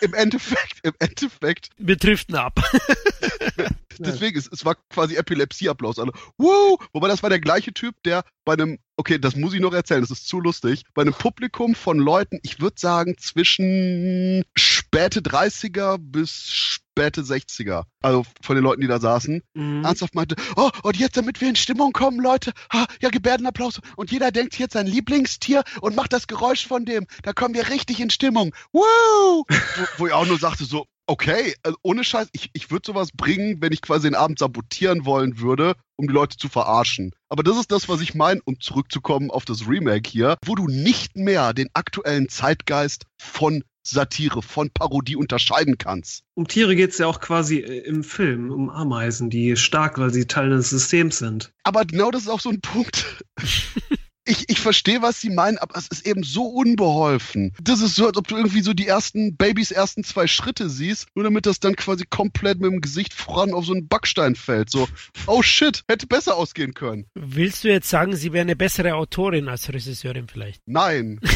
[0.00, 1.70] im Endeffekt, im Endeffekt.
[1.78, 2.60] Wir driften ab.
[3.98, 5.98] Deswegen, es, es war quasi Epilepsieapplaus.
[5.98, 6.78] Alle, Woo!
[6.92, 10.00] Wobei das war der gleiche Typ, der bei einem, okay, das muss ich noch erzählen,
[10.00, 15.98] das ist zu lustig, bei einem Publikum von Leuten, ich würde sagen, zwischen späte 30er
[15.98, 19.84] bis späte 60er, also von den Leuten, die da saßen, Mhm.
[19.84, 24.10] ernsthaft meinte, oh, und jetzt, damit wir in Stimmung kommen, Leute, ha, ja, Gebärdenapplaus, und
[24.10, 28.00] jeder denkt jetzt sein Lieblingstier und macht das Geräusch von dem, da kommen wir richtig
[28.00, 28.82] in Stimmung, Woo!
[29.48, 33.10] wo, wo ich auch nur sagte so, okay, also ohne Scheiß, ich, ich würde sowas
[33.12, 37.12] bringen, wenn ich quasi den Abend sabotieren wollen würde, um die Leute zu verarschen.
[37.28, 40.66] Aber das ist das, was ich meine, um zurückzukommen auf das Remake hier, wo du
[40.68, 46.22] nicht mehr den aktuellen Zeitgeist von Satire, von Parodie unterscheiden kannst.
[46.34, 50.12] Um Tiere geht es ja auch quasi äh, im Film, um Ameisen, die stark, weil
[50.12, 51.52] sie Teil des Systems sind.
[51.64, 53.24] Aber genau das ist auch so ein Punkt.
[54.26, 57.52] Ich, ich verstehe, was sie meinen, aber es ist eben so unbeholfen.
[57.62, 61.08] Das ist so, als ob du irgendwie so die ersten Babys ersten zwei Schritte siehst,
[61.14, 64.70] nur damit das dann quasi komplett mit dem Gesicht voran auf so einen Backstein fällt.
[64.70, 64.88] So,
[65.26, 67.06] oh shit, hätte besser ausgehen können.
[67.14, 70.62] Willst du jetzt sagen, sie wäre eine bessere Autorin als Regisseurin vielleicht?
[70.66, 71.20] Nein.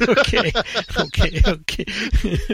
[0.00, 0.52] Okay,
[0.96, 1.86] okay, okay.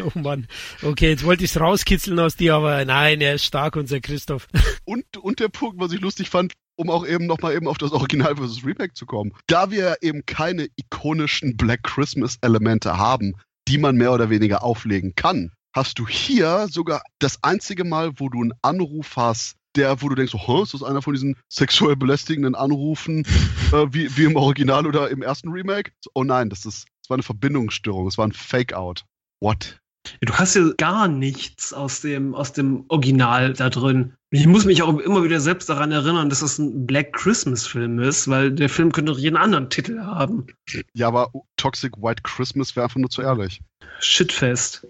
[0.03, 0.47] Oh Mann.
[0.83, 4.49] Okay, jetzt wollte ich es rauskitzeln aus dir, aber nein, er ist stark, unser Christoph.
[4.85, 7.93] Und, und der Punkt, was ich lustig fand, um auch eben nochmal eben auf das
[7.93, 9.33] Original versus Remake zu kommen.
[9.47, 13.35] Da wir eben keine ikonischen Black Christmas Elemente haben,
[13.69, 18.29] die man mehr oder weniger auflegen kann, hast du hier sogar das einzige Mal, wo
[18.29, 21.97] du einen Anruf hast, der, wo du denkst, oh, ist das einer von diesen sexuell
[21.97, 23.27] belästigenden Anrufen,
[23.73, 25.93] äh, wie, wie im Original oder im ersten Remake?
[26.15, 29.05] Oh nein, das ist, das war eine Verbindungsstörung, es war ein Fake-Out.
[29.41, 29.79] What?
[30.21, 34.15] Du hast ja gar nichts aus dem, aus dem Original da drin.
[34.37, 37.99] Ich muss mich auch immer wieder selbst daran erinnern, dass das ein Black Christmas Film
[38.01, 40.49] ist, weil der Film könnte auch jeden anderen Titel haben.
[40.93, 43.63] Ja, aber Toxic White Christmas wäre einfach nur zu ehrlich.
[43.99, 44.87] Shitfest.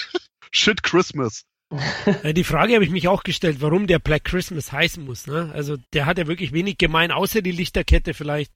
[0.50, 1.44] Shit Christmas.
[2.22, 5.26] Äh, Die Frage habe ich mich auch gestellt, warum der Black Christmas heißen muss.
[5.26, 5.50] Ne?
[5.52, 8.52] Also der hat ja wirklich wenig gemein, außer die Lichterkette vielleicht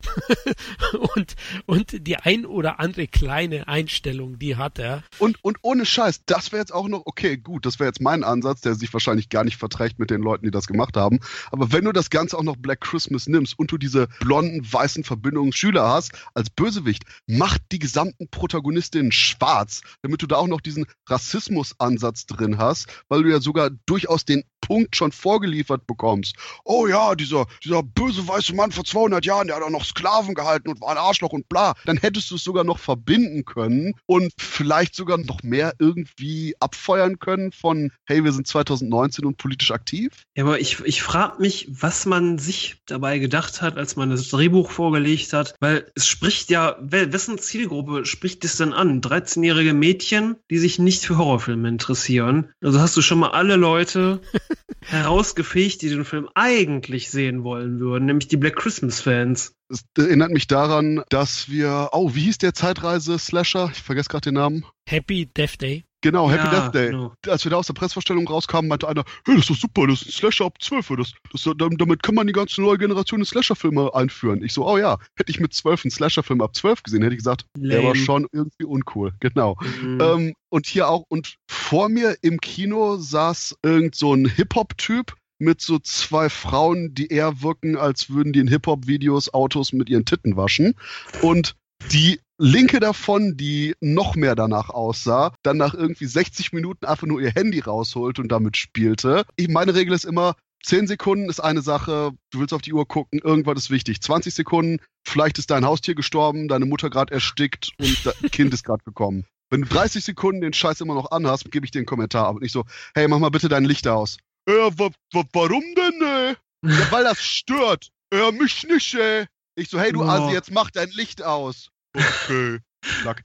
[1.17, 1.35] und,
[1.67, 5.03] und die ein oder andere kleine Einstellung, die hat er.
[5.19, 8.23] Und, und ohne Scheiß, das wäre jetzt auch noch, okay, gut, das wäre jetzt mein
[8.23, 11.19] Ansatz, der sich wahrscheinlich gar nicht verträgt mit den Leuten, die das gemacht haben.
[11.51, 15.03] Aber wenn du das Ganze auch noch Black Christmas nimmst und du diese blonden, weißen
[15.03, 20.61] Verbindungen Schüler hast, als Bösewicht, mach die gesamten Protagonistinnen schwarz, damit du da auch noch
[20.61, 26.37] diesen Rassismusansatz drin hast, weil du ja sogar durchaus den Punkt schon vorgeliefert bekommst.
[26.65, 30.37] Oh ja, dieser, dieser böse weiße Mann vor 200 Jahren, der hat auch noch Sklaven
[30.37, 31.75] gehalten und war ein Arschloch und bla.
[31.87, 37.19] Dann hättest du es sogar noch verbinden können und vielleicht sogar noch mehr irgendwie abfeuern
[37.19, 40.13] können von, hey, wir sind 2019 und politisch aktiv.
[40.37, 44.29] Ja, aber ich, ich frage mich, was man sich dabei gedacht hat, als man das
[44.29, 49.01] Drehbuch vorgelegt hat, weil es spricht ja, wessen Zielgruppe spricht es denn an?
[49.01, 52.53] 13-jährige Mädchen, die sich nicht für Horrorfilme interessieren.
[52.63, 54.21] Also hast du schon mal alle Leute
[54.83, 59.55] herausgefegt, die den Film eigentlich sehen wollen würden, nämlich die Black Christmas Fans.
[59.69, 63.71] Es erinnert mich daran, dass wir, oh, wie hieß der Zeitreise-Slasher?
[63.73, 64.65] Ich vergesse gerade den Namen.
[64.87, 65.85] Happy Death Day.
[66.03, 66.91] Genau, Happy Ja, Death Day.
[66.91, 67.13] genau.
[67.29, 70.03] Als wir da aus der Pressvorstellung rauskamen, meinte einer, hey, das ist doch super, das
[70.03, 70.93] ist ein Slasher ab 12.
[70.97, 74.43] Das, das, damit kann man die ganze neue Generation Slasher-Filme einführen.
[74.43, 77.19] Ich so, oh ja, hätte ich mit 12 einen Slasher-Film ab 12 gesehen, hätte ich
[77.19, 77.97] gesagt, der war Lame.
[78.05, 79.13] schon irgendwie uncool.
[79.21, 79.57] Genau.
[79.83, 80.01] Mhm.
[80.01, 85.61] Ähm, und hier auch, und vor mir im Kino saß irgend so ein Hip-Hop-Typ mit
[85.61, 90.37] so zwei Frauen, die eher wirken, als würden die in Hip-Hop-Videos Autos mit ihren Titten
[90.37, 90.75] waschen.
[91.23, 91.57] Und
[91.93, 97.21] die linke davon, die noch mehr danach aussah, dann nach irgendwie 60 Minuten einfach nur
[97.21, 99.25] ihr Handy rausholte und damit spielte.
[99.37, 100.35] Ich, meine Regel ist immer,
[100.65, 104.01] 10 Sekunden ist eine Sache, du willst auf die Uhr gucken, irgendwas ist wichtig.
[104.01, 108.65] 20 Sekunden, vielleicht ist dein Haustier gestorben, deine Mutter gerade erstickt und dein Kind ist
[108.65, 109.27] gerade gekommen.
[109.51, 112.27] Wenn du 30 Sekunden den Scheiß immer noch anhast, gebe ich dir einen Kommentar.
[112.27, 112.65] Aber nicht so,
[112.95, 114.17] hey, mach mal bitte dein Licht aus.
[114.47, 114.91] Wa,
[115.33, 116.37] warum denn, ey?
[116.63, 117.91] Ja, weil das stört.
[118.13, 119.27] Ja, mich nicht, ey.
[119.57, 120.07] Ich so, hey, du Oh.
[120.07, 121.71] Asi, jetzt mach dein Licht aus.
[121.95, 122.59] Okay.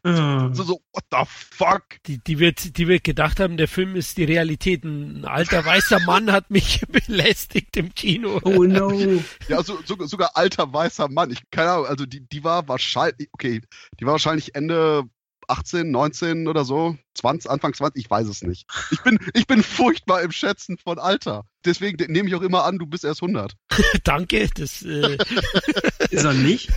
[0.03, 0.49] Ah.
[0.53, 1.83] So, so, what the fuck?
[2.07, 4.83] Die, die, wird, die wird gedacht haben, der Film ist die Realität.
[4.83, 8.39] Ein alter weißer Mann hat mich belästigt im Kino.
[8.43, 8.91] Oh no.
[9.47, 11.31] Ja, so, so, sogar alter weißer Mann.
[11.31, 13.61] Ich keine Ahnung, also die, die war wahrscheinlich, okay,
[13.99, 15.03] die war wahrscheinlich Ende
[15.47, 18.65] 18, 19 oder so, 20, Anfang 20, ich weiß es nicht.
[18.91, 21.45] Ich bin, ich bin furchtbar im Schätzen von Alter.
[21.65, 23.55] Deswegen de- nehme ich auch immer an, du bist erst 100.
[24.03, 24.47] Danke.
[24.55, 25.17] Das, äh,
[26.11, 26.69] Ist er nicht?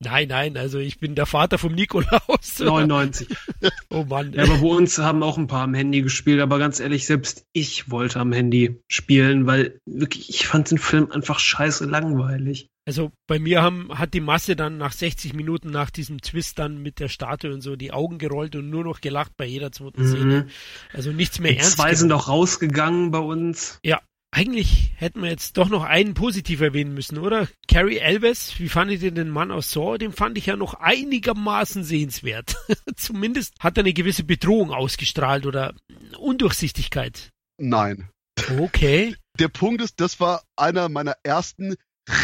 [0.00, 2.58] nein, nein, also ich bin der Vater vom Nikolaus.
[2.58, 3.28] 99.
[3.90, 4.32] Oh Mann.
[4.32, 7.46] Ja, aber bei uns haben auch ein paar am Handy gespielt, aber ganz ehrlich, selbst
[7.52, 12.68] ich wollte am Handy spielen, weil wirklich, ich fand den Film einfach scheiße langweilig.
[12.86, 16.80] Also bei mir haben, hat die Masse dann nach 60 Minuten nach diesem Twist dann
[16.80, 20.06] mit der Statue und so die Augen gerollt und nur noch gelacht bei jeder zweiten
[20.06, 20.42] Szene.
[20.42, 20.50] Mhm.
[20.92, 21.72] Also nichts mehr Die ernst.
[21.76, 23.80] zwei sind auch rausgegangen bei uns.
[24.36, 27.48] Eigentlich hätten wir jetzt doch noch einen positiv erwähnen müssen, oder?
[27.68, 29.96] Carrie Elves, wie fandet ihr den Mann aus Saw?
[29.96, 32.56] Den fand ich ja noch einigermaßen sehenswert.
[32.96, 35.74] Zumindest hat er eine gewisse Bedrohung ausgestrahlt oder
[36.18, 37.30] Undurchsichtigkeit.
[37.58, 38.10] Nein.
[38.58, 39.16] Okay.
[39.38, 41.76] Der Punkt ist, das war einer meiner ersten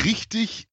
[0.04, 0.66] richtig,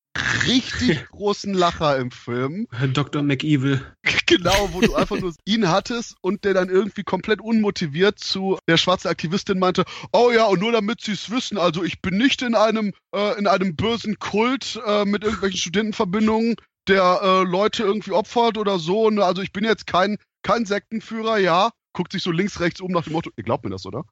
[0.48, 2.68] richtig großen Lacher im Film.
[2.94, 3.22] Dr.
[3.22, 3.82] McEvil.
[4.30, 8.78] Genau, wo du einfach nur ihn hattest und der dann irgendwie komplett unmotiviert zu der
[8.78, 12.44] schwarzen Aktivistin meinte, oh ja, und nur damit sie es wissen, also ich bin nicht
[12.44, 16.58] in einem, äh, in einem bösen Kult äh, mit irgendwelchen Studentenverbindungen,
[16.88, 19.10] der äh, Leute irgendwie opfert oder so.
[19.10, 19.24] Ne?
[19.24, 21.72] Also ich bin jetzt kein, kein Sektenführer, ja.
[21.94, 24.04] Guckt sich so links, rechts um nach dem Motto, ihr glaubt mir das, oder?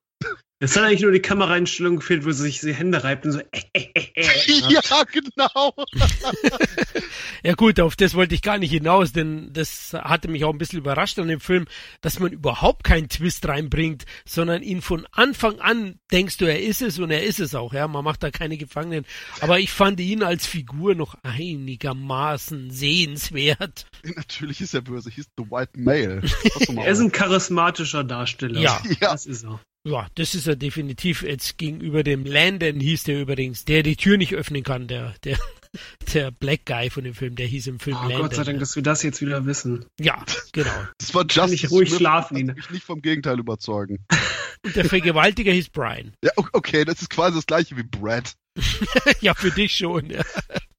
[0.60, 3.40] Es hat eigentlich nur die Kameraeinstellung gefehlt, wo sie sich die Hände reibt und so.
[3.40, 4.24] Äh, äh, äh, äh.
[4.70, 5.74] ja, genau.
[7.44, 10.58] Ja gut, auf das wollte ich gar nicht hinaus, denn das hatte mich auch ein
[10.58, 11.66] bisschen überrascht an dem Film,
[12.02, 16.82] dass man überhaupt keinen Twist reinbringt, sondern ihn von Anfang an denkst du, er ist
[16.82, 19.06] es und er ist es auch, ja, man macht da keine Gefangenen.
[19.40, 23.86] Aber ich fand ihn als Figur noch einigermaßen sehenswert.
[24.04, 26.22] Natürlich ist er böse, hieß The White Male.
[26.76, 28.60] Er ist ein charismatischer Darsteller.
[28.60, 28.82] Ja.
[29.00, 29.12] Ja.
[29.12, 29.62] Das ist er.
[29.90, 34.18] Ja, das ist er definitiv jetzt gegenüber dem Landon hieß der übrigens, der die Tür
[34.18, 35.38] nicht öffnen kann, der, der,
[36.14, 38.22] der Black Guy von dem Film, der hieß im Film Oh, Landon.
[38.24, 39.86] Gott sei Dank, dass wir das jetzt wieder wissen.
[40.00, 40.70] ja, genau.
[41.00, 42.54] Das war Kann Justice ich ruhig Smith, schlafen, Ina.
[42.54, 44.00] mich nicht vom Gegenteil überzeugen.
[44.66, 46.14] Und der Vergewaltiger hieß Brian.
[46.22, 48.34] Ja, okay, das ist quasi das gleiche wie Brad.
[49.22, 50.10] ja, für dich schon.
[50.10, 50.24] Ja.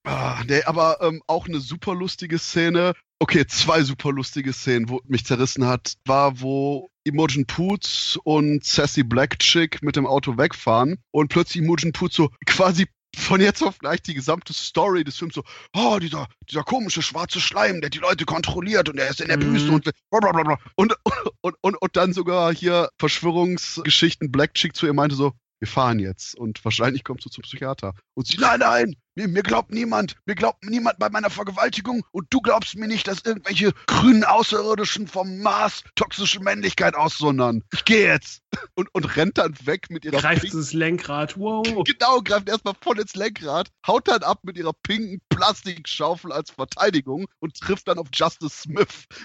[0.05, 2.93] Ah, nee, aber ähm, auch eine super lustige Szene.
[3.21, 9.03] Okay, zwei super lustige Szenen, wo mich zerrissen hat, war, wo Imogen Poots und Sassy
[9.03, 12.87] Black Chick mit dem Auto wegfahren und plötzlich Imogen Poots so quasi
[13.17, 15.43] von jetzt auf gleich die gesamte Story des Films so,
[15.75, 19.39] oh, dieser, dieser komische schwarze Schleim, der die Leute kontrolliert und der ist in der
[19.39, 19.55] Mhm.
[19.55, 20.59] Wüste und blablabla.
[20.77, 20.95] Und,
[21.41, 25.99] und, und, und dann sogar hier Verschwörungsgeschichten Black Chick zu ihr meinte so, wir fahren
[25.99, 27.95] jetzt und wahrscheinlich kommst du zum Psychiater.
[28.15, 32.29] Und sie, nein, nein, mir, mir glaubt niemand, mir glaubt niemand bei meiner Vergewaltigung und
[32.31, 37.65] du glaubst mir nicht, dass irgendwelche grünen Außerirdischen vom Mars toxische Männlichkeit aussondern.
[37.73, 38.43] Ich gehe jetzt.
[38.75, 41.37] Und, und rennt dann weg mit ihrer Greift pinken, ins Lenkrad.
[41.37, 41.67] Wow.
[41.85, 47.27] genau, greift erstmal voll ins Lenkrad, haut dann ab mit ihrer pinken Plastikschaufel als Verteidigung
[47.41, 49.07] und trifft dann auf Justice Smith.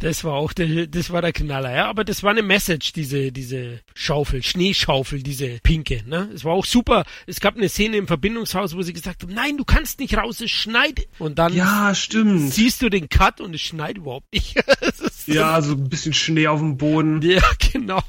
[0.00, 1.86] Das war auch der, das war der Knaller, ja.
[1.88, 6.30] Aber das war eine Message, diese, diese Schaufel, Schneeschaufel, diese pinke, ne.
[6.34, 7.04] Es war auch super.
[7.26, 10.50] Es gab eine Szene im Verbindungshaus, wo sie gesagt nein, du kannst nicht raus, es
[10.50, 11.06] schneit.
[11.18, 12.52] Und dann Ja, stimmt.
[12.52, 14.56] siehst du den Cut und es schneit überhaupt nicht.
[14.80, 17.20] Ist- Ja, so ein bisschen Schnee auf dem Boden.
[17.22, 17.42] ja,
[17.72, 18.02] genau.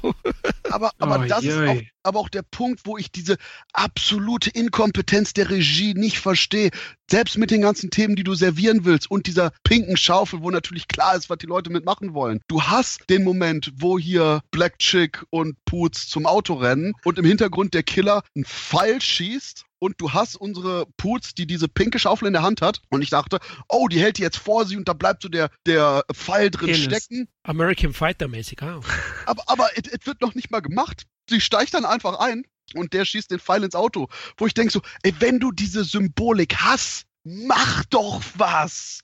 [0.70, 1.70] Aber, aber Oh, das ist jei.
[1.70, 3.36] auch, aber auch der Punkt, wo ich diese
[3.72, 6.70] absolute Inkompetenz der Regie nicht verstehe.
[7.10, 10.88] Selbst mit den ganzen Themen, die du servieren willst und dieser pinken Schaufel, wo natürlich
[10.88, 12.40] klar ist, was die Leute mitmachen wollen.
[12.48, 17.24] Du hast den Moment, wo hier Black Chick und Poots zum Auto rennen und im
[17.24, 22.26] Hintergrund der Killer einen Pfeil schießt und du hast unsere Poots, die diese pinke Schaufel
[22.26, 22.80] in der Hand hat.
[22.88, 25.50] Und ich dachte, oh, die hält die jetzt vor sie und da bleibt so der,
[25.66, 26.84] der Pfeil drin Penis.
[26.84, 27.28] stecken.
[27.44, 28.80] American Fighter mäßig, ah.
[29.26, 31.04] Aber, aber es wird noch nicht mal gemacht.
[31.28, 32.44] Sie steigt dann einfach ein
[32.74, 34.08] und der schießt den Pfeil ins Auto.
[34.36, 39.00] Wo ich denke so, ey, wenn du diese Symbolik hast, mach doch was.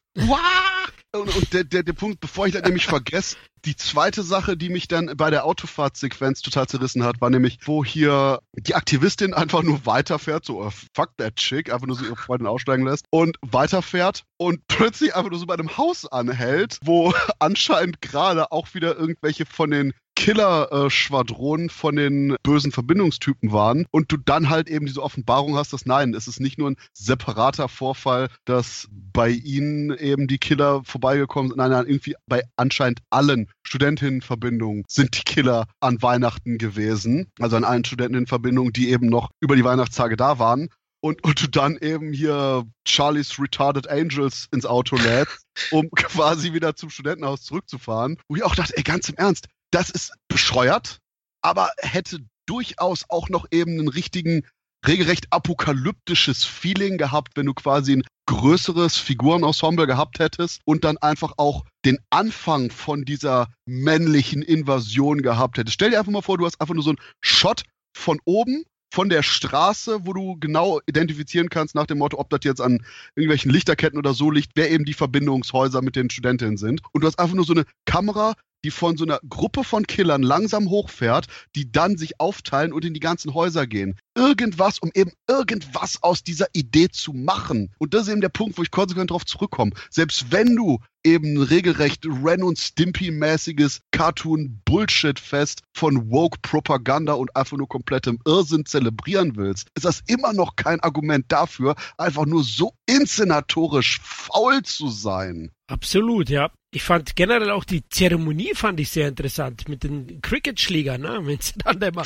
[1.12, 4.69] Und, und der, der, der Punkt, bevor ich das nämlich vergesse, die zweite Sache, die
[4.69, 9.62] mich dann bei der Autofahrtsequenz total zerrissen hat, war nämlich, wo hier die Aktivistin einfach
[9.62, 13.37] nur weiterfährt, so oh, fuck that chick, einfach nur so ihre Freundin aussteigen lässt und
[13.43, 18.97] weiterfährt und plötzlich einfach nur so bei einem Haus anhält, wo anscheinend gerade auch wieder
[18.97, 25.03] irgendwelche von den Killer-Schwadronen von den bösen Verbindungstypen waren und du dann halt eben diese
[25.03, 30.27] Offenbarung hast, dass nein, es ist nicht nur ein separater Vorfall, dass bei ihnen eben
[30.27, 31.59] die Killer vorbeigekommen sind.
[31.59, 37.33] Nein, nein, irgendwie bei anscheinend allen Studentinnenverbindungen sind die Killer an Weihnachten gewesen.
[37.41, 40.69] Also an allen Studentinnenverbindungen, die eben noch über die Weihnachtstage da waren
[41.01, 46.77] und, und du dann eben hier Charlie's Retarded Angels ins Auto lädst, um quasi wieder
[46.77, 48.18] zum Studentenhaus zurückzufahren.
[48.28, 50.98] Wo ich auch dachte, ey, ganz im Ernst, das ist bescheuert,
[51.43, 54.47] aber hätte durchaus auch noch eben einen richtigen,
[54.86, 61.35] regelrecht apokalyptisches Feeling gehabt, wenn du quasi ein größeres Figurenensemble gehabt hättest und dann einfach
[61.36, 65.74] auch den Anfang von dieser männlichen Invasion gehabt hättest.
[65.74, 67.64] Stell dir einfach mal vor, du hast einfach nur so einen Shot
[67.97, 72.41] von oben von der Straße, wo du genau identifizieren kannst nach dem Motto, ob das
[72.45, 72.85] jetzt an
[73.15, 76.83] irgendwelchen Lichterketten oder so liegt, wer eben die Verbindungshäuser mit den Studentinnen sind.
[76.93, 78.35] Und du hast einfach nur so eine Kamera,
[78.65, 82.95] die von so einer Gruppe von Killern langsam hochfährt, die dann sich aufteilen und in
[82.95, 83.99] die ganzen Häuser gehen.
[84.16, 87.73] Irgendwas, um eben irgendwas aus dieser Idee zu machen.
[87.78, 89.73] Und das ist eben der Punkt, wo ich konsequent darauf zurückkomme.
[89.91, 98.19] Selbst wenn du eben regelrecht Ren und Stimpy-mäßiges Cartoon-Bullshit-Fest von Woke-Propaganda und einfach nur komplettem
[98.27, 104.62] Irrsinn zelebrieren willst, ist das immer noch kein Argument dafür, einfach nur so inszenatorisch faul
[104.62, 105.51] zu sein.
[105.69, 106.51] Absolut, ja.
[106.73, 111.19] Ich fand generell auch die Zeremonie fand ich sehr interessant mit den Cricket-Schlägern, ne?
[111.23, 112.05] wenn sie dann immer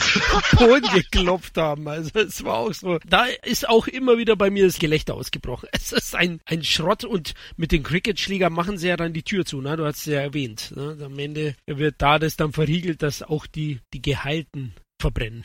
[0.56, 1.86] Boden geklopft haben.
[1.86, 2.98] Also es war auch so.
[3.06, 5.68] Da ist auch immer wieder bei mir das Gelächter ausgebrochen.
[5.72, 9.44] Es ist ein, ein Schrott und mit den Cricket-Schlägern machen sie ja dann die Tür
[9.44, 9.76] zu, ne?
[9.76, 10.72] Du hast es ja erwähnt.
[10.74, 10.96] Ne?
[11.04, 15.44] Am Ende wird da das dann verriegelt, dass auch die, die Gehalten verbrennen.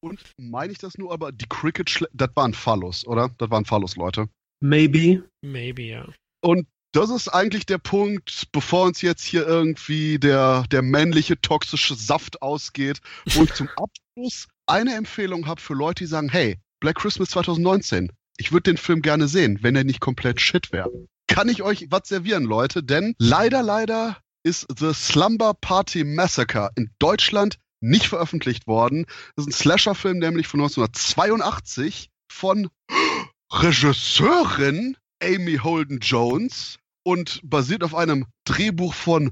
[0.00, 3.34] und meine ich das nur, aber die Cricket, das waren Phallus, oder?
[3.38, 4.28] Das waren Phallus, Leute.
[4.60, 5.24] Maybe.
[5.42, 6.06] Maybe, ja.
[6.42, 11.94] Und das ist eigentlich der Punkt, bevor uns jetzt hier irgendwie der, der männliche toxische
[11.94, 16.96] Saft ausgeht, wo ich zum Abschluss eine Empfehlung habe für Leute, die sagen, hey, Black
[16.96, 20.90] Christmas 2019, ich würde den Film gerne sehen, wenn er nicht komplett shit wäre.
[21.28, 22.82] Kann ich euch was servieren, Leute?
[22.82, 29.06] Denn leider, leider ist The Slumber Party Massacre in Deutschland nicht veröffentlicht worden.
[29.36, 32.68] Das ist ein Slasher-Film, nämlich von 1982 von
[33.52, 39.30] Regisseurin Amy Holden Jones und basiert auf einem Drehbuch von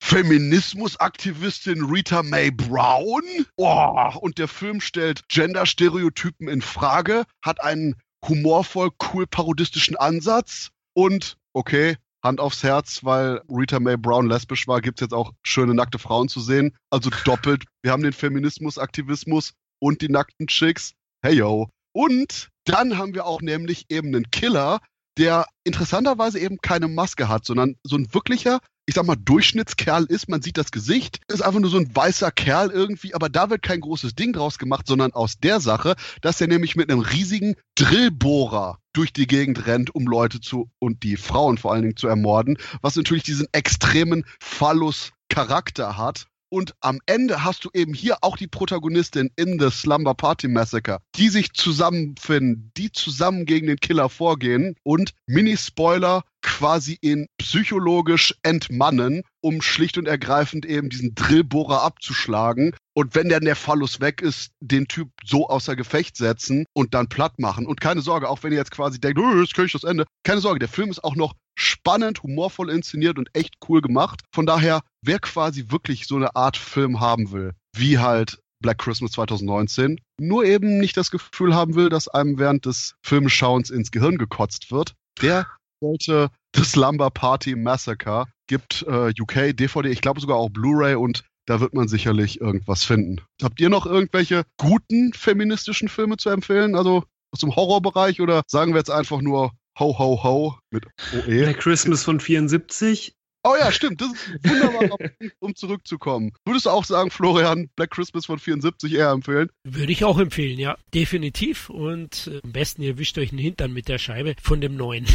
[0.00, 3.22] Feminismusaktivistin Rita Mae Brown.
[3.56, 7.94] Oh, und der Film stellt Gender-Stereotypen in Frage, hat einen
[8.26, 14.80] humorvoll cool parodistischen Ansatz und, okay, Hand aufs Herz, weil Rita Mae Brown lesbisch war,
[14.80, 16.76] gibt es jetzt auch schöne nackte Frauen zu sehen.
[16.90, 17.64] Also doppelt.
[17.82, 20.94] Wir haben den Feminismusaktivismus und die nackten Chicks.
[21.22, 21.68] Hey yo.
[21.92, 24.80] Und dann haben wir auch nämlich eben einen Killer,
[25.18, 30.28] der interessanterweise eben keine Maske hat, sondern so ein wirklicher, ich sag mal, Durchschnittskerl ist.
[30.28, 33.62] Man sieht das Gesicht, ist einfach nur so ein weißer Kerl irgendwie, aber da wird
[33.62, 37.56] kein großes Ding draus gemacht, sondern aus der Sache, dass er nämlich mit einem riesigen
[37.74, 42.08] Drillbohrer durch die Gegend rennt, um Leute zu und die Frauen vor allen Dingen zu
[42.08, 46.26] ermorden, was natürlich diesen extremen Phallus-Charakter hat.
[46.50, 51.00] Und am Ende hast du eben hier auch die Protagonistin in The Slumber Party Massacre,
[51.16, 59.22] die sich zusammenfinden, die zusammen gegen den Killer vorgehen und Mini-Spoiler quasi ihn psychologisch entmannen,
[59.40, 62.74] um schlicht und ergreifend eben diesen Drillbohrer abzuschlagen.
[62.94, 67.08] Und wenn dann der Phallus weg ist, den Typ so außer Gefecht setzen und dann
[67.08, 67.66] platt machen.
[67.66, 70.04] Und keine Sorge, auch wenn ihr jetzt quasi denkt, oh, jetzt kriege ich das Ende.
[70.24, 74.22] Keine Sorge, der Film ist auch noch spannend, humorvoll inszeniert und echt cool gemacht.
[74.32, 79.12] Von daher, wer quasi wirklich so eine Art Film haben will, wie halt Black Christmas
[79.12, 84.18] 2019, nur eben nicht das Gefühl haben will, dass einem während des Filmschauens ins Gehirn
[84.18, 85.46] gekotzt wird, der
[85.80, 91.24] sollte The Slumber Party Massacre, gibt äh, UK, DVD, ich glaube sogar auch Blu-ray und
[91.46, 93.22] da wird man sicherlich irgendwas finden.
[93.42, 96.74] Habt ihr noch irgendwelche guten feministischen Filme zu empfehlen?
[96.74, 101.44] Also aus dem Horrorbereich oder sagen wir jetzt einfach nur Ho Ho Ho mit OE?
[101.44, 103.14] Black Christmas von 74
[103.48, 104.02] Oh ja, stimmt.
[104.02, 104.98] Das ist wunderbar,
[105.38, 106.32] um zurückzukommen.
[106.44, 109.48] Würdest du auch sagen, Florian, Black Christmas von 74 eher empfehlen?
[109.64, 110.76] Würde ich auch empfehlen, ja.
[110.92, 111.70] Definitiv.
[111.70, 115.06] Und äh, am besten ihr wischt euch den Hintern mit der Scheibe von dem neuen.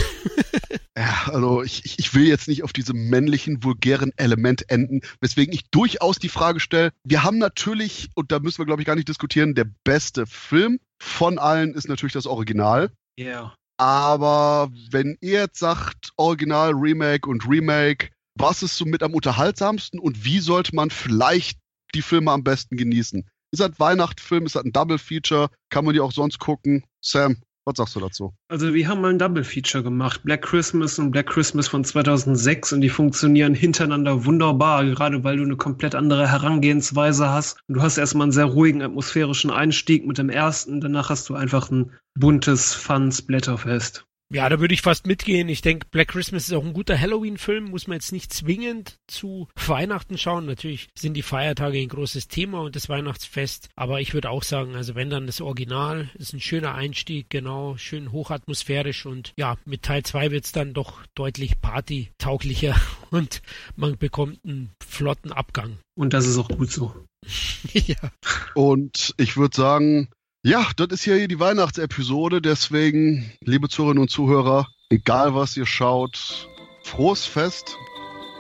[0.98, 5.70] ja, also ich, ich will jetzt nicht auf diesem männlichen, vulgären Element enden, weswegen ich
[5.70, 9.10] durchaus die Frage stelle, wir haben natürlich, und da müssen wir glaube ich gar nicht
[9.10, 12.90] diskutieren, der beste Film von allen ist natürlich das Original.
[13.16, 13.26] Ja.
[13.26, 13.56] Yeah.
[13.78, 20.00] Aber wenn ihr jetzt sagt, Original, Remake und Remake, was ist so mit am unterhaltsamsten
[20.00, 21.60] und wie sollte man vielleicht
[21.96, 23.24] die Filme am besten genießen?
[23.52, 24.46] Ist das ein Weihnachtsfilm?
[24.46, 25.50] Ist das ein Double Feature?
[25.70, 26.84] Kann man die auch sonst gucken?
[27.02, 28.34] Sam, Was sagst du dazu?
[28.50, 32.74] Also wir haben mal ein Double Feature gemacht, Black Christmas und Black Christmas von 2006
[32.74, 37.60] und die funktionieren hintereinander wunderbar, gerade weil du eine komplett andere Herangehensweise hast.
[37.68, 41.36] Und du hast erstmal einen sehr ruhigen atmosphärischen Einstieg mit dem ersten, danach hast du
[41.36, 44.06] einfach ein buntes Fun-Splatterfest.
[44.34, 45.48] Ja, da würde ich fast mitgehen.
[45.48, 49.48] Ich denke, Black Christmas ist auch ein guter Halloween-Film, muss man jetzt nicht zwingend zu
[49.68, 50.48] Weihnachten schauen.
[50.48, 53.70] Natürlich sind die Feiertage ein großes Thema und das Weihnachtsfest.
[53.76, 57.78] Aber ich würde auch sagen, also wenn dann das Original, ist ein schöner Einstieg, genau,
[57.78, 62.76] schön hochatmosphärisch und ja, mit Teil 2 wird es dann doch deutlich partytauglicher
[63.12, 63.44] und
[63.76, 65.78] man bekommt einen flotten Abgang.
[65.94, 66.92] Und das ist auch gut so.
[67.72, 68.12] ja.
[68.56, 70.10] Und ich würde sagen,
[70.44, 75.66] ja, das ist ja hier die Weihnachtsepisode, deswegen, liebe Zuhörerinnen und Zuhörer, egal was ihr
[75.66, 76.50] schaut,
[76.84, 77.78] frohes Fest,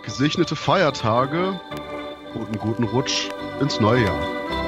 [0.03, 1.59] gesegnete Feiertage
[2.35, 3.29] und einen guten Rutsch
[3.61, 4.62] ins neue Jahr.